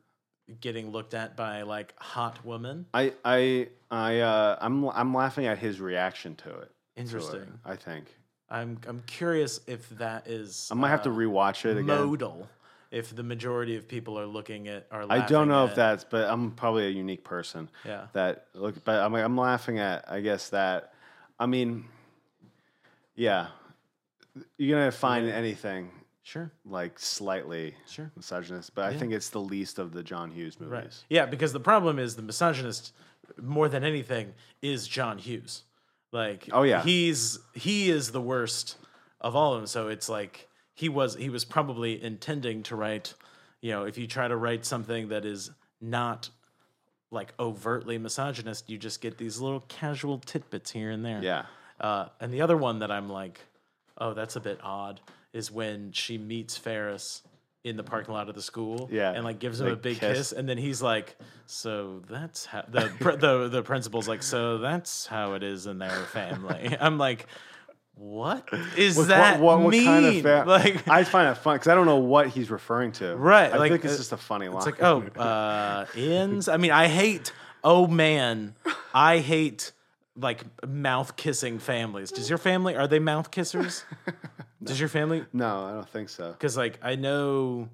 getting 0.60 0.92
looked 0.92 1.14
at 1.14 1.36
by 1.36 1.62
like 1.64 1.94
hot 2.00 2.44
women. 2.46 2.86
I 2.94 3.14
I 3.24 3.70
I 3.90 4.20
uh, 4.20 4.58
I'm 4.62 4.86
I'm 4.90 5.14
laughing 5.14 5.46
at 5.46 5.58
his 5.58 5.80
reaction 5.80 6.36
to 6.36 6.50
it. 6.50 6.54
to 6.54 6.62
it, 6.62 6.72
Interesting. 6.96 7.60
I 7.66 7.76
think 7.76 8.06
I'm 8.50 8.78
I'm 8.88 9.04
curious 9.08 9.62
if 9.68 9.90
that 9.92 10.28
is 10.28 10.70
I 10.72 10.76
might 10.76 10.90
have 10.90 11.04
to 11.04 11.10
uh, 11.10 11.14
rewatch 11.14 11.66
it 11.66 11.78
again. 11.78 11.86
modal. 11.86 12.48
If 12.92 13.16
the 13.16 13.24
majority 13.24 13.78
of 13.78 13.88
people 13.88 14.20
are 14.20 14.26
looking 14.26 14.68
at 14.68 14.86
are 14.92 15.06
I 15.10 15.26
don't 15.26 15.48
know 15.48 15.66
if 15.66 15.76
that's, 15.76 16.04
but 16.04 16.30
I'm 16.30 16.52
probably 16.52 16.88
a 16.88 16.90
unique 16.90 17.24
person. 17.24 17.70
Yeah. 17.86 18.08
That 18.12 18.48
look, 18.54 18.84
but 18.84 19.00
I'm 19.00 19.16
I'm 19.16 19.38
laughing 19.38 19.80
at. 19.80 20.12
I 20.12 20.20
guess 20.20 20.50
that. 20.50 20.94
I 21.40 21.46
mean, 21.46 21.86
yeah, 23.16 23.48
you're 24.58 24.78
gonna 24.78 24.92
find 24.92 25.30
anything 25.30 25.90
sure 26.24 26.52
like 26.66 27.00
slightly 27.00 27.76
Sure. 27.88 28.12
misogynist, 28.16 28.76
but 28.76 28.86
I 28.86 28.98
think 28.98 29.12
it's 29.14 29.30
the 29.30 29.42
least 29.42 29.80
of 29.80 29.92
the 29.94 30.04
John 30.04 30.32
Hughes 30.32 30.60
movies. 30.60 30.72
right 30.72 31.04
yeah 31.10 31.26
because 31.26 31.54
the 31.54 31.60
problem 31.60 31.98
is 32.00 32.16
the 32.16 32.22
misogynist 32.22 32.94
more 33.42 33.70
than 33.70 33.84
anything 33.84 34.34
is 34.62 34.88
John 34.88 35.18
Hughes. 35.18 35.64
Like 36.12 36.50
Oh, 36.52 36.64
yeah. 36.64 36.84
he's 36.84 37.40
he 37.54 37.90
is 37.90 38.12
the 38.12 38.22
worst 38.22 38.78
of 39.22 39.36
all 39.36 39.54
of 39.54 39.60
them. 39.62 39.68
So 39.68 39.88
it's 39.88 40.10
like 40.10 40.48
he 40.74 40.90
was 40.90 41.16
he 41.16 41.30
was 41.30 41.46
probably 41.46 42.02
intending 42.04 42.64
to 42.64 42.76
write, 42.76 43.14
you 43.62 43.72
know, 43.72 43.86
if 43.86 43.98
you 43.98 44.08
try 44.08 44.28
to 44.28 44.36
write 44.36 44.66
something 44.66 45.08
that 45.10 45.24
is 45.26 45.52
not 45.80 46.30
like 47.12 47.34
overtly 47.40 47.98
misogynist, 47.98 48.70
you 48.70 48.78
just 48.78 49.02
get 49.02 49.18
these 49.18 49.40
little 49.40 49.62
casual 49.70 50.18
tidbits 50.20 50.72
here 50.72 50.92
and 50.92 51.04
there. 51.06 51.22
Yeah. 51.24 51.46
Uh, 51.80 52.08
and 52.20 52.34
the 52.34 52.42
other 52.42 52.58
one 52.58 52.80
that 52.80 52.92
I'm 52.92 53.10
like, 53.10 53.40
oh, 53.98 54.14
that's 54.14 54.36
a 54.36 54.40
bit 54.40 54.60
odd, 54.64 55.00
is 55.34 55.52
when 55.52 55.92
she 55.92 56.18
meets 56.18 56.58
Ferris 56.58 57.22
in 57.64 57.78
the 57.78 57.84
parking 57.84 58.14
lot 58.14 58.28
of 58.28 58.34
the 58.36 58.42
school. 58.42 58.90
Yeah, 58.92 59.12
And 59.12 59.24
like 59.24 59.40
gives 59.40 59.60
him 59.62 59.68
they 59.68 59.74
a 59.74 59.76
big 59.76 60.00
kiss. 60.00 60.18
kiss. 60.18 60.32
and 60.32 60.50
then 60.50 60.58
he's 60.58 60.82
like, 60.82 61.16
so 61.46 62.02
that's 62.10 62.46
how 62.46 62.64
the 62.68 62.92
the 63.20 63.48
the 63.50 63.62
principal's 63.64 64.08
like, 64.08 64.24
so 64.24 64.58
that's 64.58 65.06
how 65.06 65.34
it 65.34 65.44
is 65.44 65.68
in 65.68 65.78
their 65.78 65.90
family. 65.92 66.76
I'm 66.82 66.98
like, 66.98 67.28
what 67.94 68.50
is 68.78 68.98
What- 68.98 69.10
that 69.10 69.40
what, 69.40 69.60
what, 69.60 69.70
mean? 69.72 69.86
kind 69.86 70.06
of 70.06 70.22
fa- 70.22 70.44
like, 70.48 70.88
I 70.88 71.04
find 71.04 71.30
it 71.30 71.36
fun 71.36 71.56
because 71.56 71.68
I 71.68 71.76
don't 71.76 71.86
know 71.86 71.98
what 71.98 72.28
he's 72.30 72.50
referring 72.50 72.94
to. 72.94 73.16
Right, 73.16 73.52
I 73.54 73.58
like, 73.58 73.72
think 73.72 73.86
it's 73.86 73.94
uh, 73.94 73.98
just 73.98 74.12
a 74.12 74.18
funny 74.18 74.48
line. 74.48 74.58
It's 74.58 74.66
like, 74.66 74.82
oh, 74.82 75.02
uh, 75.22 75.86
ins. 75.96 76.48
I 76.48 76.58
mean, 76.58 76.72
I 76.72 76.88
hate. 76.88 77.32
Oh 77.64 77.86
man, 77.86 78.56
I 78.94 79.20
hate 79.20 79.72
like 80.16 80.44
mouth 80.68 81.16
kissing 81.16 81.60
families. 81.60 82.12
Does 82.12 82.30
your 82.30 82.38
family 82.38 82.76
are 82.76 82.88
they 82.88 83.00
mouth 83.00 83.32
kissers? 83.32 83.84
Does 84.64 84.80
your 84.80 84.90
family? 84.90 85.26
no, 85.34 85.66
I 85.66 85.72
don't 85.72 85.90
think 85.90 86.10
so. 86.10 86.32
Because 86.32 86.56
like 86.58 86.80
I 86.84 86.96
know 86.96 87.70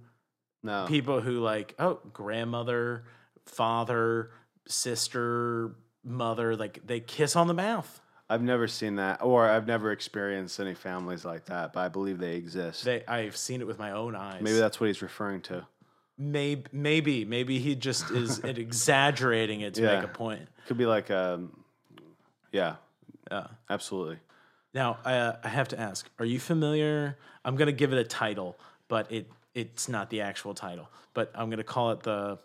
No. 0.64 0.86
people 0.88 1.20
who 1.22 1.40
like 1.40 1.74
oh 1.80 2.00
grandmother, 2.14 3.04
father, 3.46 4.32
sister, 4.68 5.76
mother, 6.04 6.56
like 6.56 6.86
they 6.86 7.00
kiss 7.00 7.36
on 7.36 7.48
the 7.48 7.54
mouth. 7.54 8.02
I've 8.30 8.42
never 8.44 8.68
seen 8.68 8.98
that, 8.98 9.22
or 9.24 9.50
I've 9.50 9.68
never 9.68 9.92
experienced 9.94 10.60
any 10.60 10.74
families 10.76 11.24
like 11.24 11.46
that, 11.46 11.72
but 11.72 11.80
I 11.80 11.88
believe 11.88 12.20
they 12.20 12.36
exist. 12.36 12.84
They 12.84 13.04
I've 13.08 13.38
seen 13.38 13.62
it 13.62 13.68
with 13.68 13.80
my 13.80 13.92
own 13.92 14.16
eyes. 14.16 14.42
Maybe 14.42 14.58
that's 14.60 14.80
what 14.82 14.88
he's 14.88 15.02
referring 15.02 15.42
to. 15.44 15.66
maybe 16.18 16.64
maybe 16.72 17.26
maybe 17.26 17.60
he 17.60 17.74
just 17.76 18.12
is 18.12 18.40
exaggerating 18.44 19.62
it 19.62 19.74
to 19.76 19.82
Yeah. 19.82 19.96
make 19.96 20.04
a 20.04 20.08
point. 20.10 20.48
Could 20.68 20.78
be 20.78 20.86
like, 20.86 21.10
um, 21.10 21.57
yeah, 22.52 22.76
Yeah. 23.32 23.48
absolutely. 23.70 24.20
Now, 24.74 25.00
uh, 25.06 25.38
I 25.43 25.48
have 25.50 25.68
to 25.70 25.80
ask: 25.80 26.10
Are 26.20 26.26
you 26.26 26.39
familiar? 26.39 27.18
I'm 27.45 27.56
going 27.56 27.68
to 27.68 27.72
give 27.74 27.93
it 27.93 27.98
a 28.00 28.04
title, 28.04 28.58
but 28.88 29.12
it 29.12 29.30
it's 29.56 29.89
not 29.89 30.10
the 30.10 30.22
actual 30.22 30.54
title. 30.54 30.89
But 31.14 31.32
I'm 31.34 31.50
going 31.50 31.58
to 31.58 31.64
call 31.64 31.91
it 31.91 32.02
the 32.02 32.38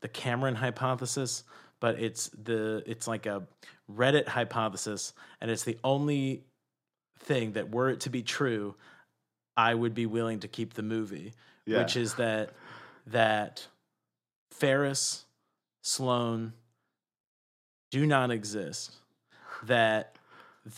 the 0.00 0.08
Cameron 0.08 0.54
hypothesis. 0.54 1.42
But 1.80 1.98
it's 1.98 2.28
the 2.28 2.82
it's 2.86 3.08
like 3.08 3.26
a 3.26 3.42
Reddit 3.90 4.28
hypothesis, 4.28 5.14
and 5.40 5.50
it's 5.50 5.64
the 5.64 5.78
only 5.82 6.44
thing 7.18 7.52
that 7.52 7.70
were 7.70 7.88
it 7.90 8.00
to 8.00 8.10
be 8.10 8.22
true, 8.22 8.74
I 9.56 9.74
would 9.74 9.94
be 9.94 10.06
willing 10.06 10.40
to 10.40 10.48
keep 10.48 10.74
the 10.74 10.82
movie, 10.82 11.32
Yeah. 11.66 11.78
which 11.78 11.96
is 11.96 12.14
that 12.14 12.52
that 13.06 13.66
Ferris, 14.52 15.24
Sloane 15.82 16.52
do 17.90 18.06
not 18.06 18.30
exist. 18.30 18.94
That 19.66 20.16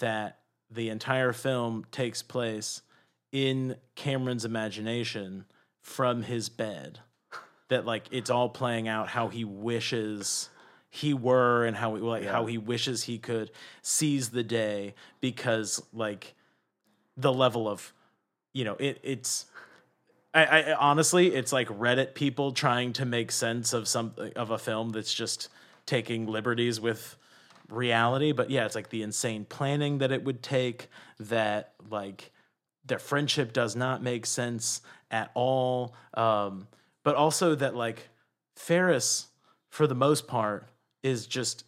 that 0.00 0.38
the 0.70 0.88
entire 0.88 1.32
film 1.32 1.84
takes 1.90 2.22
place 2.22 2.82
in 3.30 3.76
Cameron's 3.94 4.44
imagination 4.44 5.44
from 5.80 6.22
his 6.22 6.48
bed. 6.48 7.00
That 7.68 7.86
like 7.86 8.04
it's 8.10 8.30
all 8.30 8.48
playing 8.48 8.88
out 8.88 9.08
how 9.08 9.28
he 9.28 9.44
wishes 9.44 10.50
he 10.94 11.14
were 11.14 11.64
and 11.64 11.74
how 11.74 11.94
he, 11.94 12.02
like 12.02 12.24
how 12.24 12.44
he 12.44 12.58
wishes 12.58 13.04
he 13.04 13.16
could 13.16 13.50
seize 13.80 14.28
the 14.28 14.42
day 14.42 14.94
because 15.22 15.82
like 15.94 16.34
the 17.16 17.32
level 17.32 17.66
of 17.66 17.94
you 18.52 18.62
know 18.62 18.76
it 18.78 19.00
it's 19.02 19.46
I, 20.34 20.44
I 20.44 20.74
honestly 20.74 21.34
it's 21.34 21.50
like 21.50 21.68
reddit 21.68 22.14
people 22.14 22.52
trying 22.52 22.92
to 22.94 23.06
make 23.06 23.32
sense 23.32 23.72
of 23.72 23.88
some 23.88 24.12
of 24.36 24.50
a 24.50 24.58
film 24.58 24.90
that's 24.90 25.14
just 25.14 25.48
taking 25.86 26.26
liberties 26.26 26.78
with 26.78 27.16
reality 27.72 28.32
but 28.32 28.50
yeah 28.50 28.64
it's 28.66 28.74
like 28.74 28.90
the 28.90 29.02
insane 29.02 29.44
planning 29.44 29.98
that 29.98 30.12
it 30.12 30.24
would 30.24 30.42
take 30.42 30.88
that 31.18 31.72
like 31.90 32.30
their 32.84 32.98
friendship 32.98 33.52
does 33.52 33.74
not 33.76 34.02
make 34.02 34.26
sense 34.26 34.80
at 35.10 35.30
all 35.34 35.94
um 36.14 36.66
but 37.04 37.14
also 37.16 37.54
that 37.54 37.74
like 37.74 38.08
ferris 38.56 39.28
for 39.70 39.86
the 39.86 39.94
most 39.94 40.26
part 40.26 40.68
is 41.02 41.26
just 41.26 41.64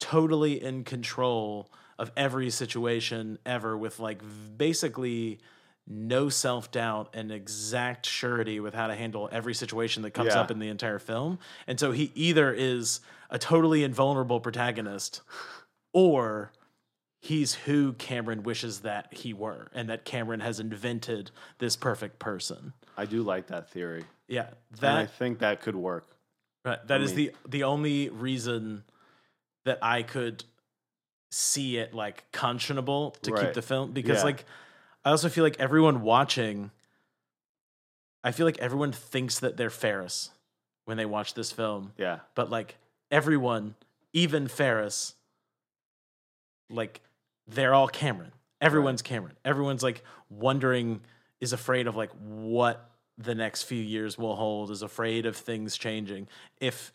totally 0.00 0.62
in 0.62 0.84
control 0.84 1.70
of 1.98 2.10
every 2.16 2.50
situation 2.50 3.38
ever 3.44 3.76
with 3.76 3.98
like 4.00 4.22
basically 4.56 5.38
no 5.86 6.28
self-doubt 6.28 7.10
and 7.14 7.32
exact 7.32 8.06
surety 8.06 8.60
with 8.60 8.74
how 8.74 8.86
to 8.86 8.94
handle 8.94 9.28
every 9.32 9.54
situation 9.54 10.02
that 10.02 10.12
comes 10.12 10.34
Yeah. 10.34 10.40
up 10.40 10.50
in 10.50 10.58
the 10.58 10.68
entire 10.68 10.98
film 10.98 11.38
and 11.66 11.78
so 11.80 11.92
he 11.92 12.12
either 12.14 12.52
is 12.52 13.00
a 13.30 13.38
totally 13.38 13.82
invulnerable 13.84 14.40
protagonist 14.40 15.22
or 15.92 16.52
he's 17.20 17.54
who 17.54 17.92
cameron 17.94 18.42
wishes 18.42 18.80
that 18.80 19.12
he 19.12 19.32
were 19.32 19.68
and 19.74 19.88
that 19.88 20.04
cameron 20.04 20.40
has 20.40 20.58
invented 20.60 21.30
this 21.58 21.76
perfect 21.76 22.18
person 22.18 22.72
I 22.96 23.06
do 23.06 23.22
like 23.22 23.46
that 23.48 23.70
theory, 23.70 24.04
yeah 24.28 24.50
and 24.82 24.90
I 24.98 25.06
think 25.06 25.38
that 25.38 25.60
could 25.62 25.76
work. 25.76 26.06
Right. 26.64 26.78
That 26.88 27.00
is 27.00 27.14
the 27.14 27.32
the 27.48 27.62
only 27.64 28.10
reason 28.10 28.84
that 29.64 29.78
I 29.80 30.02
could 30.02 30.44
see 31.30 31.78
it 31.78 31.94
like 31.94 32.30
conscionable 32.32 33.18
to 33.22 33.32
keep 33.32 33.54
the 33.54 33.62
film 33.62 33.92
because 33.92 34.18
Yeah. 34.18 34.24
like 34.24 34.44
I 35.04 35.10
also 35.10 35.28
feel 35.30 35.44
like 35.44 35.58
everyone 35.58 36.02
watching 36.02 36.70
I 38.22 38.32
feel 38.32 38.44
like 38.44 38.58
everyone 38.58 38.92
thinks 38.92 39.38
that 39.38 39.56
they're 39.56 39.70
Ferris 39.70 40.30
when 40.84 40.96
they 40.98 41.06
watch 41.06 41.32
this 41.34 41.52
film, 41.52 41.92
Yeah, 41.96 42.18
but 42.34 42.50
like 42.50 42.76
everyone, 43.10 43.74
even 44.12 44.48
Ferris, 44.48 45.14
like 46.68 47.00
they're 47.46 47.74
all 47.74 47.88
Cameron. 47.88 48.32
Everyone's 48.60 49.02
Cameron. 49.02 49.36
Everyone's 49.44 49.82
like 49.82 50.02
wondering, 50.28 51.00
is 51.40 51.52
afraid 51.52 51.86
of 51.86 51.96
like 51.96 52.10
what 52.20 52.90
the 53.18 53.34
next 53.34 53.62
few 53.64 53.82
years 53.82 54.18
will 54.18 54.36
hold, 54.36 54.70
is 54.70 54.82
afraid 54.82 55.26
of 55.26 55.36
things 55.36 55.76
changing. 55.76 56.28
If 56.60 56.92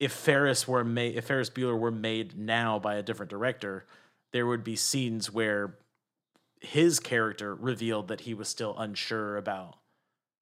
if 0.00 0.12
Ferris 0.12 0.68
were 0.68 0.84
made, 0.84 1.16
if 1.16 1.24
Ferris 1.26 1.50
Bueller 1.50 1.78
were 1.78 1.90
made 1.90 2.38
now 2.38 2.78
by 2.78 2.94
a 2.96 3.02
different 3.02 3.30
director, 3.30 3.84
there 4.32 4.46
would 4.46 4.62
be 4.62 4.76
scenes 4.76 5.32
where 5.32 5.76
his 6.60 7.00
character 7.00 7.54
revealed 7.54 8.08
that 8.08 8.20
he 8.22 8.34
was 8.34 8.48
still 8.48 8.76
unsure 8.78 9.36
about 9.36 9.76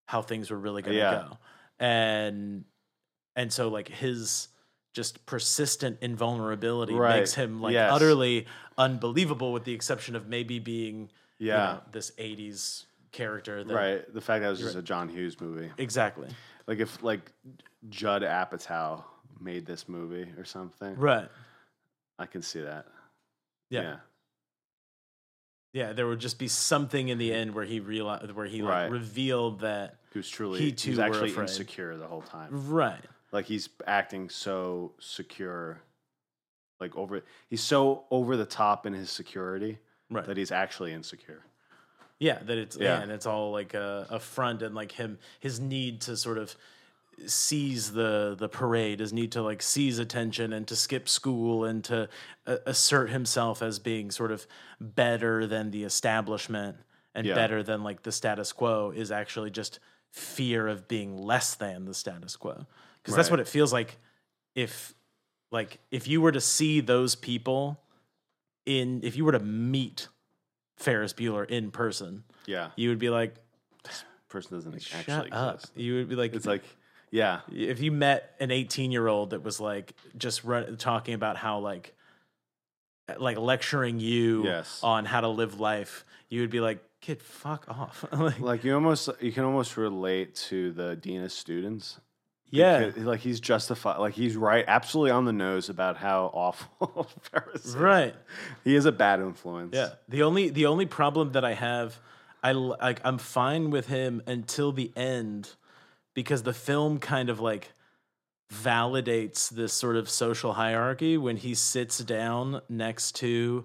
how 0.08 0.20
things 0.22 0.50
were 0.50 0.58
really 0.58 0.82
going 0.82 0.94
to 0.94 0.98
Yeah. 0.98 1.24
go, 1.28 1.38
and 1.78 2.64
and 3.34 3.52
so 3.52 3.68
like 3.68 3.88
his 3.88 4.48
just 4.96 5.26
persistent 5.26 5.98
invulnerability 6.00 6.94
Right. 6.94 7.18
makes 7.18 7.34
him 7.34 7.60
like 7.60 7.74
Yes. 7.74 7.92
utterly 7.92 8.46
unbelievable, 8.78 9.52
with 9.52 9.64
the 9.64 9.74
exception 9.74 10.16
of 10.16 10.26
maybe 10.26 10.58
being 10.58 11.10
you 11.38 11.48
yeah, 11.48 11.56
know, 11.56 11.82
this 11.92 12.12
'80s 12.16 12.86
character. 13.12 13.62
That, 13.62 13.74
right. 13.74 14.14
The 14.14 14.22
fact 14.22 14.40
that 14.40 14.46
it 14.48 14.50
was 14.52 14.60
just 14.60 14.74
a 14.74 14.80
John 14.80 15.10
Hughes 15.10 15.38
movie, 15.38 15.70
Exactly. 15.76 16.28
like 16.66 16.78
if 16.78 17.02
like 17.02 17.30
Judd 17.90 18.22
Apatow 18.22 19.04
made 19.38 19.66
this 19.66 19.86
movie 19.86 20.32
or 20.38 20.46
something, 20.46 20.96
Right. 20.96 21.28
I 22.18 22.24
can 22.24 22.40
see 22.40 22.62
that. 22.62 22.86
Yeah. 23.68 23.82
yeah. 23.82 23.96
Yeah, 25.74 25.92
there 25.92 26.06
would 26.06 26.20
just 26.20 26.38
be 26.38 26.48
something 26.48 27.08
in 27.08 27.18
the 27.18 27.34
end 27.34 27.54
where 27.54 27.66
he 27.66 27.80
realized 27.80 28.30
where 28.32 28.46
he 28.46 28.62
like 28.62 28.70
Right. 28.72 28.90
revealed 28.90 29.60
that 29.60 29.96
He 30.10 30.18
was 30.18 30.28
truly 30.30 30.58
He 30.58 30.72
too 30.72 30.92
was 30.92 30.98
actually 31.00 31.32
afraid. 31.32 31.42
insecure 31.50 31.98
the 31.98 32.06
whole 32.06 32.22
time. 32.22 32.70
right. 32.70 33.04
Like 33.36 33.44
he's 33.44 33.68
acting 33.86 34.30
so 34.30 34.92
secure, 34.98 35.82
like 36.80 36.96
over. 36.96 37.22
He's 37.50 37.60
so 37.62 38.04
over 38.10 38.34
the 38.34 38.46
top 38.46 38.86
in 38.86 38.94
his 38.94 39.10
security 39.10 39.78
Right. 40.10 40.24
that 40.24 40.38
he's 40.38 40.50
actually 40.52 40.94
insecure. 40.94 41.42
Yeah, 42.18 42.38
that 42.44 42.56
it's 42.56 42.78
Yeah. 42.78 42.98
and 43.02 43.12
it's 43.12 43.26
all 43.26 43.50
like 43.52 43.74
a, 43.74 44.06
a 44.08 44.18
front 44.18 44.62
and 44.62 44.74
like 44.74 44.92
him 44.92 45.18
his 45.38 45.60
need 45.60 46.00
to 46.02 46.16
sort 46.16 46.38
of 46.38 46.56
seize 47.26 47.92
the 47.92 48.36
the 48.38 48.48
parade, 48.48 49.00
his 49.00 49.12
need 49.12 49.32
to 49.32 49.42
like 49.42 49.60
seize 49.60 49.98
attention 49.98 50.54
and 50.54 50.66
to 50.68 50.74
skip 50.76 51.06
school 51.06 51.66
and 51.66 51.84
to 51.84 52.08
uh, 52.46 52.56
assert 52.64 53.10
himself 53.10 53.60
as 53.60 53.78
being 53.78 54.10
sort 54.10 54.32
of 54.32 54.46
better 54.80 55.46
than 55.46 55.70
the 55.72 55.84
establishment 55.84 56.78
and 57.14 57.26
Yeah. 57.26 57.34
better 57.34 57.62
than 57.62 57.82
like 57.82 58.02
the 58.02 58.12
status 58.12 58.50
quo 58.52 58.92
is 58.96 59.10
actually 59.10 59.50
just 59.50 59.78
fear 60.10 60.68
of 60.68 60.88
being 60.88 61.18
less 61.18 61.54
than 61.54 61.84
the 61.84 61.92
status 61.92 62.34
quo. 62.36 62.64
Because 63.06 63.16
that's 63.16 63.30
what 63.30 63.38
it 63.40 63.46
feels 63.46 63.72
like 63.72 63.98
if 64.56 64.94
like 65.52 65.78
if 65.92 66.08
you 66.08 66.20
were 66.20 66.32
to 66.32 66.40
see 66.40 66.80
those 66.80 67.14
people 67.14 67.80
in 68.66 69.00
if 69.04 69.16
you 69.16 69.24
were 69.24 69.30
to 69.32 69.38
meet 69.38 70.08
Ferris 70.76 71.12
Bueller 71.12 71.48
in 71.48 71.70
person, 71.70 72.24
Yeah, 72.46 72.70
you 72.74 72.88
would 72.88 72.98
be 72.98 73.08
like, 73.10 73.36
this 73.84 74.04
person 74.28 74.56
doesn't 74.56 74.82
"Shut 74.82 75.08
actually 75.08 75.30
up." 75.32 75.54
exist. 75.54 75.72
You 75.76 75.94
would 75.94 76.08
be 76.08 76.16
like, 76.16 76.34
It's 76.34 76.46
like, 76.46 76.64
yeah, 77.12 77.42
if 77.50 77.80
you 77.80 77.92
met 77.92 78.34
an 78.40 78.50
18 78.50 78.90
year 78.90 79.06
old 79.06 79.30
that 79.30 79.44
was 79.44 79.60
like 79.60 79.94
just 80.18 80.42
run, 80.42 80.76
talking 80.76 81.14
about 81.14 81.36
how 81.36 81.60
like 81.60 81.94
like 83.18 83.38
lecturing 83.38 84.00
you 84.00 84.44
Yes. 84.44 84.80
on 84.82 85.04
how 85.04 85.20
to 85.20 85.28
live 85.28 85.60
life, 85.60 86.04
you 86.28 86.40
would 86.40 86.50
be 86.50 86.58
like, 86.60 86.80
"Kid, 87.00 87.22
fuck 87.22 87.66
off!" 87.68 88.04
like, 88.12 88.40
like 88.40 88.64
you 88.64 88.74
almost 88.74 89.08
you 89.20 89.30
can 89.30 89.44
almost 89.44 89.76
relate 89.76 90.34
to 90.50 90.72
the 90.72 90.96
dean 90.96 91.22
of 91.22 91.30
students. 91.30 92.00
Yeah, 92.50 92.86
Because, 92.86 93.04
like 93.04 93.20
he's 93.20 93.40
justified, 93.40 93.98
like 93.98 94.14
he's 94.14 94.36
right, 94.36 94.64
absolutely 94.66 95.10
on 95.10 95.24
the 95.24 95.32
nose 95.32 95.68
about 95.68 95.96
how 95.96 96.26
awful 96.34 97.08
Ferris 97.22 97.64
is. 97.66 97.76
right. 97.76 98.14
He 98.64 98.74
is 98.74 98.86
a 98.86 98.92
bad 98.92 99.20
influence. 99.20 99.74
Yeah. 99.74 99.90
The 100.08 100.22
only 100.22 100.50
the 100.50 100.66
only 100.66 100.86
problem 100.86 101.32
that 101.32 101.44
I 101.44 101.54
have, 101.54 101.98
I 102.42 102.52
like 102.52 103.00
I'm 103.04 103.18
fine 103.18 103.70
with 103.70 103.86
him 103.88 104.22
until 104.26 104.72
the 104.72 104.92
end, 104.96 105.50
because 106.14 106.42
the 106.42 106.52
film 106.52 106.98
kind 106.98 107.30
of 107.30 107.40
like 107.40 107.72
validates 108.52 109.50
this 109.50 109.72
sort 109.72 109.96
of 109.96 110.08
social 110.08 110.52
hierarchy 110.52 111.16
when 111.18 111.36
he 111.36 111.54
sits 111.54 111.98
down 111.98 112.60
next 112.68 113.16
to 113.16 113.64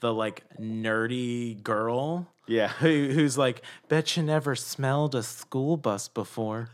the 0.00 0.12
like 0.12 0.42
nerdy 0.58 1.62
girl 1.62 2.28
yeah, 2.48 2.68
who, 2.68 3.10
who's 3.12 3.38
like, 3.38 3.62
bet 3.88 4.16
you 4.16 4.22
never 4.22 4.56
smelled 4.56 5.14
a 5.14 5.22
school 5.22 5.76
bus 5.76 6.08
before. 6.08 6.68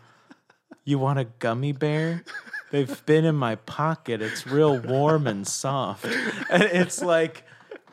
You 0.85 0.99
want 0.99 1.19
a 1.19 1.25
gummy 1.25 1.73
bear? 1.73 2.25
They've 2.71 3.05
been 3.07 3.25
in 3.25 3.35
my 3.35 3.55
pocket. 3.57 4.21
It's 4.23 4.47
real 4.47 4.79
warm 4.79 5.27
and 5.27 5.47
soft. 5.47 6.05
And 6.51 6.63
it's 6.63 7.03
like, 7.03 7.45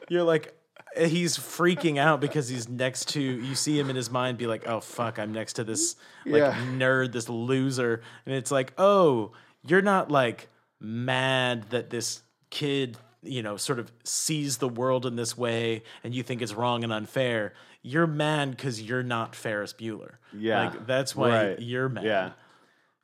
you're 0.10 0.24
like, 0.24 0.54
he's 0.98 1.38
freaking 1.38 1.98
out 1.98 2.22
because 2.22 2.48
he's 2.50 2.68
next 2.70 3.10
to, 3.10 3.22
you 3.22 3.56
see 3.56 3.78
him 3.80 3.90
in 3.90 3.96
his 3.96 4.10
mind 4.10 4.38
be 4.38 4.48
like, 4.48 4.68
oh, 4.68 4.80
fuck, 4.80 5.20
I'm 5.20 5.32
next 5.34 5.54
to 5.54 5.64
this 5.64 5.96
like 6.26 6.40
Yeah. 6.42 6.54
nerd, 6.74 7.12
this 7.14 7.28
loser. 7.30 8.02
And 8.26 8.36
it's 8.36 8.52
like, 8.52 8.74
oh, 8.78 9.32
you're 9.66 9.82
not 9.82 10.10
like 10.12 10.50
mad 10.80 11.70
that 11.72 11.90
this 11.90 12.22
kid 12.50 12.98
you 13.24 13.42
know 13.42 13.58
sort 13.58 13.80
of 13.80 13.92
sees 14.04 14.58
the 14.58 14.70
world 14.70 15.04
in 15.06 15.16
this 15.16 15.36
way 15.36 15.82
and 16.04 16.14
you 16.14 16.22
think 16.22 16.44
it's 16.44 16.54
wrong 16.54 16.84
and 16.84 16.94
unfair 16.94 17.54
you're 17.82 18.06
mad 18.06 18.52
because 18.52 18.80
you're 18.80 19.02
not 19.02 19.36
ferris 19.36 19.74
bueller 19.74 20.16
Yeah, 20.32 20.66
like 20.70 20.86
that's 20.86 21.16
why 21.16 21.30
right. 21.30 21.60
you're 21.60 21.90
mad 21.90 22.04
yeah. 22.04 22.32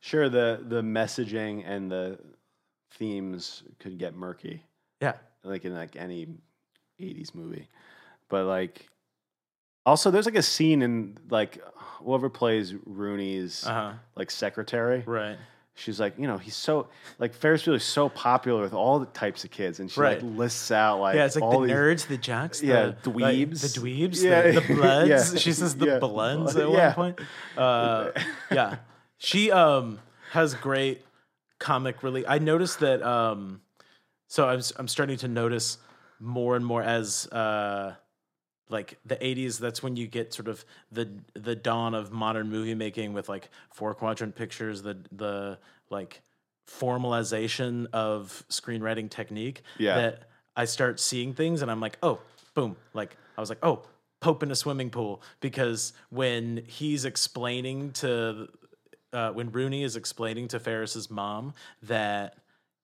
Sure, 0.02 0.28
the 0.30 0.60
the 0.68 0.82
messaging 0.82 1.64
and 1.66 1.90
the 1.92 2.20
themes 2.92 3.64
could 3.80 3.98
get 3.98 4.14
murky, 4.16 4.64
yeah 5.00 5.14
like 5.44 5.64
in 5.66 5.74
like 5.74 5.96
any 5.96 6.28
'80s 7.00 7.34
movie, 7.34 7.68
but 8.30 8.46
like. 8.46 8.88
Also, 9.84 10.12
there's 10.12 10.28
like 10.28 10.36
a 10.36 10.44
scene 10.44 10.84
in 10.84 11.18
like 11.32 11.60
whoever 11.76 12.30
plays 12.30 12.72
Rooney's 12.86 13.66
uh-huh 13.66 13.94
like 14.16 14.30
secretary. 14.30 15.02
right 15.08 15.38
She's 15.74 16.00
like, 16.00 16.20
you 16.20 16.28
know, 16.28 16.38
he's 16.38 16.56
so 16.56 16.90
like 17.18 17.34
Ferris 17.34 17.64
Bueller's 17.64 17.84
so 17.84 18.08
popular 18.10 18.62
with 18.62 18.74
all 18.76 19.00
the 19.00 19.08
types 19.08 19.44
of 19.44 19.50
kids, 19.50 19.80
and 19.80 19.90
she 19.90 20.00
Right. 20.00 20.22
like 20.22 20.38
lists 20.38 20.70
out 20.70 21.00
like 21.00 21.16
yeah 21.16 21.26
it's 21.26 21.34
like 21.36 21.44
all 21.44 21.62
the 21.62 21.66
these, 21.68 21.76
nerds 21.76 22.08
the 22.08 22.18
jocks 22.18 22.62
yeah, 22.62 22.92
the 23.02 23.10
like, 23.10 23.36
dweebs. 23.50 23.74
the 23.74 23.80
dweebs 23.82 24.22
Yeah, 24.24 24.52
the, 24.52 24.60
the 24.62 24.74
bloods 24.76 25.10
yeah, 25.34 25.40
she 25.40 25.52
says 25.52 25.76
the 25.76 25.86
yeah. 25.88 26.00
bloods 26.00 26.56
at 26.56 26.70
Yeah. 26.70 26.94
one 26.96 27.14
point 27.16 27.20
uh 27.58 28.12
yeah 28.52 28.76
she 29.24 29.52
um 29.52 30.00
has 30.32 30.54
great 30.56 31.06
comic 31.60 32.02
relief 32.02 32.26
i 32.28 32.40
noticed 32.40 32.80
that 32.80 33.04
um 33.04 33.62
so 34.28 34.48
i'm, 34.50 34.62
I'm 34.78 34.88
starting 34.88 35.18
to 35.18 35.28
notice 35.28 35.78
more 36.20 36.56
and 36.56 36.66
more 36.66 36.82
as 36.82 37.28
uh 37.28 37.94
like 38.70 38.98
the 39.06 39.16
80s 39.18 39.60
that's 39.60 39.84
when 39.84 39.96
you 39.96 40.08
get 40.08 40.34
sort 40.34 40.48
of 40.48 40.66
the 40.92 41.08
the 41.34 41.56
dawn 41.56 41.94
of 41.94 42.12
modern 42.12 42.50
movie 42.50 42.74
making 42.74 43.14
with 43.14 43.30
like 43.30 43.50
four 43.72 43.94
quadrant 43.94 44.36
pictures 44.36 44.82
the 44.82 44.98
the 45.12 45.60
like 45.92 46.22
formalization 46.68 47.88
of 47.94 48.44
screenwriting 48.50 49.10
technique 49.10 49.62
Yeah. 49.78 49.96
that 49.96 50.24
i 50.56 50.66
start 50.66 51.00
seeing 51.00 51.34
things 51.34 51.62
and 51.62 51.70
i'm 51.70 51.80
like 51.80 51.98
oh 52.02 52.20
boom 52.56 52.76
like 52.94 53.16
i 53.38 53.42
was 53.42 53.50
like 53.50 53.60
oh 53.62 53.84
pope 54.20 54.42
in 54.44 54.52
a 54.52 54.56
swimming 54.56 54.90
pool 54.90 55.22
because 55.42 55.94
when 56.10 56.64
he's 56.68 57.06
explaining 57.06 57.92
to 57.92 58.48
uh, 59.14 59.32
when 59.32 59.52
rooney 59.52 59.84
is 59.84 59.96
explaining 59.96 60.48
to 60.48 60.60
ferris's 60.60 61.10
mom 61.10 61.54
that 61.84 62.36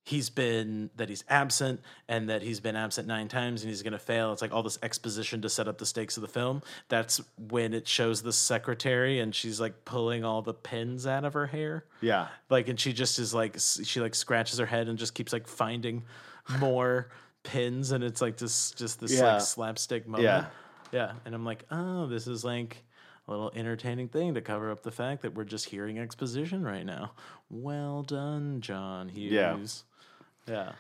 he's 0.04 0.30
been 0.30 0.90
that 0.96 1.10
he's 1.10 1.24
absent 1.28 1.82
and 2.08 2.30
that 2.30 2.42
he's 2.42 2.62
been 2.62 2.78
absent 2.78 3.08
nine 3.10 3.28
times 3.28 3.62
and 3.62 3.70
he's 3.70 3.84
going 3.84 3.92
to 3.92 4.00
fail 4.00 4.32
it's 4.32 4.42
like 4.42 4.54
all 4.54 4.64
this 4.64 4.80
exposition 4.82 5.42
to 5.42 5.50
set 5.50 5.68
up 5.68 5.78
the 5.78 5.86
stakes 5.86 6.16
of 6.16 6.22
the 6.22 6.28
film 6.30 6.62
that's 6.88 7.20
when 7.50 7.74
it 7.74 7.86
shows 7.88 8.22
the 8.22 8.32
secretary 8.32 9.20
and 9.20 9.36
she's 9.36 9.60
like 9.60 9.84
pulling 9.84 10.24
all 10.24 10.42
the 10.42 10.54
pins 10.54 11.06
out 11.06 11.26
of 11.26 11.34
her 11.34 11.48
hair 11.48 11.84
yeah, 12.02 12.28
like 12.50 12.70
and 12.70 12.80
she 12.80 12.94
just 12.94 13.20
is 13.20 13.34
like 13.34 13.58
she 13.60 14.00
like 14.00 14.16
scratches 14.16 14.60
her 14.60 14.66
head 14.66 14.88
and 14.88 14.98
just 14.98 15.14
keeps 15.14 15.34
like 15.34 15.46
finding 15.46 16.04
more 16.60 17.10
pins 17.44 17.92
and 17.92 18.02
it's 18.04 18.22
like 18.22 18.38
just 18.38 18.78
just 18.78 19.00
this 19.02 19.12
Yeah. 19.14 19.34
like 19.34 19.42
slapstick 19.42 20.08
moment 20.08 20.24
Yeah. 20.24 20.46
yeah 20.92 21.12
and 21.26 21.36
i'm 21.36 21.44
like 21.46 21.66
oh 21.72 22.08
this 22.08 22.28
is 22.28 22.46
like 22.46 22.84
a 23.28 23.32
little 23.32 23.52
entertaining 23.56 24.08
thing 24.08 24.34
to 24.36 24.42
cover 24.42 24.72
up 24.72 24.84
the 24.84 24.92
fact 24.92 25.22
that 25.24 25.34
we're 25.36 25.44
just 25.44 25.66
hearing 25.66 26.00
exposition 26.00 26.64
right 26.64 26.86
now. 26.86 27.12
Well 27.50 28.04
done 28.04 28.62
john 28.62 29.10
hughes. 29.10 29.84
Yeah. 30.48 30.54
Yeah. 30.54 30.72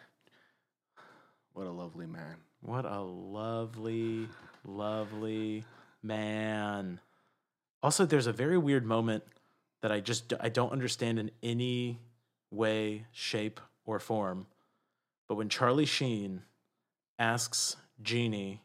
what 1.54 1.68
a 1.68 1.72
lovely 1.72 2.06
man. 2.08 2.38
what 2.62 2.86
a 2.86 3.02
lovely 3.02 4.28
lovely 4.66 5.64
man. 6.02 7.00
Also 7.84 8.06
there's 8.06 8.28
a 8.28 8.34
very 8.34 8.58
weird 8.58 8.86
moment 8.86 9.24
that 9.82 9.92
i 9.92 10.00
just 10.00 10.34
i 10.40 10.50
don't 10.50 10.72
understand 10.72 11.20
in 11.20 11.30
any 11.44 12.00
way 12.52 13.06
shape 13.12 13.60
or 13.86 14.00
form. 14.00 14.48
But 15.28 15.36
when 15.36 15.50
charlie 15.50 15.86
sheen 15.86 16.44
asks 17.20 17.76
jeannie 18.02 18.62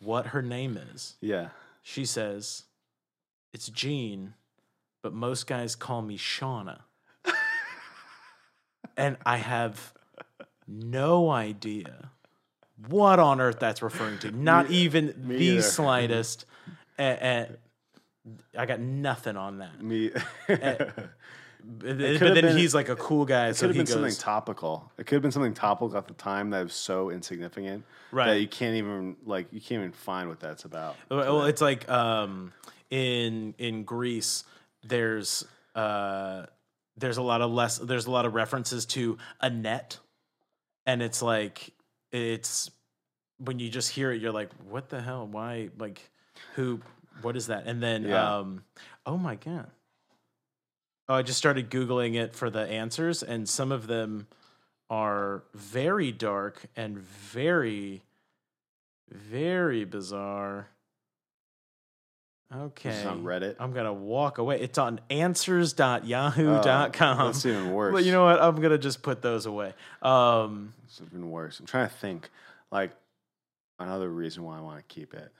what 0.00 0.26
her 0.28 0.42
name 0.42 0.78
is 0.94 1.16
Yeah, 1.20 1.48
she 1.82 2.04
says 2.04 2.62
it's 3.56 3.68
jean 3.68 4.34
but 5.02 5.12
most 5.12 5.46
guys 5.46 5.74
call 5.74 6.02
me 6.02 6.16
shauna 6.16 6.80
and 8.96 9.16
i 9.24 9.38
have 9.38 9.94
no 10.68 11.30
idea 11.30 12.10
what 12.88 13.18
on 13.18 13.40
earth 13.40 13.58
that's 13.58 13.82
referring 13.82 14.18
to. 14.18 14.30
Not 14.30 14.70
even 14.70 15.06
me 15.16 15.36
the 15.36 15.44
either. 15.44 15.62
slightest. 15.62 16.44
And, 16.98 17.18
and 17.22 17.46
eh, 17.46 17.52
eh, 18.58 18.60
I 18.60 18.66
got 18.66 18.80
nothing 18.80 19.36
on 19.36 19.58
that. 19.58 19.82
me. 19.82 20.10
Eh, 20.48 20.76
but, 20.78 21.00
but 21.64 21.98
then 21.98 22.34
been- 22.34 22.56
he's 22.56 22.74
like 22.74 22.88
a 22.88 22.96
cool 22.96 23.24
guy, 23.24 23.48
It 23.48 23.54
so 23.56 23.66
could 23.66 23.76
have 23.76 23.86
been 23.86 23.92
something 23.92 24.14
topical. 24.14 24.90
It 24.98 25.06
could 25.06 25.16
have 25.16 25.22
been 25.22 25.32
something 25.32 25.54
topical 25.54 25.96
at 25.96 26.06
the 26.06 26.14
time 26.14 26.50
that 26.50 26.64
was 26.64 26.74
so 26.74 27.10
insignificant 27.10 27.84
right. 28.12 28.26
that 28.26 28.40
you 28.40 28.48
can't 28.48 28.76
even 28.76 29.16
like 29.24 29.46
you 29.52 29.60
can't 29.60 29.80
even 29.80 29.92
find 29.92 30.28
what 30.28 30.40
that's 30.40 30.64
about. 30.64 30.96
Well, 31.10 31.44
it's 31.44 31.60
like 31.60 31.88
um, 31.90 32.52
in 32.90 33.54
in 33.58 33.84
Grease, 33.84 34.44
there's 34.82 35.44
uh, 35.74 36.46
there's 36.96 37.16
a 37.16 37.22
lot 37.22 37.42
of 37.42 37.50
less. 37.50 37.78
There's 37.78 38.06
a 38.06 38.10
lot 38.10 38.26
of 38.26 38.34
references 38.34 38.86
to 38.86 39.18
a 39.40 39.50
net, 39.50 39.98
and 40.86 41.02
it's 41.02 41.22
like 41.22 41.72
it's 42.12 42.70
when 43.38 43.58
you 43.58 43.68
just 43.68 43.90
hear 43.90 44.12
it, 44.12 44.20
you're 44.22 44.32
like, 44.32 44.50
what 44.68 44.88
the 44.88 45.00
hell? 45.00 45.26
Why? 45.26 45.68
Like, 45.78 46.00
who? 46.54 46.80
What 47.22 47.36
is 47.36 47.46
that? 47.48 47.66
And 47.66 47.82
then, 47.82 48.04
Yeah. 48.04 48.38
um, 48.38 48.64
oh 49.04 49.16
my 49.16 49.36
god. 49.36 49.70
Oh, 51.08 51.14
I 51.14 51.22
just 51.22 51.38
started 51.38 51.70
googling 51.70 52.14
it 52.14 52.34
for 52.34 52.50
the 52.50 52.66
answers, 52.66 53.22
and 53.22 53.48
some 53.48 53.70
of 53.72 53.86
them 53.86 54.26
are 54.90 55.44
very 55.54 56.12
dark 56.12 56.66
and 56.76 56.98
very, 56.98 58.02
very 59.10 59.84
bizarre. 59.84 60.68
Okay. 62.54 62.90
Is 62.90 63.04
on 63.06 63.24
Reddit. 63.24 63.56
I'm 63.58 63.72
gonna 63.72 63.92
walk 63.92 64.38
away. 64.38 64.60
It's 64.60 64.78
on 64.78 65.00
answers.yahoo.com. 65.10 67.20
Oh, 67.20 67.26
that's 67.26 67.44
even 67.44 67.72
worse. 67.72 67.92
But 67.92 68.04
you 68.04 68.12
know 68.12 68.24
what? 68.24 68.40
I'm 68.40 68.56
gonna 68.60 68.78
just 68.78 69.02
put 69.02 69.20
those 69.22 69.46
away. 69.46 69.74
Um, 70.02 70.72
It's 70.84 71.00
even 71.00 71.30
worse. 71.30 71.58
I'm 71.58 71.66
trying 71.66 71.88
to 71.88 71.94
think, 71.94 72.30
like, 72.70 72.92
another 73.80 74.08
reason 74.08 74.44
why 74.44 74.58
I 74.58 74.60
want 74.60 74.76
to 74.78 74.84
keep 74.84 75.12
it. 75.12 75.32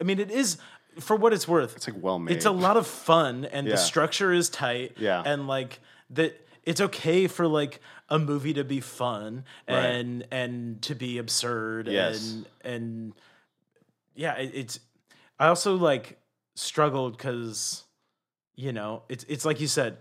I 0.00 0.04
mean, 0.04 0.18
it 0.18 0.30
is 0.30 0.58
for 1.00 1.16
what 1.16 1.32
it's 1.32 1.48
worth. 1.48 1.76
It's 1.76 1.88
like 1.88 1.96
well 2.02 2.18
made. 2.18 2.36
It's 2.36 2.44
a 2.44 2.50
lot 2.50 2.76
of 2.76 2.86
fun, 2.86 3.46
and 3.46 3.66
Yeah. 3.66 3.72
the 3.72 3.78
structure 3.78 4.32
is 4.32 4.50
tight. 4.50 4.96
Yeah. 4.98 5.22
and 5.24 5.46
like 5.46 5.80
that. 6.10 6.38
It's 6.64 6.80
okay 6.80 7.26
for 7.26 7.48
like 7.48 7.80
a 8.08 8.20
movie 8.20 8.52
to 8.52 8.62
be 8.62 8.78
fun 8.80 9.44
Right. 9.68 9.78
and 9.84 10.24
and 10.30 10.80
to 10.82 10.94
be 10.94 11.18
absurd 11.18 11.88
Yes. 11.88 12.30
and 12.30 12.46
and 12.62 13.12
yeah, 14.14 14.34
it, 14.34 14.52
it's. 14.54 14.78
I 15.42 15.48
also 15.48 15.74
like 15.74 16.20
struggled 16.54 17.16
because 17.16 17.82
you 18.54 18.72
know 18.72 19.02
it's 19.08 19.24
it's 19.24 19.44
like 19.44 19.60
you 19.60 19.66
said, 19.66 19.96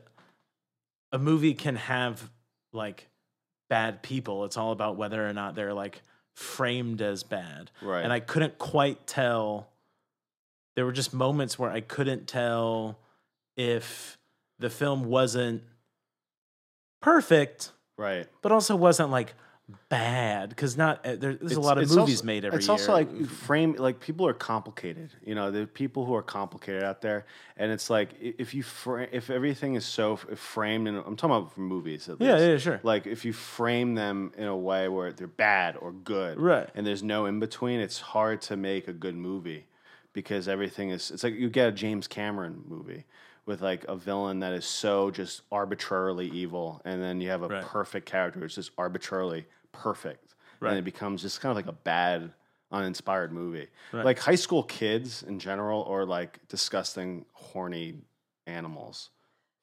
a 1.11 1.17
movie 1.17 1.55
can 1.55 1.77
have 1.77 2.29
like 2.73 3.09
bad 3.67 4.03
people. 4.03 4.45
It's 4.45 4.55
all 4.55 4.71
about 4.71 4.97
whether 4.97 5.27
or 5.27 5.33
not 5.33 5.55
they're 5.55 5.73
like 5.73 6.03
framed 6.35 7.01
as 7.01 7.23
bad. 7.23 7.71
Right. 7.81 8.03
And 8.03 8.13
I 8.13 8.19
couldn't 8.19 8.59
quite 8.59 9.07
tell. 9.07 9.71
There 10.75 10.85
were 10.85 10.91
just 10.91 11.11
moments 11.11 11.57
where 11.57 11.71
I 11.71 11.81
couldn't 11.81 12.27
tell 12.27 12.99
if 13.57 14.19
the 14.59 14.69
film 14.69 15.05
wasn't 15.05 15.63
perfect, 17.01 17.71
right. 17.97 18.27
but 18.43 18.51
also 18.51 18.75
wasn't 18.75 19.09
like 19.09 19.33
bad 19.89 20.49
because 20.49 20.77
not 20.77 21.05
uh, 21.05 21.15
there, 21.15 21.33
there's 21.35 21.53
a 21.53 21.59
lot 21.59 21.77
of 21.77 21.89
movies 21.89 21.97
also- 22.17 22.25
made 22.25 22.45
every 22.45 22.57
it's 22.57 22.67
year. 22.67 22.71
also 22.71 22.91
like 22.93 23.25
frame 23.27 23.73
like 23.73 23.99
people 23.99 24.25
are 24.27 24.33
complicated 24.33 25.11
you 25.25 25.35
know 25.35 25.51
there 25.51 25.63
are 25.63 25.67
people 25.67 26.05
who 26.05 26.15
are 26.15 26.21
complicated 26.23 26.83
out 26.83 27.01
there 27.01 27.25
and 27.57 27.71
it's 27.71 27.89
like 27.89 28.09
if 28.19 28.53
you 28.53 28.63
fra- 28.63 29.07
if 29.11 29.29
everything 29.29 29.75
is 29.75 29.85
so 29.85 30.15
framed 30.15 30.87
and 30.87 30.97
i'm 31.05 31.15
talking 31.15 31.35
about 31.35 31.53
for 31.53 31.61
movies 31.61 32.07
at 32.09 32.19
yeah, 32.21 32.33
least. 32.35 32.45
yeah, 32.45 32.57
sure. 32.57 32.79
like 32.83 33.05
if 33.07 33.25
you 33.25 33.33
frame 33.33 33.95
them 33.95 34.31
in 34.37 34.47
a 34.47 34.55
way 34.57 34.87
where 34.87 35.11
they're 35.11 35.27
bad 35.27 35.75
or 35.77 35.91
good 35.91 36.39
Right. 36.39 36.69
and 36.75 36.85
there's 36.87 37.03
no 37.03 37.25
in 37.25 37.39
between 37.39 37.79
it's 37.79 37.99
hard 37.99 38.41
to 38.43 38.55
make 38.57 38.87
a 38.87 38.93
good 38.93 39.15
movie 39.15 39.65
because 40.13 40.47
everything 40.47 40.89
is 40.89 41.11
it's 41.11 41.23
like 41.23 41.33
you 41.35 41.49
get 41.49 41.67
a 41.69 41.71
james 41.71 42.07
cameron 42.07 42.63
movie 42.67 43.05
with 43.45 43.61
like 43.61 43.83
a 43.87 43.95
villain 43.95 44.39
that 44.39 44.53
is 44.53 44.65
so 44.65 45.09
just 45.09 45.41
arbitrarily 45.51 46.29
evil 46.29 46.79
and 46.85 47.01
then 47.01 47.19
you 47.19 47.29
have 47.29 47.41
a 47.41 47.47
Right. 47.47 47.63
perfect 47.63 48.05
character 48.05 48.45
it's 48.45 48.55
just 48.55 48.71
arbitrarily 48.77 49.45
perfect 49.71 50.35
Right. 50.59 50.71
and 50.71 50.79
it 50.79 50.85
becomes 50.85 51.21
just 51.23 51.41
kind 51.41 51.49
of 51.51 51.55
like 51.55 51.65
a 51.67 51.71
bad 51.77 52.33
uninspired 52.71 53.31
movie 53.33 53.67
Right. 53.91 54.05
like 54.05 54.19
high 54.19 54.35
school 54.35 54.63
kids 54.63 55.23
in 55.23 55.39
general 55.39 55.81
or 55.81 56.05
like 56.05 56.39
disgusting 56.47 57.25
horny 57.33 57.95
animals 58.47 59.09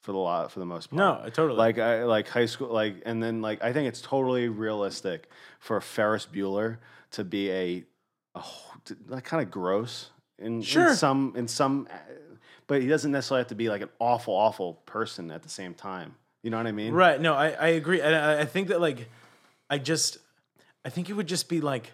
for 0.03 0.13
the 0.13 0.19
lot 0.19 0.51
for 0.53 0.59
the 0.61 0.67
most 0.67 0.91
part 0.91 0.99
no, 0.99 1.21
I 1.25 1.31
totally 1.31 1.57
like 1.59 1.79
I 1.79 2.05
like 2.05 2.29
high 2.29 2.47
school 2.47 2.69
like 2.69 3.03
and 3.07 3.23
then 3.23 3.41
like 3.43 3.63
I 3.63 3.73
think 3.73 3.89
it's 3.89 4.01
totally 4.01 4.49
realistic 4.49 5.29
for 5.61 5.81
Ferris 5.81 6.27
Bueller 6.27 6.79
to 7.13 7.25
be 7.25 7.51
a 7.51 7.85
like 9.09 9.25
kind 9.25 9.43
of 9.43 9.51
gross 9.51 10.11
in, 10.39 10.63
Sure. 10.63 10.91
in 10.91 10.97
some 10.97 11.33
in 11.37 11.49
some 11.49 11.89
but 12.67 12.83
he 12.83 12.89
doesn't 12.89 13.11
necessarily 13.13 13.41
have 13.41 13.49
to 13.49 13.55
be 13.55 13.69
like 13.69 13.81
an 13.83 13.89
awful 13.99 14.35
awful 14.35 14.75
person 14.87 15.31
at 15.31 15.43
the 15.43 15.49
same 15.49 15.73
time. 15.75 16.15
You 16.43 16.51
know 16.51 16.59
what 16.59 16.67
I 16.67 16.73
mean? 16.73 16.93
Right. 16.95 17.21
No, 17.21 17.35
I, 17.35 17.49
I 17.51 17.69
agree. 17.69 18.01
And 18.01 18.15
I, 18.15 18.41
I 18.43 18.45
think 18.45 18.69
that 18.69 18.81
like 18.81 19.09
I 19.71 19.79
just 19.79 20.19
I 20.85 20.91
think 20.91 21.11
it 21.11 21.15
would 21.15 21.27
just 21.29 21.49
be 21.49 21.61
like 21.61 21.93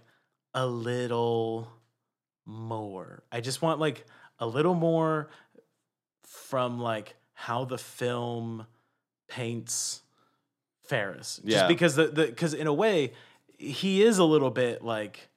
a 0.55 0.67
little 0.67 1.69
more. 2.47 3.23
I 3.33 3.41
just 3.41 3.63
want 3.63 3.81
like 3.81 4.05
a 4.39 4.47
little 4.47 4.75
more 4.75 5.29
from 6.25 6.79
like 6.81 7.17
how 7.33 7.65
the 7.65 7.79
film 7.79 8.67
paints 9.29 10.03
Ferris. 10.87 11.37
Just 11.45 11.49
Yeah. 11.49 11.67
because 11.69 11.97
the 11.97 12.07
the 12.09 12.27
because 12.27 12.55
in 12.55 12.67
a 12.67 12.73
way 12.73 13.13
he 13.59 14.03
is 14.03 14.19
a 14.19 14.25
little 14.25 14.51
bit 14.51 14.85
like 14.85 15.29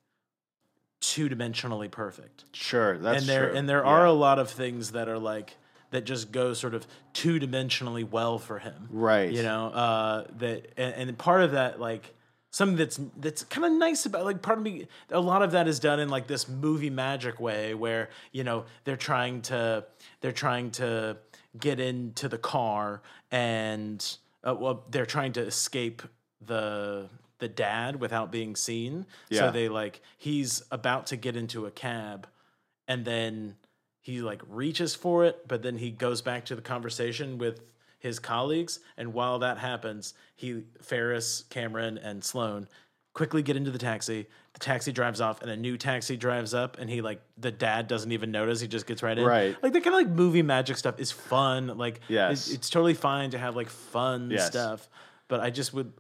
two 1.00 1.30
dimensionally 1.30 1.90
perfect 1.90 2.46
Sure, 2.54 2.98
that's 2.98 3.20
and 3.22 3.30
there 3.30 3.50
true. 3.50 3.58
and 3.58 3.70
there 3.70 3.84
Yeah. 3.84 3.90
are 3.92 4.06
a 4.06 4.12
lot 4.12 4.40
of 4.40 4.50
things 4.50 4.92
that 4.92 5.08
are 5.08 5.20
like 5.20 5.56
that 5.92 6.04
just 6.06 6.32
go 6.32 6.54
sort 6.54 6.74
of 6.74 6.86
two 7.14 7.40
dimensionally 7.40 8.10
well 8.10 8.40
for 8.40 8.58
him 8.60 8.90
right. 8.92 9.32
you 9.32 9.44
know 9.44 9.68
uh 9.68 10.26
that 10.40 10.74
and, 10.76 11.10
and 11.10 11.18
part 11.18 11.44
of 11.44 11.52
that 11.52 11.80
like 11.80 12.14
something 12.52 12.78
that's 12.78 13.00
that's 13.18 13.44
kind 13.46 13.66
of 13.66 13.72
nice 13.74 14.06
about 14.06 14.26
like 14.26 14.42
part 14.42 14.58
of 14.58 14.64
me 14.64 14.88
a 15.12 15.20
lot 15.20 15.42
of 15.42 15.52
that 15.52 15.68
is 15.68 15.80
done 15.80 16.00
in 16.00 16.10
like 16.10 16.28
this 16.28 16.48
movie 16.48 16.90
magic 16.90 17.40
way 17.40 17.74
where 17.74 18.10
you 18.32 18.44
know 18.44 18.66
they're 18.86 18.96
trying 18.96 19.42
to 19.42 19.84
they're 20.22 20.32
trying 20.32 20.72
to 20.72 21.18
get 21.60 21.80
into 21.80 22.30
the 22.30 22.38
car 22.38 23.02
and 23.32 24.18
uh, 24.48 24.56
well 24.56 24.86
they're 24.90 25.06
trying 25.06 25.34
to 25.34 25.42
escape 25.42 26.02
the 26.46 27.10
the 27.40 27.48
dad 27.48 28.00
without 28.00 28.32
being 28.32 28.56
seen 28.56 29.06
Yeah. 29.30 29.40
so 29.42 29.52
they 29.52 29.70
like 29.70 30.02
he's 30.18 30.64
about 30.72 31.08
to 31.08 31.16
get 31.18 31.36
into 31.36 31.66
a 31.66 31.72
cab 31.72 32.28
and 32.88 33.04
then 33.06 33.56
he 34.02 34.22
like 34.22 34.42
reaches 34.48 34.96
for 34.96 35.26
it 35.26 35.48
but 35.48 35.62
then 35.64 35.78
he 35.78 35.92
goes 35.92 36.22
back 36.22 36.46
to 36.46 36.56
the 36.56 36.62
conversation 36.62 37.38
with 37.38 37.62
his 38.00 38.20
colleagues 38.20 38.80
and 38.98 39.14
while 39.14 39.40
that 39.40 39.58
happens 39.58 40.14
he 40.36 40.64
ferris 40.82 41.44
cameron 41.50 41.98
and 41.98 42.24
sloane 42.24 42.68
quickly 43.14 43.42
get 43.42 43.56
into 43.56 43.72
the 43.72 43.80
taxi 43.80 44.28
the 44.54 44.60
taxi 44.60 44.92
drives 44.92 45.20
off 45.20 45.42
and 45.42 45.50
a 45.50 45.58
new 45.58 45.76
taxi 45.78 46.16
drives 46.16 46.54
up 46.54 46.78
and 46.78 46.90
he 46.90 47.02
like 47.02 47.20
the 47.38 47.50
dad 47.52 47.88
doesn't 47.88 48.12
even 48.12 48.30
notice 48.32 48.60
he 48.62 48.68
just 48.68 48.86
gets 48.86 49.02
right 49.02 49.18
in 49.18 49.26
Right. 49.26 49.56
like 49.64 49.74
that 49.74 49.84
kind 49.84 49.96
of 49.96 50.02
like 50.02 50.10
movie 50.10 50.44
magic 50.44 50.78
stuff 50.78 51.00
is 51.00 51.12
fun 51.12 51.76
like 51.78 52.02
Yes. 52.08 52.48
it's, 52.48 52.54
it's 52.54 52.70
totally 52.70 52.94
fine 52.94 53.32
to 53.32 53.38
have 53.40 53.56
like 53.56 53.70
fun 53.70 54.30
Yes. 54.30 54.46
stuff 54.48 54.88
but 55.28 55.40
i 55.40 55.50
just 55.50 55.74
would 55.74 55.92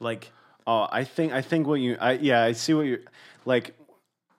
like 0.00 0.30
Oh, 0.66 0.88
I 0.90 1.04
think 1.04 1.30
I 1.34 1.42
think 1.42 1.66
what 1.66 1.74
you 1.74 1.98
I 2.00 2.12
yeah, 2.12 2.42
I 2.42 2.52
see 2.52 2.72
what 2.72 2.86
you're 2.86 3.00
like 3.44 3.76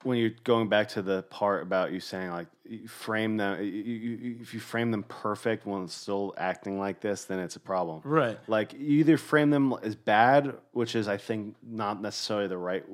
when 0.06 0.18
you're 0.18 0.30
going 0.44 0.68
back 0.68 0.88
to 0.90 1.02
the 1.02 1.22
part 1.24 1.62
about 1.62 1.90
you 1.92 1.98
saying 1.98 2.30
like 2.30 2.46
you 2.64 2.86
frame 2.86 3.36
them 3.36 3.60
you, 3.60 3.66
you, 3.66 4.36
if 4.40 4.54
you 4.54 4.60
frame 4.60 4.90
them 4.92 5.02
perfect 5.02 5.66
when 5.66 5.82
it's 5.84 5.94
still 5.94 6.32
acting 6.38 6.78
like 6.78 7.00
this, 7.00 7.24
then 7.24 7.40
it's 7.40 7.56
a 7.56 7.60
problem. 7.60 8.00
right 8.04 8.38
Like 8.46 8.72
you 8.72 9.00
either 9.00 9.18
frame 9.18 9.50
them 9.50 9.74
as 9.82 9.96
bad, 9.96 10.54
which 10.72 10.94
is 10.94 11.08
I 11.08 11.16
think 11.16 11.56
not 11.62 12.00
necessarily 12.00 12.46
the 12.46 12.56
right 12.56 12.84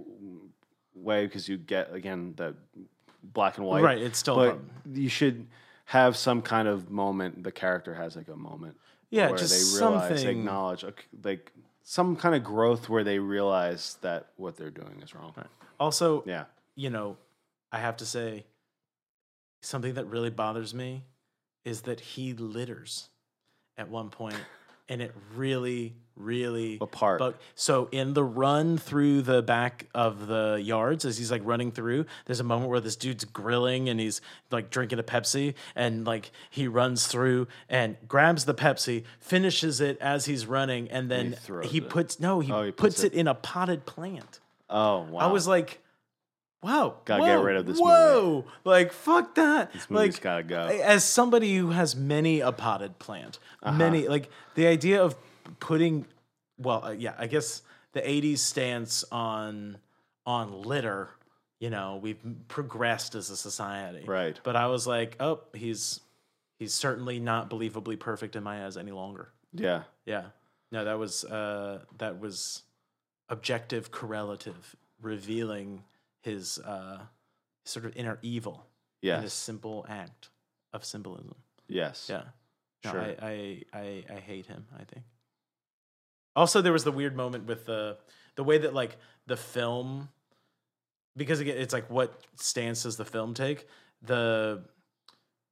way 0.94 1.26
because 1.26 1.48
you 1.48 1.58
get 1.58 1.92
again 1.92 2.32
the 2.36 2.54
black 3.22 3.58
and 3.58 3.66
white. 3.66 3.82
right 3.82 3.98
it's 3.98 4.18
still 4.18 4.36
But 4.36 4.58
you 4.92 5.08
should 5.08 5.46
have 5.84 6.16
some 6.16 6.40
kind 6.40 6.66
of 6.66 6.90
moment. 6.90 7.44
The 7.44 7.52
character 7.52 7.94
has 7.94 8.16
like 8.16 8.28
a 8.28 8.36
moment 8.36 8.76
yeah 9.10 9.28
where 9.28 9.38
just 9.38 9.52
they 9.52 9.78
realize, 9.78 10.08
something 10.08 10.24
they 10.24 10.30
acknowledge, 10.32 10.84
like 11.22 11.52
some 11.82 12.16
kind 12.16 12.34
of 12.34 12.42
growth 12.42 12.88
where 12.88 13.04
they 13.04 13.18
realize 13.18 13.98
that 14.00 14.28
what 14.36 14.56
they're 14.56 14.70
doing 14.70 15.00
is 15.02 15.14
wrong. 15.14 15.34
also 15.78 16.24
Yeah. 16.26 16.44
You 16.76 16.90
know, 16.90 17.16
I 17.70 17.78
have 17.78 17.96
to 17.98 18.06
say 18.06 18.44
something 19.60 19.94
that 19.94 20.06
really 20.06 20.30
bothers 20.30 20.74
me 20.74 21.04
is 21.64 21.82
that 21.82 22.00
he 22.00 22.32
litters 22.34 23.08
at 23.78 23.88
one 23.88 24.10
point, 24.10 24.36
and 24.88 25.00
it 25.00 25.14
really, 25.34 25.94
really. 26.16 26.76
What 26.78 26.90
part? 26.90 27.36
so 27.54 27.88
in 27.92 28.12
the 28.14 28.24
run 28.24 28.76
through 28.76 29.22
the 29.22 29.40
back 29.42 29.86
of 29.94 30.26
the 30.26 30.60
yards, 30.62 31.04
as 31.04 31.16
he's 31.18 31.30
like 31.30 31.42
running 31.44 31.70
through, 31.70 32.06
there's 32.26 32.40
a 32.40 32.44
moment 32.44 32.70
where 32.70 32.80
this 32.80 32.96
dude's 32.96 33.24
grilling 33.24 33.88
and 33.88 34.00
he's 34.00 34.20
like 34.50 34.70
drinking 34.70 34.98
a 34.98 35.02
Pepsi, 35.04 35.54
and 35.76 36.04
like 36.04 36.32
he 36.50 36.66
runs 36.66 37.06
through 37.06 37.46
and 37.68 37.96
grabs 38.08 38.44
the 38.44 38.54
Pepsi, 38.54 39.04
finishes 39.20 39.80
it 39.80 39.96
as 40.00 40.24
he's 40.26 40.46
running, 40.46 40.90
and 40.90 41.10
then 41.10 41.36
he 41.64 41.78
it. 41.78 41.88
puts 41.88 42.18
no, 42.18 42.40
he, 42.40 42.52
Oh, 42.52 42.64
he 42.64 42.72
puts, 42.72 42.96
puts 42.96 43.04
it 43.04 43.12
in 43.14 43.28
a 43.28 43.34
potted 43.34 43.86
plant. 43.86 44.40
Oh 44.68 45.02
wow. 45.02 45.20
I 45.20 45.26
was 45.28 45.46
like, 45.46 45.80
wow, 46.62 46.96
Gotta 47.04 47.24
get 47.24 47.36
whoa, 47.38 47.42
rid 47.42 47.56
of 47.56 47.66
this 47.66 47.78
movie. 47.78 47.90
Whoa, 47.90 48.44
like 48.64 48.92
fuck 48.92 49.34
that. 49.34 49.72
this 49.72 49.90
movie's 49.90 50.14
like, 50.14 50.22
gotta 50.22 50.42
go. 50.44 50.66
as 50.66 51.04
somebody 51.04 51.56
who 51.56 51.70
has 51.70 51.94
many 51.96 52.40
a 52.40 52.52
potted 52.52 52.98
plant, 52.98 53.38
Uh-huh. 53.62 53.76
many 53.76 54.06
like 54.08 54.30
the 54.54 54.66
idea 54.66 55.02
of 55.02 55.16
putting, 55.60 56.06
well, 56.58 56.84
uh, 56.84 56.90
yeah, 56.92 57.14
I 57.18 57.26
guess 57.26 57.62
the 57.92 58.00
'80s 58.00 58.38
stance 58.38 59.04
on 59.12 59.78
on 60.26 60.62
litter. 60.62 61.10
You 61.60 61.70
know, 61.70 62.00
we've 62.02 62.18
progressed 62.48 63.14
as 63.14 63.30
a 63.30 63.36
society, 63.36 64.04
Right. 64.04 64.38
But 64.42 64.56
I 64.56 64.66
was 64.66 64.84
like, 64.86 65.16
oh, 65.20 65.40
he's 65.54 66.00
he's 66.58 66.74
certainly 66.74 67.20
not 67.20 67.48
believably 67.50 67.98
perfect 68.00 68.34
in 68.36 68.42
my 68.42 68.64
eyes 68.66 68.76
any 68.76 68.90
longer. 68.92 69.28
yeah. 69.52 69.82
Yeah. 70.06 70.24
No, 70.72 70.84
that 70.84 70.98
was 70.98 71.24
uh 71.24 71.80
that 71.98 72.18
was 72.18 72.62
objective 73.28 73.90
correlative 73.92 74.74
revealing 75.00 75.84
his 76.22 76.58
uh 76.58 77.00
sort 77.64 77.84
of 77.84 77.96
inner 77.96 78.18
evil 78.22 78.66
in 79.18 79.22
this 79.22 79.34
simple 79.34 79.84
act 79.88 80.30
of 80.72 80.84
symbolism. 80.84 81.34
Yes. 81.68 82.06
Yeah. 82.10 82.22
No, 82.84 82.90
Sure. 82.92 83.00
I, 83.00 83.16
I 83.22 83.62
I 83.72 84.04
I 84.10 84.20
hate 84.20 84.46
him, 84.46 84.66
I 84.74 84.84
think. 84.84 85.04
Also 86.34 86.62
there 86.62 86.72
was 86.72 86.84
the 86.84 86.92
weird 86.92 87.14
moment 87.16 87.46
with 87.46 87.66
the 87.66 87.98
the 88.36 88.44
way 88.44 88.58
that 88.58 88.74
like 88.74 88.96
the 89.26 89.36
film 89.36 90.08
because 91.16 91.40
again 91.40 91.58
it's 91.58 91.72
like 91.74 91.90
what 91.90 92.22
stance 92.36 92.84
does 92.84 92.96
the 92.96 93.04
film 93.04 93.34
take? 93.34 93.66
the 94.04 94.64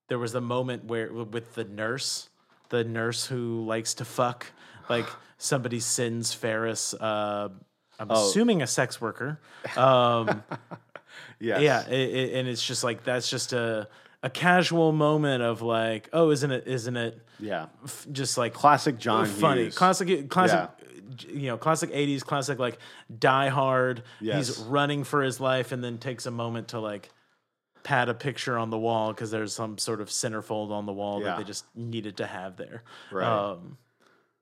there 0.08 0.18
was 0.18 0.32
the 0.32 0.40
moment 0.40 0.84
where 0.86 1.12
with 1.12 1.54
the 1.54 1.64
nurse, 1.64 2.28
the 2.70 2.82
nurse 2.82 3.26
who 3.26 3.64
likes 3.64 3.94
to 3.94 4.04
fuck, 4.04 4.46
like 4.88 5.06
somebody 5.38 5.78
sends 5.80 6.34
Ferris. 6.34 6.94
Uh, 6.94 7.50
I'm 8.00 8.08
Oh. 8.10 8.28
assuming 8.28 8.62
a 8.62 8.66
sex 8.66 9.00
worker. 9.00 9.38
Um, 9.76 10.42
Yes. 11.42 11.62
yeah, 11.62 11.84
i 11.88 11.94
i 11.94 12.38
and 12.38 12.48
it's 12.48 12.64
just 12.66 12.84
like 12.84 13.02
that's 13.04 13.28
just 13.30 13.52
a 13.54 13.88
a 14.22 14.28
casual 14.28 14.92
moment 14.92 15.42
of 15.42 15.62
like, 15.62 16.08
oh, 16.12 16.30
isn't 16.30 16.50
it? 16.50 16.66
Isn't 16.66 16.96
it? 16.98 17.18
Yeah. 17.38 17.66
f- 17.84 18.06
Just 18.12 18.36
like 18.36 18.52
Classic 18.52 18.98
John 18.98 19.24
funny, 19.24 19.62
Hughes. 19.64 19.74
classic, 19.78 20.28
classic. 20.28 20.68
You 21.28 21.46
know, 21.48 21.56
classic 21.56 21.90
'80s, 21.92 22.22
classic 22.24 22.58
like 22.58 22.78
Die 23.18 23.48
Hard. 23.48 24.02
He's 24.20 24.58
running 24.58 25.02
for 25.04 25.22
his 25.22 25.40
life, 25.40 25.72
and 25.72 25.82
then 25.82 25.96
takes 25.98 26.26
a 26.26 26.30
moment 26.30 26.68
to 26.68 26.78
like 26.80 27.08
pat 27.82 28.10
a 28.10 28.14
picture 28.14 28.58
on 28.58 28.68
the 28.68 28.78
wall 28.78 29.12
because 29.12 29.30
there's 29.30 29.54
some 29.54 29.78
sort 29.78 30.02
of 30.02 30.08
centerfold 30.10 30.70
on 30.70 30.84
the 30.84 30.92
wall 30.92 31.20
that 31.20 31.38
they 31.38 31.44
just 31.44 31.64
needed 31.74 32.18
to 32.18 32.26
have 32.26 32.56
there. 32.58 32.82
Right. 33.10 33.26
Um, 33.26 33.78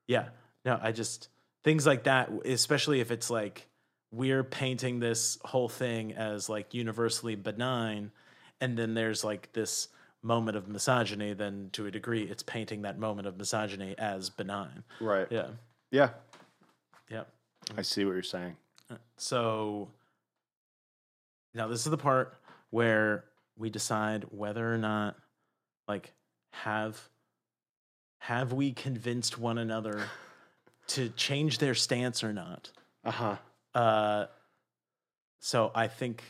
yeah. 0.07 0.29
No, 0.65 0.77
I 0.81 0.91
just 0.91 1.29
things 1.63 1.85
like 1.85 2.03
that, 2.03 2.29
especially 2.45 2.99
if 2.99 3.11
it's 3.11 3.29
like 3.29 3.67
we're 4.11 4.43
painting 4.43 4.99
this 4.99 5.37
whole 5.45 5.69
thing 5.69 6.13
as 6.13 6.49
like 6.49 6.73
universally 6.73 7.35
benign, 7.35 8.11
and 8.59 8.77
then 8.77 8.93
there's 8.93 9.23
like 9.23 9.51
this 9.53 9.89
moment 10.21 10.57
of 10.57 10.67
misogyny. 10.67 11.33
Then 11.33 11.69
to 11.73 11.85
a 11.85 11.91
degree, 11.91 12.23
it's 12.23 12.43
painting 12.43 12.83
that 12.83 12.97
moment 12.97 13.27
of 13.27 13.37
misogyny 13.37 13.95
as 13.97 14.29
benign. 14.29 14.83
Right. 14.99 15.27
Yeah. 15.29 15.47
Yeah. 15.91 16.09
Yeah. 17.09 17.23
I 17.77 17.81
see 17.81 18.05
what 18.05 18.13
you're 18.13 18.23
saying. 18.23 18.55
Uh, 18.89 18.95
so 19.17 19.89
now 21.53 21.67
this 21.67 21.85
is 21.85 21.91
the 21.91 21.97
part 21.97 22.35
where 22.69 23.25
we 23.57 23.69
decide 23.69 24.25
whether 24.31 24.73
or 24.73 24.77
not 24.77 25.15
like 25.87 26.13
have 26.51 27.09
have 28.19 28.53
we 28.53 28.71
convinced 28.71 29.37
one 29.37 29.57
another 29.57 30.03
to 30.89 31.09
change 31.09 31.57
their 31.59 31.75
stance 31.75 32.23
or 32.23 32.33
not. 32.33 32.71
Uh 33.03 33.11
huh. 33.11 33.35
Uh 33.73 34.25
so 35.39 35.71
I 35.73 35.87
think 35.87 36.23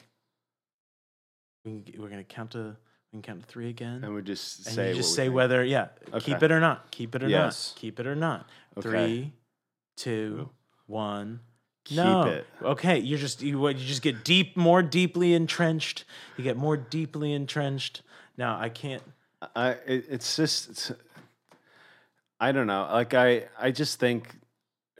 we 1.65 1.81
can, 1.81 2.01
we're 2.01 2.09
going 2.09 2.23
to 2.23 2.23
count 2.23 2.51
to 2.51 2.75
we 3.11 3.17
can 3.17 3.21
count 3.21 3.41
to 3.41 3.47
3 3.47 3.69
again. 3.69 4.03
And 4.03 4.13
we 4.13 4.21
just 4.21 4.67
and 4.67 4.75
say 4.75 4.89
you 4.89 4.95
just 4.95 5.15
say 5.15 5.23
think. 5.25 5.35
whether 5.35 5.63
yeah, 5.63 5.87
keep 6.19 6.43
it 6.43 6.51
or 6.51 6.59
not. 6.59 6.91
Keep 6.91 7.15
it 7.15 7.23
or 7.23 7.27
Yes. 7.27 7.73
not. 7.73 7.81
Keep 7.81 7.99
it 7.99 8.07
or 8.07 8.15
not. 8.15 8.47
Okay. 8.77 8.89
Three, 8.89 9.33
two, 9.97 10.49
one. 10.85 11.39
Keep 11.85 11.97
no. 11.97 12.23
it. 12.23 12.45
Okay, 12.61 12.99
you're 12.99 13.17
just 13.17 13.41
you 13.41 13.67
you 13.67 13.73
just 13.73 14.03
get 14.03 14.23
deep 14.23 14.55
more 14.55 14.83
deeply 14.83 15.33
entrenched. 15.33 16.05
You 16.37 16.43
get 16.43 16.55
more 16.55 16.77
deeply 16.77 17.33
entrenched. 17.33 18.03
Now 18.37 18.59
I 18.59 18.69
can't 18.69 19.01
I 19.55 19.69
it, 19.87 20.05
it's 20.09 20.35
just 20.35 20.69
it's, 20.69 20.91
I 22.39 22.51
don't 22.51 22.67
know. 22.67 22.87
Like 22.91 23.13
I 23.13 23.45
I 23.57 23.71
just 23.71 23.99
think 23.99 24.29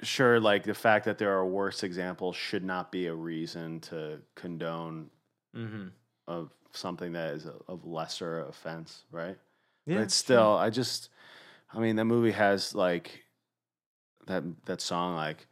sure 0.04 0.40
like 0.40 0.64
the 0.64 0.74
fact 0.74 1.06
that 1.06 1.18
there 1.18 1.32
are 1.38 1.46
worse 1.46 1.84
examples 1.84 2.36
should 2.36 2.64
not 2.64 2.92
be 2.92 3.08
a 3.08 3.14
reason 3.14 3.80
to 3.82 4.20
condone 4.36 5.10
mhm. 5.56 5.92
of 6.28 6.52
something 6.72 7.14
that 7.14 7.34
is 7.34 7.48
of 7.68 7.86
lesser 7.86 8.42
offense, 8.42 9.04
right? 9.12 9.38
Yeah. 9.86 10.00
but 10.00 10.12
still, 10.12 10.54
I 10.56 10.70
just, 10.70 11.10
I 11.74 11.80
mean, 11.80 11.96
that 11.96 12.06
movie 12.06 12.32
has 12.32 12.76
like 12.76 13.24
that 14.28 14.44
that 14.66 14.82
song 14.82 15.16
like. 15.16 15.48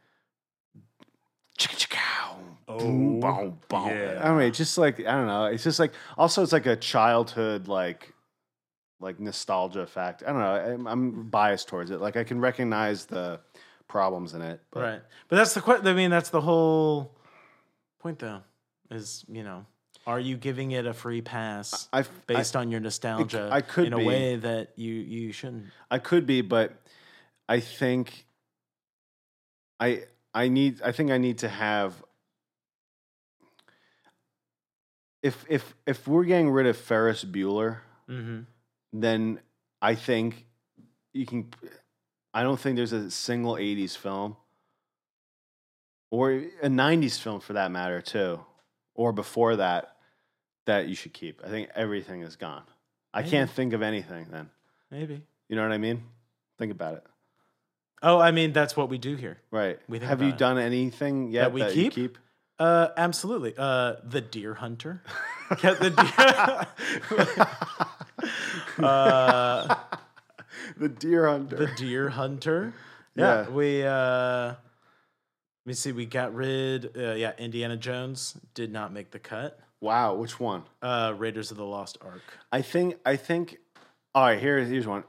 chicka, 1.58 1.98
boom, 2.66 3.24
Oh, 3.24 3.40
boom, 3.42 3.58
boom. 3.68 3.88
yeah. 3.88 4.20
I 4.22 4.36
mean, 4.38 4.52
just 4.52 4.78
like 4.78 5.00
I 5.00 5.12
don't 5.12 5.26
know. 5.26 5.46
It's 5.46 5.64
just 5.64 5.78
like 5.80 5.92
also 6.16 6.42
it's 6.42 6.52
like 6.52 6.66
a 6.66 6.76
childhood 6.76 7.66
like 7.68 8.14
like 9.00 9.20
nostalgia 9.20 9.86
fact. 9.86 10.22
I 10.26 10.32
don't 10.32 10.40
know. 10.40 10.54
I'm, 10.54 10.86
I'm 10.86 11.28
biased 11.30 11.68
towards 11.68 11.90
it. 11.90 12.00
Like 12.00 12.16
I 12.16 12.24
can 12.24 12.40
recognize 12.40 13.06
the 13.06 13.40
problems 13.88 14.34
in 14.34 14.42
it. 14.42 14.60
But 14.70 14.82
right. 14.82 15.02
But 15.28 15.36
that's 15.36 15.54
the 15.54 15.60
que- 15.60 15.80
I 15.82 15.92
mean 15.94 16.10
that's 16.10 16.30
the 16.30 16.40
whole 16.40 17.16
point 17.98 18.18
though. 18.20 18.42
Is, 18.90 19.24
you 19.28 19.42
know, 19.42 19.66
are 20.06 20.20
you 20.20 20.36
giving 20.36 20.70
it 20.70 20.86
a 20.86 20.94
free 20.94 21.20
pass 21.20 21.88
I, 21.92 22.00
I, 22.00 22.04
based 22.26 22.56
on 22.56 22.70
your 22.70 22.80
nostalgia 22.80 23.48
I 23.52 23.60
could 23.60 23.88
in 23.88 23.92
a 23.92 23.98
way 23.98 24.36
that 24.36 24.72
you 24.76 24.94
you 24.94 25.32
shouldn't? 25.32 25.66
I 25.90 25.98
could 25.98 26.26
be, 26.26 26.40
but 26.42 26.72
I 27.48 27.60
think 27.60 28.26
I 29.80 30.04
I 30.34 30.48
need 30.48 30.80
I 30.82 30.92
think 30.92 31.10
I 31.10 31.18
need 31.18 31.38
to 31.38 31.48
have 31.48 31.94
if 35.22 35.44
if 35.48 35.74
if 35.86 36.06
we're 36.06 36.24
getting 36.24 36.50
rid 36.50 36.66
of 36.66 36.76
Ferris 36.76 37.24
Bueller, 37.24 37.78
Mhm. 38.08 38.46
then 38.92 39.40
I 39.82 39.94
think 39.94 40.46
you 41.12 41.26
can 41.26 41.50
I 42.38 42.44
don't 42.44 42.56
think 42.60 42.76
there's 42.76 42.92
a 42.92 43.10
single 43.10 43.54
80s 43.54 43.96
film 43.96 44.36
or 46.12 46.30
a 46.62 46.68
90s 46.68 47.18
film 47.18 47.40
for 47.40 47.54
that 47.54 47.72
matter 47.72 48.00
too 48.00 48.38
or 48.94 49.12
before 49.12 49.56
that 49.56 49.96
that 50.64 50.86
you 50.86 50.94
should 50.94 51.12
keep. 51.12 51.42
I 51.44 51.48
think 51.48 51.68
everything 51.74 52.22
is 52.22 52.36
gone. 52.36 52.62
I 53.12 53.22
Maybe. 53.22 53.30
can't 53.32 53.50
think 53.50 53.72
of 53.72 53.82
anything 53.82 54.28
then. 54.30 54.50
Maybe. 54.88 55.20
You 55.48 55.56
know 55.56 55.62
what 55.62 55.72
I 55.72 55.78
mean? 55.78 56.04
Think 56.58 56.70
about 56.70 56.94
it. 56.94 57.04
Oh, 58.04 58.20
I 58.20 58.30
mean 58.30 58.52
that's 58.52 58.76
what 58.76 58.88
we 58.88 58.98
do 58.98 59.16
here. 59.16 59.38
Right. 59.50 59.80
We 59.88 59.98
Have 59.98 60.22
you 60.22 60.28
it. 60.28 60.38
done 60.38 60.58
anything 60.58 61.32
yet 61.32 61.52
we 61.52 61.64
you 61.64 61.70
keep? 61.72 61.92
keep? 61.94 62.18
Uh, 62.60 62.90
absolutely. 62.96 63.54
Uh, 63.58 63.94
the 64.04 64.20
deer 64.20 64.54
hunter. 64.54 65.02
The 65.60 66.66
deer. 67.18 67.46
uh, 68.86 69.74
the 70.76 70.88
deer 70.88 71.26
hunter. 71.28 71.56
the 71.56 71.66
deer 71.76 72.08
hunter. 72.10 72.72
Yeah, 73.14 73.42
Yeah. 73.44 73.50
we. 73.50 73.82
Uh, 73.84 74.46
let 74.48 74.56
me 75.66 75.72
see. 75.74 75.92
We 75.92 76.06
got 76.06 76.34
rid. 76.34 76.96
Uh, 76.96 77.12
yeah, 77.14 77.32
Indiana 77.38 77.76
Jones 77.76 78.36
did 78.54 78.72
not 78.72 78.92
make 78.92 79.10
the 79.10 79.18
cut. 79.18 79.58
wow, 79.80 80.14
which 80.14 80.40
one? 80.40 80.62
Uh, 80.82 81.14
Raiders 81.16 81.50
of 81.50 81.56
the 81.56 81.64
Lost 81.64 81.98
Ark. 82.02 82.22
I 82.52 82.62
think 82.62 82.96
I 83.04 83.16
think 83.16 83.58
all 84.14 84.22
right, 84.24 84.38
here 84.40 84.58
here's 84.64 84.86
one. 84.86 85.04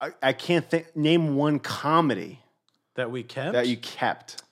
I, 0.00 0.10
I 0.22 0.32
can't 0.32 0.68
think 0.68 0.94
name 0.96 1.36
one 1.36 1.58
comedy 1.60 2.40
That 2.96 3.10
we 3.10 3.22
kept. 3.22 3.52
that 3.54 3.68
you 3.68 3.76
kept. 3.76 4.42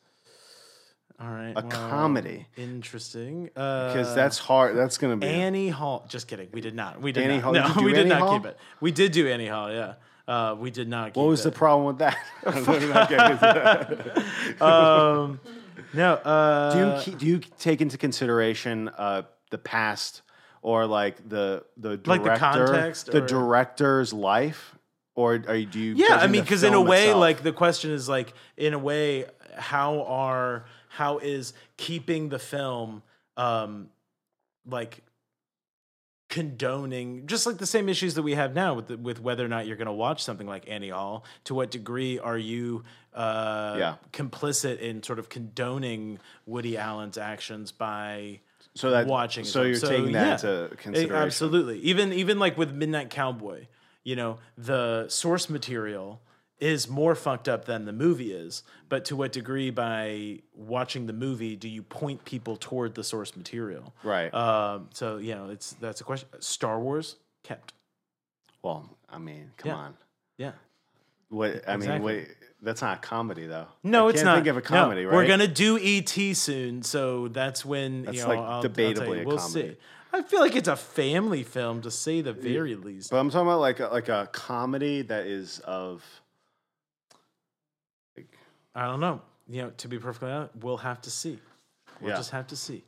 All 1.20 1.28
right. 1.28 1.53
a 1.55 1.62
comedy. 1.62 2.47
Interesting. 2.57 3.45
Because 3.45 3.93
Because 3.95 4.14
that's 4.14 4.38
hard. 4.38 4.76
That's 4.76 4.99
gonna 4.99 5.16
be 5.16 5.26
Annie 5.26 5.68
Hall. 5.68 6.05
Just 6.09 6.26
kidding. 6.28 6.49
We 6.53 6.61
did 6.61 6.74
not. 6.74 7.01
We 7.03 7.12
did 7.12 7.24
Annie 7.24 7.34
not. 7.36 7.43
Hall- 7.45 7.53
No, 7.53 7.68
did 7.74 7.84
we 7.84 7.93
did 7.93 8.01
Annie 8.01 8.09
not 8.11 8.20
Hall? 8.20 8.38
keep 8.38 8.47
it. 8.47 8.57
We 8.80 8.90
did 8.93 9.12
do 9.12 9.28
Annie 9.28 9.47
Hall. 9.49 9.70
Yeah. 9.72 9.95
Uh, 10.26 10.54
we 10.58 10.70
did 10.70 10.88
not. 10.88 11.16
What 11.16 11.26
was 11.26 11.42
the 11.42 11.50
problem 11.50 11.86
with 11.86 11.98
that? 11.98 12.16
I'm 12.46 12.64
not 12.64 13.08
getting 13.08 13.32
into 13.32 13.40
that. 14.58 14.62
um, 14.62 15.40
no. 15.92 16.14
Uh, 16.14 16.72
do 16.72 16.78
you 16.78 17.02
keep, 17.02 17.18
do 17.18 17.26
you 17.26 17.38
take 17.58 17.80
into 17.80 17.98
consideration 17.98 18.88
uh, 18.90 19.22
the 19.50 19.58
past 19.58 20.22
or 20.62 20.86
like 20.86 21.28
the 21.28 21.64
the 21.76 21.96
director, 21.96 22.10
Like 22.10 22.22
the 22.22 22.38
context 22.38 23.06
the 23.06 23.22
or- 23.22 23.26
director's 23.26 24.12
life, 24.12 24.76
or 25.14 25.42
are 25.48 25.56
you, 25.56 25.66
do 25.66 25.80
you? 25.80 25.94
yeah, 25.96 26.16
I 26.16 26.28
mean, 26.28 26.42
because 26.42 26.62
in 26.62 26.74
a 26.74 26.80
way, 26.80 27.06
itself? 27.06 27.20
like 27.20 27.42
the 27.42 27.52
question 27.52 27.90
is 27.90 28.08
like, 28.08 28.32
in 28.56 28.74
a 28.74 28.78
way, 28.78 29.26
how 29.56 30.02
are 30.04 30.64
how 30.88 31.18
is 31.18 31.52
keeping 31.76 32.28
the 32.28 32.38
film, 32.38 33.02
um, 33.36 33.88
like 34.66 35.02
condoning 36.33 37.26
just 37.26 37.45
like 37.45 37.59
the 37.59 37.66
same 37.66 37.91
issues 37.91 38.14
that 38.14 38.22
we 38.22 38.35
have 38.35 38.55
now 38.55 38.72
with 38.72 38.87
the, 38.87 38.97
with 38.97 39.20
whether 39.20 39.45
or 39.45 39.49
not 39.49 39.66
you're 39.66 39.76
going 39.76 39.87
to 39.87 39.93
watch 39.93 40.24
something 40.24 40.47
like 40.47 40.64
Annie 40.66 40.89
Hall. 40.89 41.24
To 41.45 41.55
what 41.55 41.70
degree 41.70 42.18
are 42.18 42.39
you 42.39 42.85
uh, 43.14 43.76
Yeah. 43.78 43.95
complicit 44.14 44.78
in 44.78 45.03
sort 45.03 45.18
of 45.18 45.28
condoning 45.28 46.18
Woody 46.47 46.78
Allen's 46.78 47.18
actions 47.18 47.70
by 47.70 48.41
so 48.74 48.91
that 48.93 49.07
watching 49.07 49.45
So 49.45 49.59
them. 49.61 49.68
you're 49.68 49.76
So, 49.78 49.89
taking 49.89 50.12
that 50.12 50.43
yeah. 50.43 50.62
into 50.62 50.76
consideration. 50.76 51.16
Absolutely. 51.16 51.78
Even 51.80 52.14
even 52.14 52.39
like 52.39 52.57
with 52.57 52.72
Midnight 52.72 53.11
Cowboy, 53.11 53.66
you 54.03 54.16
know, 54.16 54.39
the 54.57 55.09
source 55.11 55.51
material 55.51 56.22
is 56.62 56.88
more 56.88 57.14
fucked 57.16 57.48
up 57.48 57.64
than 57.64 57.84
the 57.84 57.92
movie 57.92 58.32
is. 58.32 58.62
But 58.88 59.04
to 59.06 59.16
what 59.16 59.32
degree 59.32 59.70
by 59.70 60.38
watching 60.54 61.06
the 61.06 61.12
movie 61.12 61.56
do 61.56 61.68
you 61.68 61.82
point 61.82 62.24
people 62.24 62.56
toward 62.56 62.94
the 62.94 63.02
source 63.04 63.36
material? 63.36 63.92
Right. 64.04 64.32
Um, 64.32 64.88
so 64.94 65.16
you 65.18 65.34
know, 65.34 65.50
it's 65.50 65.72
that's 65.74 66.00
a 66.00 66.04
question. 66.04 66.28
Star 66.38 66.78
Wars 66.80 67.16
kept. 67.42 67.74
well, 68.62 68.88
I 69.10 69.18
mean, 69.18 69.50
come 69.56 69.68
Yeah. 69.70 69.76
on. 69.76 69.94
Yeah. 70.38 70.52
What 71.28 71.64
I 71.66 71.72
mean, 71.72 71.82
Exactly. 71.90 72.14
wait, 72.16 72.28
that's 72.62 72.82
not 72.82 72.98
a 72.98 73.00
comedy 73.00 73.46
though. 73.46 73.66
No, 73.82 74.06
I 74.06 74.10
it's 74.10 74.18
can't 74.22 74.26
not. 74.26 74.34
Think 74.36 74.46
of 74.48 74.56
a 74.58 74.60
No, 74.60 74.66
comedy, 74.66 75.04
right? 75.04 75.14
We're 75.14 75.26
gonna 75.26 75.48
do 75.48 75.78
ET 75.78 76.34
soon, 76.34 76.82
so 76.82 77.28
that's 77.28 77.64
when 77.64 78.02
That's 78.04 78.18
you 78.18 78.22
know. 78.22 78.28
like 78.28 78.38
I'll, 78.38 78.44
I'll 78.44 78.62
debatably 78.62 79.16
you, 79.16 79.22
a 79.22 79.26
we'll 79.26 79.38
comedy. 79.38 79.70
see. 79.70 79.76
I 80.14 80.20
feel 80.20 80.40
like 80.40 80.54
it's 80.54 80.68
a 80.68 80.76
family 80.76 81.42
film 81.42 81.80
to 81.82 81.90
say 81.90 82.20
the 82.20 82.34
very 82.34 82.74
least. 82.74 83.10
But 83.10 83.16
I'm 83.16 83.30
talking 83.30 83.46
about 83.48 83.60
like 83.60 83.80
a, 83.80 83.86
like 83.88 84.08
a 84.10 84.28
comedy 84.32 85.00
that 85.02 85.26
is 85.26 85.58
of. 85.60 86.04
I 88.74 88.86
don't 88.86 89.00
know. 89.00 89.20
You 89.48 89.62
know, 89.62 89.70
to 89.70 89.88
be 89.88 89.98
perfectly 89.98 90.30
honest, 90.30 90.54
we'll 90.56 90.76
have 90.78 91.00
to 91.02 91.10
see. 91.10 91.38
We'll 92.00 92.10
Yeah. 92.10 92.16
just 92.16 92.30
have 92.30 92.46
to 92.48 92.56
see. 92.56 92.84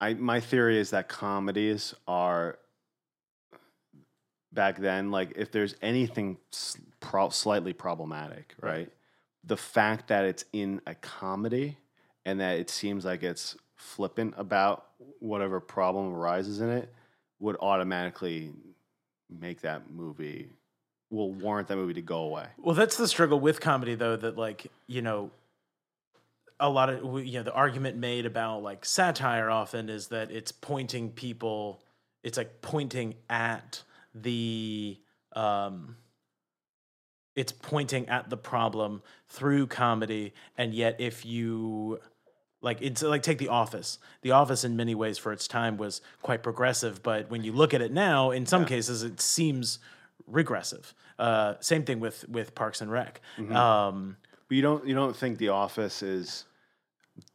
I 0.00 0.14
my 0.14 0.40
theory 0.40 0.78
is 0.78 0.90
that 0.90 1.08
comedies 1.08 1.94
are 2.06 2.58
back 4.52 4.78
then 4.78 5.10
like 5.10 5.32
if 5.36 5.50
there's 5.50 5.74
anything 5.82 6.36
pro- 7.00 7.30
slightly 7.30 7.72
problematic, 7.72 8.54
right? 8.60 8.70
Right. 8.72 8.92
The 9.44 9.56
fact 9.56 10.08
that 10.08 10.24
it's 10.24 10.44
in 10.52 10.80
a 10.86 10.94
comedy 10.94 11.78
and 12.24 12.40
that 12.40 12.58
it 12.58 12.68
seems 12.68 13.04
like 13.04 13.22
it's 13.22 13.56
flippant 13.76 14.34
about 14.36 14.86
whatever 15.20 15.60
problem 15.60 16.12
arises 16.12 16.60
in 16.60 16.68
it 16.68 16.92
would 17.38 17.56
automatically 17.60 18.52
make 19.30 19.60
that 19.62 19.90
movie 19.90 20.50
will 21.10 21.32
warrant 21.32 21.68
that 21.68 21.76
movie 21.76 21.94
to 21.94 22.02
go 22.02 22.18
away. 22.18 22.46
Well, 22.58 22.74
that's 22.74 22.96
the 22.96 23.08
struggle 23.08 23.38
with 23.38 23.60
comedy, 23.60 23.94
though. 23.94 24.16
That 24.16 24.36
like 24.36 24.66
you 24.86 25.02
know, 25.02 25.30
a 26.58 26.68
lot 26.68 26.90
of 26.90 27.02
we- 27.02 27.26
you 27.26 27.38
know 27.38 27.42
the 27.42 27.52
argument 27.52 27.96
made 27.96 28.26
about 28.26 28.62
like 28.62 28.84
satire 28.84 29.50
often 29.50 29.88
is 29.88 30.08
that 30.08 30.30
it's 30.30 30.52
pointing 30.52 31.10
people, 31.10 31.82
it's 32.22 32.36
like 32.36 32.60
pointing 32.62 33.14
at 33.28 33.82
the 34.14 34.98
um, 35.34 35.96
it's 37.34 37.52
pointing 37.52 38.08
at 38.08 38.30
the 38.30 38.36
problem 38.36 39.02
through 39.28 39.66
comedy, 39.66 40.32
and 40.56 40.74
yet 40.74 40.96
if 40.98 41.26
you 41.26 42.00
like 42.62 42.78
it's 42.80 43.02
like 43.02 43.22
take 43.22 43.38
the 43.38 43.48
office 43.48 43.98
the 44.22 44.30
office 44.30 44.64
in 44.64 44.76
many 44.76 44.94
ways 44.94 45.18
for 45.18 45.30
its 45.30 45.46
time 45.46 45.76
was 45.76 46.00
quite 46.22 46.42
progressive 46.42 47.02
but 47.02 47.30
when 47.30 47.44
you 47.44 47.52
look 47.52 47.74
at 47.74 47.82
it 47.82 47.92
now 47.92 48.30
in 48.30 48.46
some 48.46 48.64
cases 48.64 49.02
it 49.02 49.20
seems 49.20 49.78
regressive 50.26 50.94
uh, 51.18 51.54
same 51.60 51.84
thing 51.84 52.00
with 52.00 52.28
with 52.28 52.54
parks 52.54 52.80
and 52.80 52.90
rec 52.90 53.20
um, 53.52 54.16
But 54.48 54.54
you 54.56 54.62
don't 54.62 54.86
you 54.86 54.94
don't 54.94 55.16
think 55.16 55.38
The 55.38 55.48
Office 55.50 56.02
is 56.02 56.44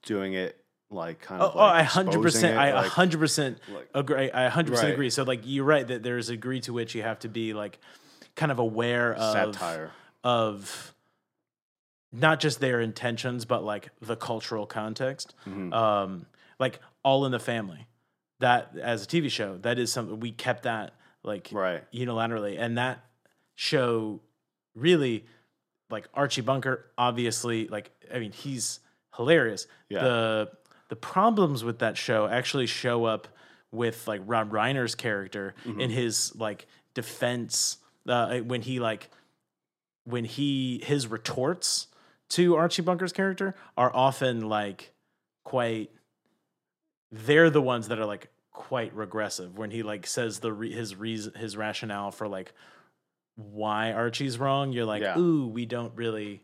doing 0.03 0.33
it 0.33 0.57
like 0.89 1.21
kind 1.21 1.41
oh, 1.41 1.45
of 1.47 1.55
oh, 1.55 1.59
like 1.59 1.75
I 1.75 1.83
hundred 1.83 2.21
percent 2.21 2.57
I 2.57 2.67
a 2.67 2.75
like- 2.75 2.87
hundred 2.87 3.19
percent 3.19 3.59
agree. 3.95 4.29
I 4.31 4.49
hundred 4.49 4.71
percent 4.71 4.87
Right. 4.89 4.93
agree. 4.93 5.09
So 5.09 5.23
like 5.23 5.41
you're 5.45 5.63
right 5.65 5.87
that 5.87 6.03
there's 6.03 6.29
a 6.29 6.33
degree 6.33 6.59
to 6.61 6.73
which 6.73 6.93
you 6.95 7.01
have 7.03 7.19
to 7.19 7.29
be 7.29 7.53
like 7.53 7.79
kind 8.35 8.51
of 8.51 8.59
aware 8.59 9.13
of 9.13 9.55
satire. 9.55 9.91
of 10.23 10.93
not 12.11 12.41
just 12.41 12.59
their 12.59 12.81
intentions, 12.81 13.45
but 13.45 13.63
like 13.63 13.89
the 14.01 14.17
cultural 14.17 14.65
context. 14.65 15.33
Mhm. 15.47 15.73
Um, 15.73 16.25
like 16.59 16.79
All 17.03 17.25
in 17.25 17.31
the 17.31 17.39
Family, 17.39 17.87
that 18.39 18.75
as 18.77 19.03
a 19.03 19.07
TV 19.07 19.29
show, 19.31 19.57
that 19.59 19.79
is 19.79 19.91
something 19.93 20.19
we 20.19 20.31
kept 20.33 20.63
that 20.63 20.93
like 21.23 21.49
Right. 21.51 21.83
unilaterally, 21.91 22.57
and 22.59 22.77
that 22.77 23.03
show 23.55 24.21
really 24.75 25.25
like 25.89 26.07
Archie 26.13 26.41
Bunker. 26.41 26.85
Obviously, 26.97 27.67
like 27.67 27.91
I 28.13 28.19
mean, 28.19 28.31
he's 28.31 28.79
hilarious. 29.15 29.67
Yeah. 29.89 30.03
The 30.03 30.51
the 30.89 30.95
problems 30.95 31.63
with 31.63 31.79
that 31.79 31.97
show 31.97 32.27
actually 32.27 32.65
show 32.67 33.05
up 33.05 33.27
with 33.71 34.07
like 34.07 34.21
Rob 34.25 34.51
Reiner's 34.51 34.95
character 34.95 35.53
Mm-hmm. 35.65 35.79
in 35.81 35.89
his 35.89 36.35
like 36.35 36.65
defense 36.93 37.77
uh, 38.07 38.39
when 38.39 38.61
he 38.61 38.79
like 38.79 39.09
when 40.05 40.25
he 40.25 40.81
his 40.83 41.07
retorts 41.07 41.87
to 42.29 42.55
Archie 42.55 42.81
Bunker's 42.81 43.13
character 43.13 43.53
are 43.77 43.95
often 43.95 44.49
like 44.49 44.91
quite 45.43 45.91
they're 47.11 47.49
the 47.49 47.61
ones 47.61 47.89
that 47.89 47.99
are 47.99 48.05
like 48.05 48.29
quite 48.53 48.93
regressive 48.93 49.57
when 49.57 49.71
he 49.71 49.81
like 49.83 50.05
says 50.05 50.39
the 50.39 50.51
re- 50.51 50.71
his 50.73 50.95
reason 50.95 51.33
his 51.35 51.55
rationale 51.55 52.11
for 52.11 52.27
like 52.27 52.53
why 53.35 53.93
Archie's 53.93 54.37
wrong 54.37 54.73
you're 54.73 54.85
like 54.85 55.01
Yeah. 55.01 55.17
ooh 55.17 55.47
we 55.47 55.65
don't 55.65 55.95
really 55.95 56.43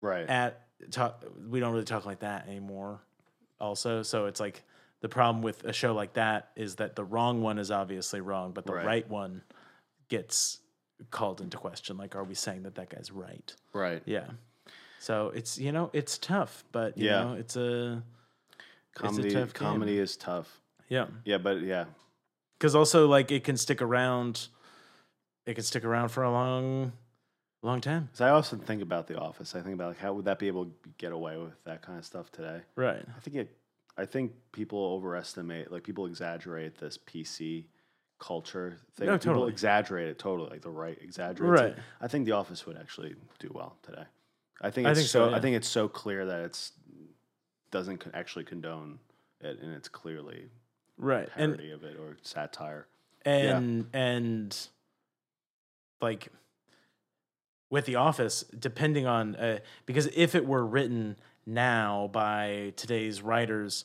Right. 0.00 0.28
at 0.28 0.60
talk 0.90 1.24
we 1.48 1.60
don't 1.60 1.72
really 1.72 1.84
talk 1.84 2.04
like 2.06 2.20
that 2.20 2.48
anymore 2.48 3.00
also 3.60 4.02
so 4.02 4.26
it's 4.26 4.40
like 4.40 4.64
the 5.00 5.08
problem 5.08 5.42
with 5.42 5.62
a 5.64 5.72
show 5.72 5.94
like 5.94 6.14
that 6.14 6.50
is 6.56 6.76
that 6.76 6.96
the 6.96 7.04
wrong 7.04 7.40
one 7.40 7.58
is 7.58 7.70
obviously 7.70 8.20
wrong 8.20 8.50
but 8.52 8.66
the 8.66 8.72
Right. 8.74 8.86
right, 8.86 9.08
one 9.08 9.42
gets 10.08 10.58
called 11.10 11.40
into 11.40 11.56
question 11.56 11.96
like 11.96 12.16
are 12.16 12.24
we 12.24 12.34
saying 12.34 12.64
that 12.64 12.74
that 12.74 12.90
guy's 12.90 13.12
right 13.12 13.54
right. 13.72 14.02
yeah 14.06 14.26
so 14.98 15.28
it's 15.34 15.56
you 15.58 15.70
know 15.70 15.88
it's 15.92 16.18
tough 16.18 16.64
but 16.72 16.98
you 16.98 17.06
Yeah. 17.06 17.22
know 17.24 17.32
it's 17.34 17.56
a 17.56 18.02
Comedy 18.94 19.30
tough 19.30 19.54
game. 19.54 19.68
comedy 19.68 19.98
is 19.98 20.16
tough. 20.16 20.60
Yeah 20.96 21.06
Yeah, 21.24 21.38
but 21.38 21.56
yeah. 21.62 21.84
because 22.58 22.74
also 22.74 23.06
like 23.16 23.30
it 23.32 23.44
can 23.44 23.56
stick 23.56 23.80
around 23.82 24.48
it 25.46 25.54
can 25.54 25.64
stick 25.64 25.84
around 25.84 26.08
for 26.10 26.22
a 26.22 26.30
long 26.30 26.92
long 27.62 27.80
time 27.80 28.08
'Cause 28.12 28.20
I 28.20 28.30
often 28.30 28.58
think 28.60 28.82
about 28.82 29.06
The 29.06 29.16
Office. 29.18 29.54
I 29.54 29.60
think 29.62 29.74
about 29.74 29.88
like 29.92 29.98
how 30.04 30.12
would 30.14 30.24
that 30.26 30.38
be 30.38 30.48
able 30.48 30.64
to 30.66 30.72
get 30.98 31.12
away 31.12 31.36
with 31.38 31.56
that 31.64 31.80
kind 31.86 31.98
of 31.98 32.04
stuff 32.04 32.30
today? 32.30 32.60
right 32.76 33.04
I 33.16 33.20
think 33.20 33.36
it. 33.36 33.48
I 33.96 34.06
think 34.06 34.32
people 34.52 34.78
overestimate, 34.96 35.70
like 35.70 35.82
people 35.84 36.06
exaggerate 36.06 36.78
this 36.78 36.96
PC 36.98 37.66
culture 38.18 38.78
thing. 38.94 39.06
No, 39.08 39.18
People 39.18 39.34
totally. 39.34 39.52
exaggerate 39.52 40.08
it 40.08 40.18
totally, 40.18 40.48
like 40.50 40.62
the 40.62 40.70
right 40.84 40.96
exaggerates 41.02 41.60
it. 41.60 41.64
Right. 41.64 41.78
I 42.00 42.08
think 42.08 42.24
The 42.24 42.32
Office 42.32 42.64
would 42.66 42.78
actually 42.78 43.14
do 43.38 43.50
well 43.54 43.76
today. 43.82 44.06
I 44.62 44.70
think 44.70 44.86
I 44.86 44.90
it's 44.92 45.00
think 45.00 45.10
so, 45.10 45.26
so. 45.26 45.30
yeah. 45.30 45.36
I 45.36 45.40
think 45.40 45.56
it's 45.56 45.68
so 45.68 45.88
clear 45.88 46.24
that 46.24 46.40
it's 46.48 46.72
doesn't 47.70 48.02
actually 48.14 48.44
condone 48.44 48.98
it, 49.40 49.58
and 49.60 49.72
it's 49.74 49.88
clearly 49.88 50.48
right 50.98 51.28
and 51.36 51.54
parody 51.54 51.72
of 51.72 51.84
it 51.84 51.96
or 51.98 52.16
satire. 52.22 52.86
and 53.24 53.86
and 53.92 54.68
like 56.00 56.28
with 57.70 57.86
the 57.86 57.96
office 57.96 58.44
depending 58.58 59.06
on 59.06 59.34
uh, 59.36 59.58
because 59.86 60.08
if 60.14 60.34
it 60.34 60.46
were 60.46 60.64
written 60.64 61.16
now 61.46 62.08
by 62.12 62.72
today's 62.76 63.22
writers 63.22 63.84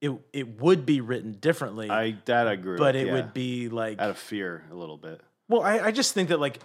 it 0.00 0.12
it 0.32 0.60
would 0.60 0.84
be 0.84 1.00
written 1.00 1.32
differently 1.32 1.88
I 1.90 2.16
that 2.26 2.48
I 2.48 2.52
agree. 2.52 2.76
but 2.76 2.94
it 2.96 3.06
yeah. 3.06 3.14
would 3.14 3.32
be 3.32 3.68
like 3.68 4.00
out 4.00 4.10
of 4.10 4.18
fear 4.18 4.64
a 4.70 4.74
little 4.74 4.96
bit. 4.98 5.20
well 5.48 5.62
I, 5.62 5.78
I 5.78 5.90
just 5.92 6.12
think 6.12 6.28
that 6.28 6.40
like 6.40 6.58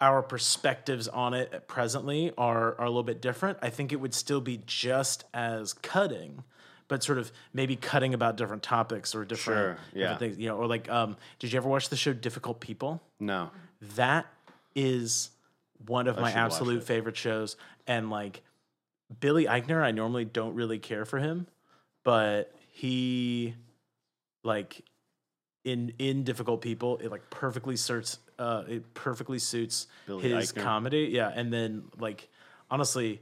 our 0.00 0.22
perspectives 0.22 1.08
on 1.08 1.34
it 1.34 1.68
presently 1.68 2.32
are 2.36 2.74
are 2.78 2.84
a 2.84 2.88
little 2.88 3.02
bit 3.02 3.20
different 3.20 3.58
i 3.62 3.70
think 3.70 3.92
it 3.92 3.96
would 3.96 4.14
still 4.14 4.40
be 4.40 4.60
just 4.66 5.24
as 5.32 5.74
cutting 5.74 6.42
but 6.90 7.02
sort 7.04 7.16
of 7.18 7.30
maybe 7.54 7.76
cutting 7.76 8.12
about 8.14 8.36
different 8.36 8.62
topics 8.62 9.14
or 9.14 9.24
different, 9.24 9.78
Sure, 9.78 9.78
yeah. 9.94 10.00
different 10.00 10.20
things 10.20 10.38
you 10.38 10.48
know 10.48 10.56
or 10.56 10.66
like 10.66 10.90
um 10.90 11.16
did 11.38 11.52
you 11.52 11.56
ever 11.56 11.68
watch 11.68 11.88
the 11.88 11.96
show 11.96 12.12
difficult 12.12 12.60
people 12.60 13.00
No, 13.18 13.50
that 13.96 14.26
is 14.74 15.30
one 15.86 16.06
of 16.08 16.18
I 16.18 16.20
my 16.20 16.32
absolute 16.32 16.82
favorite 16.84 17.16
shows. 17.16 17.56
And 17.86 18.10
like 18.10 18.42
Billy 19.20 19.46
Eichner, 19.46 19.82
I 19.82 19.90
normally 19.92 20.24
don't 20.26 20.54
really 20.54 20.78
care 20.78 21.04
for 21.04 21.18
him, 21.18 21.46
but 22.04 22.54
he 22.72 23.54
like 24.44 24.82
in 25.64 25.92
in 25.98 26.24
difficult 26.24 26.60
people, 26.60 26.98
it 26.98 27.10
like 27.10 27.28
perfectly 27.30 27.76
suits 27.76 28.18
uh 28.38 28.64
it 28.68 28.94
perfectly 28.94 29.38
suits 29.38 29.86
Billy 30.06 30.30
his 30.30 30.52
Eichner. 30.52 30.62
comedy. 30.62 31.08
Yeah. 31.12 31.32
And 31.34 31.52
then 31.52 31.84
like 31.98 32.28
honestly, 32.70 33.20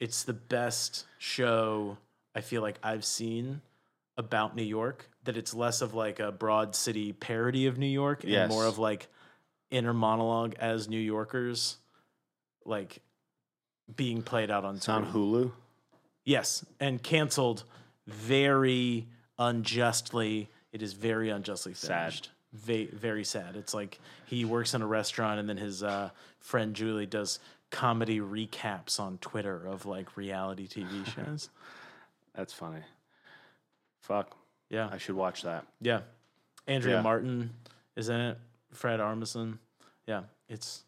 it's 0.00 0.24
the 0.24 0.32
best 0.34 1.06
show 1.18 1.96
I 2.34 2.40
feel 2.40 2.62
like 2.62 2.78
I've 2.82 3.04
seen 3.04 3.60
about 4.16 4.54
New 4.56 4.62
York. 4.64 5.08
That 5.24 5.36
it's 5.36 5.54
less 5.54 5.80
of 5.80 5.94
like 5.94 6.20
a 6.20 6.30
broad 6.32 6.74
city 6.76 7.12
parody 7.12 7.66
of 7.66 7.78
New 7.78 7.86
York 7.86 8.22
and 8.24 8.32
Yes. 8.32 8.50
more 8.50 8.66
of 8.66 8.78
like 8.78 9.08
inner 9.70 9.94
monologue 9.94 10.54
as 10.58 10.88
New 10.88 11.00
Yorkers, 11.00 11.78
like 12.64 12.98
being 13.94 14.22
played 14.22 14.50
out 14.50 14.64
on 14.64 14.78
on. 14.88 15.06
Hulu. 15.12 15.52
Yes, 16.24 16.64
and 16.80 17.02
canceled 17.02 17.64
very 18.06 19.06
unjustly. 19.38 20.48
It 20.72 20.82
is 20.82 20.92
very 20.92 21.30
unjustly 21.30 21.74
Sad. 21.74 22.02
finished. 22.12 22.30
Very, 22.52 22.86
very 22.86 23.24
sad. 23.24 23.56
It's 23.56 23.74
like 23.74 23.98
he 24.26 24.44
works 24.44 24.74
in 24.74 24.82
a 24.82 24.86
restaurant, 24.86 25.40
and 25.40 25.48
then 25.48 25.56
his 25.56 25.82
uh, 25.82 26.10
friend 26.38 26.74
Julie 26.74 27.06
does 27.06 27.40
comedy 27.70 28.20
recaps 28.20 29.00
on 29.00 29.18
Twitter 29.18 29.66
of 29.66 29.86
like 29.86 30.16
reality 30.16 30.68
TV 30.68 31.04
shows. 31.14 31.48
That's 32.34 32.52
funny. 32.52 32.80
Fuck, 34.00 34.36
Yeah, 34.70 34.88
I 34.92 34.98
should 34.98 35.14
watch 35.16 35.42
that. 35.42 35.66
yeah. 35.80 36.00
Andrea 36.66 36.96
Yeah. 36.96 37.02
Martin 37.02 37.54
is 37.96 38.08
in 38.08 38.20
it. 38.20 38.38
Fred 38.72 38.98
Armisen. 39.00 39.58
Yeah, 40.06 40.24
it's 40.48 40.84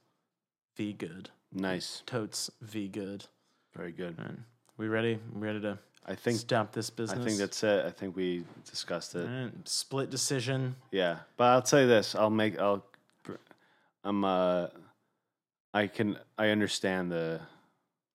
v 0.75 0.93
good. 0.93 1.31
Nice, 1.53 2.03
Totes 2.07 2.51
v 2.61 2.89
good. 2.89 3.27
very 3.75 3.93
good. 3.93 4.17
All 4.19 4.25
right. 4.25 4.39
We 4.79 4.89
ready? 4.89 5.19
We 5.35 5.41
ready 5.47 5.61
to 5.61 5.79
I 6.07 6.15
think 6.15 6.39
stop 6.39 6.73
this 6.73 6.89
business? 6.91 7.21
I 7.21 7.25
think 7.25 7.39
that's 7.39 7.63
it. 7.65 7.85
I 7.85 7.91
think 7.91 8.17
we 8.17 8.45
discussed 8.71 9.15
it. 9.15 9.27
All 9.29 9.43
right. 9.45 9.69
Split 9.69 10.09
decision. 10.11 10.77
Yeah, 10.91 11.19
but 11.37 11.45
I'll 11.45 11.63
tell 11.63 11.81
you 11.81 11.87
this. 11.89 12.15
I'll 12.15 12.31
make. 12.31 12.59
I'll. 12.59 12.85
I'm. 14.05 14.25
Uh. 14.25 14.69
I 15.75 15.87
can. 15.89 16.19
I 16.39 16.49
understand 16.51 17.11
the. 17.13 17.41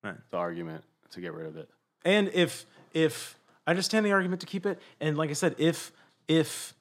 Right. 0.02 0.16
The 0.30 0.36
argument 0.36 0.84
to 1.10 1.20
get 1.20 1.32
rid 1.32 1.46
of 1.46 1.56
it. 1.56 1.68
And 2.04 2.28
if 2.34 2.66
if 2.94 3.38
I 3.66 3.70
understand 3.70 4.06
the 4.06 4.12
argument 4.12 4.40
to 4.40 4.46
keep 4.46 4.66
it, 4.66 4.80
and 5.00 5.16
like 5.16 5.30
I 5.30 5.34
said, 5.34 5.54
if 5.58 5.92
if 6.28 6.74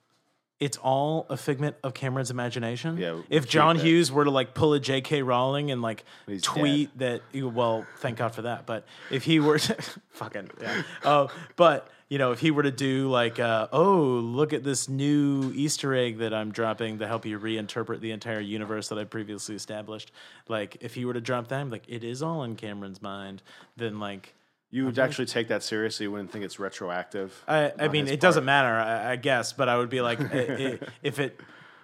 it's 0.62 0.78
all 0.78 1.26
a 1.28 1.36
figment 1.36 1.76
of 1.84 1.96
Cameron's 1.96 2.30
imagination. 2.30 2.96
Yeah, 2.96 3.14
we'll 3.14 3.26
If 3.32 3.50
John 3.50 3.78
it. 3.78 3.82
Hughes 3.82 4.12
were 4.12 4.24
to 4.24 4.30
like 4.30 4.54
pull 4.54 4.74
a 4.74 4.80
J.K. 4.80 5.24
Rowling 5.24 5.72
and 5.72 5.82
like 5.82 6.06
He's 6.28 6.44
tweet 6.44 6.96
that, 7.00 7.22
well, 7.34 7.88
thank 7.98 8.20
God 8.20 8.36
for 8.36 8.44
that. 8.44 8.68
But 8.68 8.86
if 9.10 9.24
he 9.24 9.40
were 9.40 9.58
to 9.58 9.76
fucking 10.12 10.52
yeah, 10.62 10.84
uh, 11.04 11.28
but 11.56 11.90
you 12.10 12.20
know, 12.20 12.32
if 12.32 12.40
he 12.40 12.52
were 12.52 12.62
to 12.62 12.72
do 12.72 13.10
like, 13.10 13.40
uh, 13.40 13.70
oh, 13.72 13.96
look 13.96 14.54
at 14.54 14.64
this 14.64 14.88
new 14.88 15.52
Easter 15.56 15.96
egg 15.96 16.20
that 16.20 16.34
I'm 16.34 16.52
dropping 16.52 17.00
to 17.00 17.08
help 17.08 17.26
you 17.26 17.40
reinterpret 17.40 18.00
the 18.00 18.12
entire 18.12 18.42
universe 18.42 18.90
that 18.90 19.00
I 19.00 19.06
previously 19.06 19.56
established. 19.56 20.12
Like, 20.48 20.78
if 20.82 20.94
he 20.94 21.06
were 21.06 21.14
to 21.14 21.22
drop 21.22 21.48
that, 21.48 21.60
I'm 21.60 21.72
like, 21.72 21.88
it 21.88 22.04
is 22.04 22.22
all 22.22 22.44
in 22.44 22.56
Cameron's 22.56 23.02
mind. 23.02 23.42
Then 23.78 24.00
like. 24.00 24.36
You 24.72 24.86
would 24.86 24.98
actually 24.98 25.26
take 25.26 25.50
that 25.50 25.64
seriously. 25.64 26.06
You 26.06 26.12
wouldn't 26.12 26.32
think 26.32 26.46
it's 26.46 26.60
retroactive. 26.60 27.44
I, 27.48 27.74
I 27.78 27.88
mean, 27.90 28.08
it 28.08 28.22
doesn't 28.22 28.46
matter, 28.46 28.70
I, 28.70 29.12
I 29.12 29.16
guess, 29.18 29.52
but 29.52 29.68
I 29.68 29.78
would 29.78 29.90
be 29.90 30.00
like, 30.00 30.20
if 31.04 31.20
it, 31.20 31.40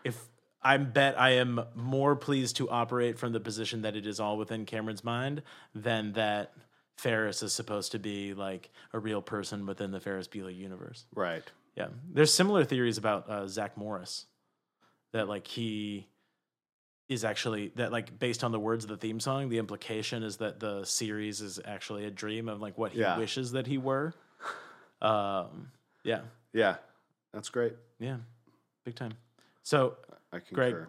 if 0.05 0.17
I 0.61 0.77
bet 0.77 1.19
I 1.19 1.31
am 1.31 1.61
more 1.75 2.15
pleased 2.15 2.55
to 2.57 2.69
operate 2.69 3.19
from 3.19 3.33
the 3.33 3.41
position 3.41 3.81
that 3.81 3.97
it 3.97 4.07
is 4.07 4.21
all 4.21 4.37
within 4.37 4.65
Cameron's 4.65 5.03
mind 5.03 5.43
than 5.75 6.13
that 6.13 6.53
Ferris 6.97 7.43
is 7.43 7.53
supposed 7.53 7.91
to 7.91 7.99
be 7.99 8.33
like 8.33 8.69
a 8.93 8.99
real 8.99 9.21
person 9.21 9.65
within 9.65 9.91
the 9.91 9.99
Ferris 9.99 10.27
Bueller 10.27 10.55
universe. 10.55 11.05
Right. 11.13 11.43
Yeah, 11.75 11.87
there's 12.11 12.33
similar 12.33 12.63
theories 12.63 12.97
about 12.97 13.29
uh, 13.29 13.47
Zach 13.47 13.77
Morris 13.77 14.25
that 15.13 15.27
like 15.27 15.45
he 15.45 16.07
is 17.09 17.23
actually 17.23 17.71
that 17.75 17.91
like 17.91 18.19
based 18.19 18.43
on 18.43 18.51
the 18.51 18.59
words 18.59 18.83
of 18.83 18.89
the 18.89 18.97
theme 18.97 19.19
song, 19.19 19.49
the 19.49 19.57
implication 19.57 20.23
is 20.23 20.37
that 20.37 20.59
the 20.59 20.83
series 20.83 21.39
is 21.41 21.59
actually 21.65 22.05
a 22.05 22.11
dream 22.11 22.49
of 22.49 22.61
like 22.61 22.77
what 22.77 22.91
he 22.91 22.99
Yeah. 22.99 23.17
wishes 23.17 23.51
that 23.53 23.65
he 23.67 23.77
were. 23.77 24.13
Um, 25.01 25.71
yeah, 26.03 26.21
Yeah. 26.53 26.77
That's 27.33 27.49
great. 27.49 27.75
yeah, 27.99 28.17
big 28.83 28.95
time. 28.95 29.13
So 29.63 29.95
I 30.31 30.39
concur. 30.39 30.71
Greg. 30.71 30.87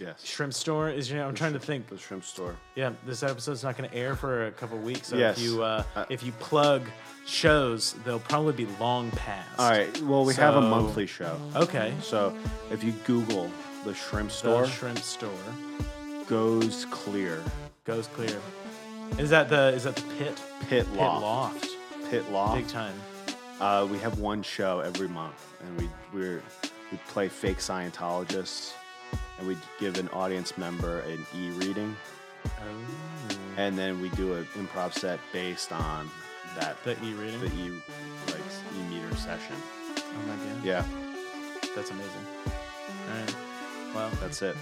Yes. 0.00 0.24
shrimp 0.24 0.54
store 0.54 0.88
is 0.90 1.10
you 1.10 1.16
know 1.16 1.26
I'm 1.28 1.34
trying 1.34 1.52
to 1.54 1.58
think. 1.58 1.88
The 1.88 1.98
shrimp 1.98 2.24
store. 2.24 2.54
Yeah, 2.74 2.92
this 3.06 3.22
episode's 3.22 3.62
not 3.64 3.76
going 3.76 3.88
to 3.90 3.96
air 3.96 4.14
for 4.16 4.46
a 4.46 4.52
couple 4.52 4.78
weeks. 4.78 5.08
So 5.08 5.16
Yes. 5.16 5.38
if 5.38 5.44
you 5.44 5.62
uh, 5.62 5.82
Uh, 5.96 6.04
if 6.08 6.22
you 6.22 6.32
plug 6.32 6.82
shows, 7.26 7.94
they'll 8.04 8.20
probably 8.20 8.52
be 8.52 8.66
long 8.80 9.10
past. 9.12 9.58
All 9.58 9.70
right. 9.70 10.00
Well, 10.02 10.24
we 10.24 10.34
have 10.34 10.56
a 10.56 10.60
monthly 10.60 11.06
show. 11.06 11.36
Okay. 11.56 11.92
So 12.02 12.34
if 12.70 12.82
you 12.84 12.92
Google 13.04 13.50
the 13.84 13.94
shrimp 13.94 14.30
store, 14.30 14.62
The 14.62 14.68
shrimp 14.70 14.98
store 14.98 15.30
goes 16.26 16.84
clear. 16.90 17.42
goes 17.84 18.06
clear. 18.08 18.40
Is 19.18 19.30
that 19.30 19.48
the 19.48 19.68
is 19.74 19.84
that 19.84 19.96
the 19.96 20.02
pit? 20.18 20.40
Pit 20.68 20.86
Pit 20.86 20.86
loft. 20.96 21.22
loft. 21.22 21.66
Pit 22.10 22.30
loft. 22.30 22.56
Big 22.56 22.68
time. 22.68 22.94
Uh, 23.60 23.86
we 23.90 23.98
have 23.98 24.18
one 24.20 24.42
show 24.42 24.80
every 24.80 25.08
month, 25.08 25.34
and 25.64 25.76
we 25.80 25.88
we're, 26.14 26.42
we 26.92 26.98
play 27.08 27.28
fake 27.28 27.58
Scientologists, 27.58 28.72
and 29.38 29.46
we 29.46 29.56
give 29.78 29.98
an 29.98 30.08
audience 30.08 30.56
member 30.58 31.00
an 31.00 31.24
E 31.36 31.50
reading, 31.50 31.96
Oh. 32.46 32.84
and 33.56 33.76
then 33.78 34.00
we 34.00 34.08
do 34.10 34.34
an 34.34 34.44
improv 34.56 34.92
set 34.92 35.18
based 35.32 35.72
on 35.72 36.10
that 36.56 36.82
The 36.84 36.92
e 37.04 37.12
reading. 37.14 37.40
the 37.40 37.46
E 37.46 37.70
like 38.26 38.40
E 38.76 38.82
meter 38.88 39.14
session. 39.16 39.56
oh 39.96 40.02
my 40.26 40.34
god. 40.36 40.64
Yeah, 40.64 40.84
That's 41.74 41.90
amazing. 41.90 42.26
All 42.46 43.14
right. 43.20 43.34
Well, 43.94 44.10
that's 44.20 44.42
it. 44.42 44.56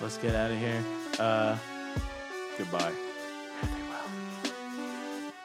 let's 0.00 0.16
get 0.18 0.34
out 0.34 0.50
of 0.50 0.58
here. 0.58 0.82
Uh, 1.18 1.56
Goodbye. 2.56 2.78
fare 2.80 3.70
thee 3.70 3.82
well. 3.88 4.08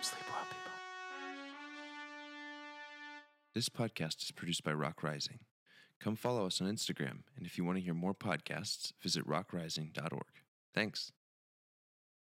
Sleep 0.01 0.23
well, 0.29 0.45
people. 0.49 0.71
This 3.53 3.69
podcast 3.69 4.23
is 4.23 4.31
produced 4.31 4.63
by 4.63 4.73
Rock 4.73 5.01
Rising. 5.03 5.39
Come 6.03 6.17
follow 6.17 6.45
us 6.45 6.59
on 6.59 6.67
Instagram, 6.67 7.19
and 7.37 7.45
if 7.45 7.57
you 7.57 7.63
want 7.63 7.77
to 7.77 7.81
hear 7.81 7.93
more 7.93 8.13
podcasts, 8.13 8.91
visit 9.01 9.25
rockrising.org. 9.25 10.25
Thanks. 10.73 11.13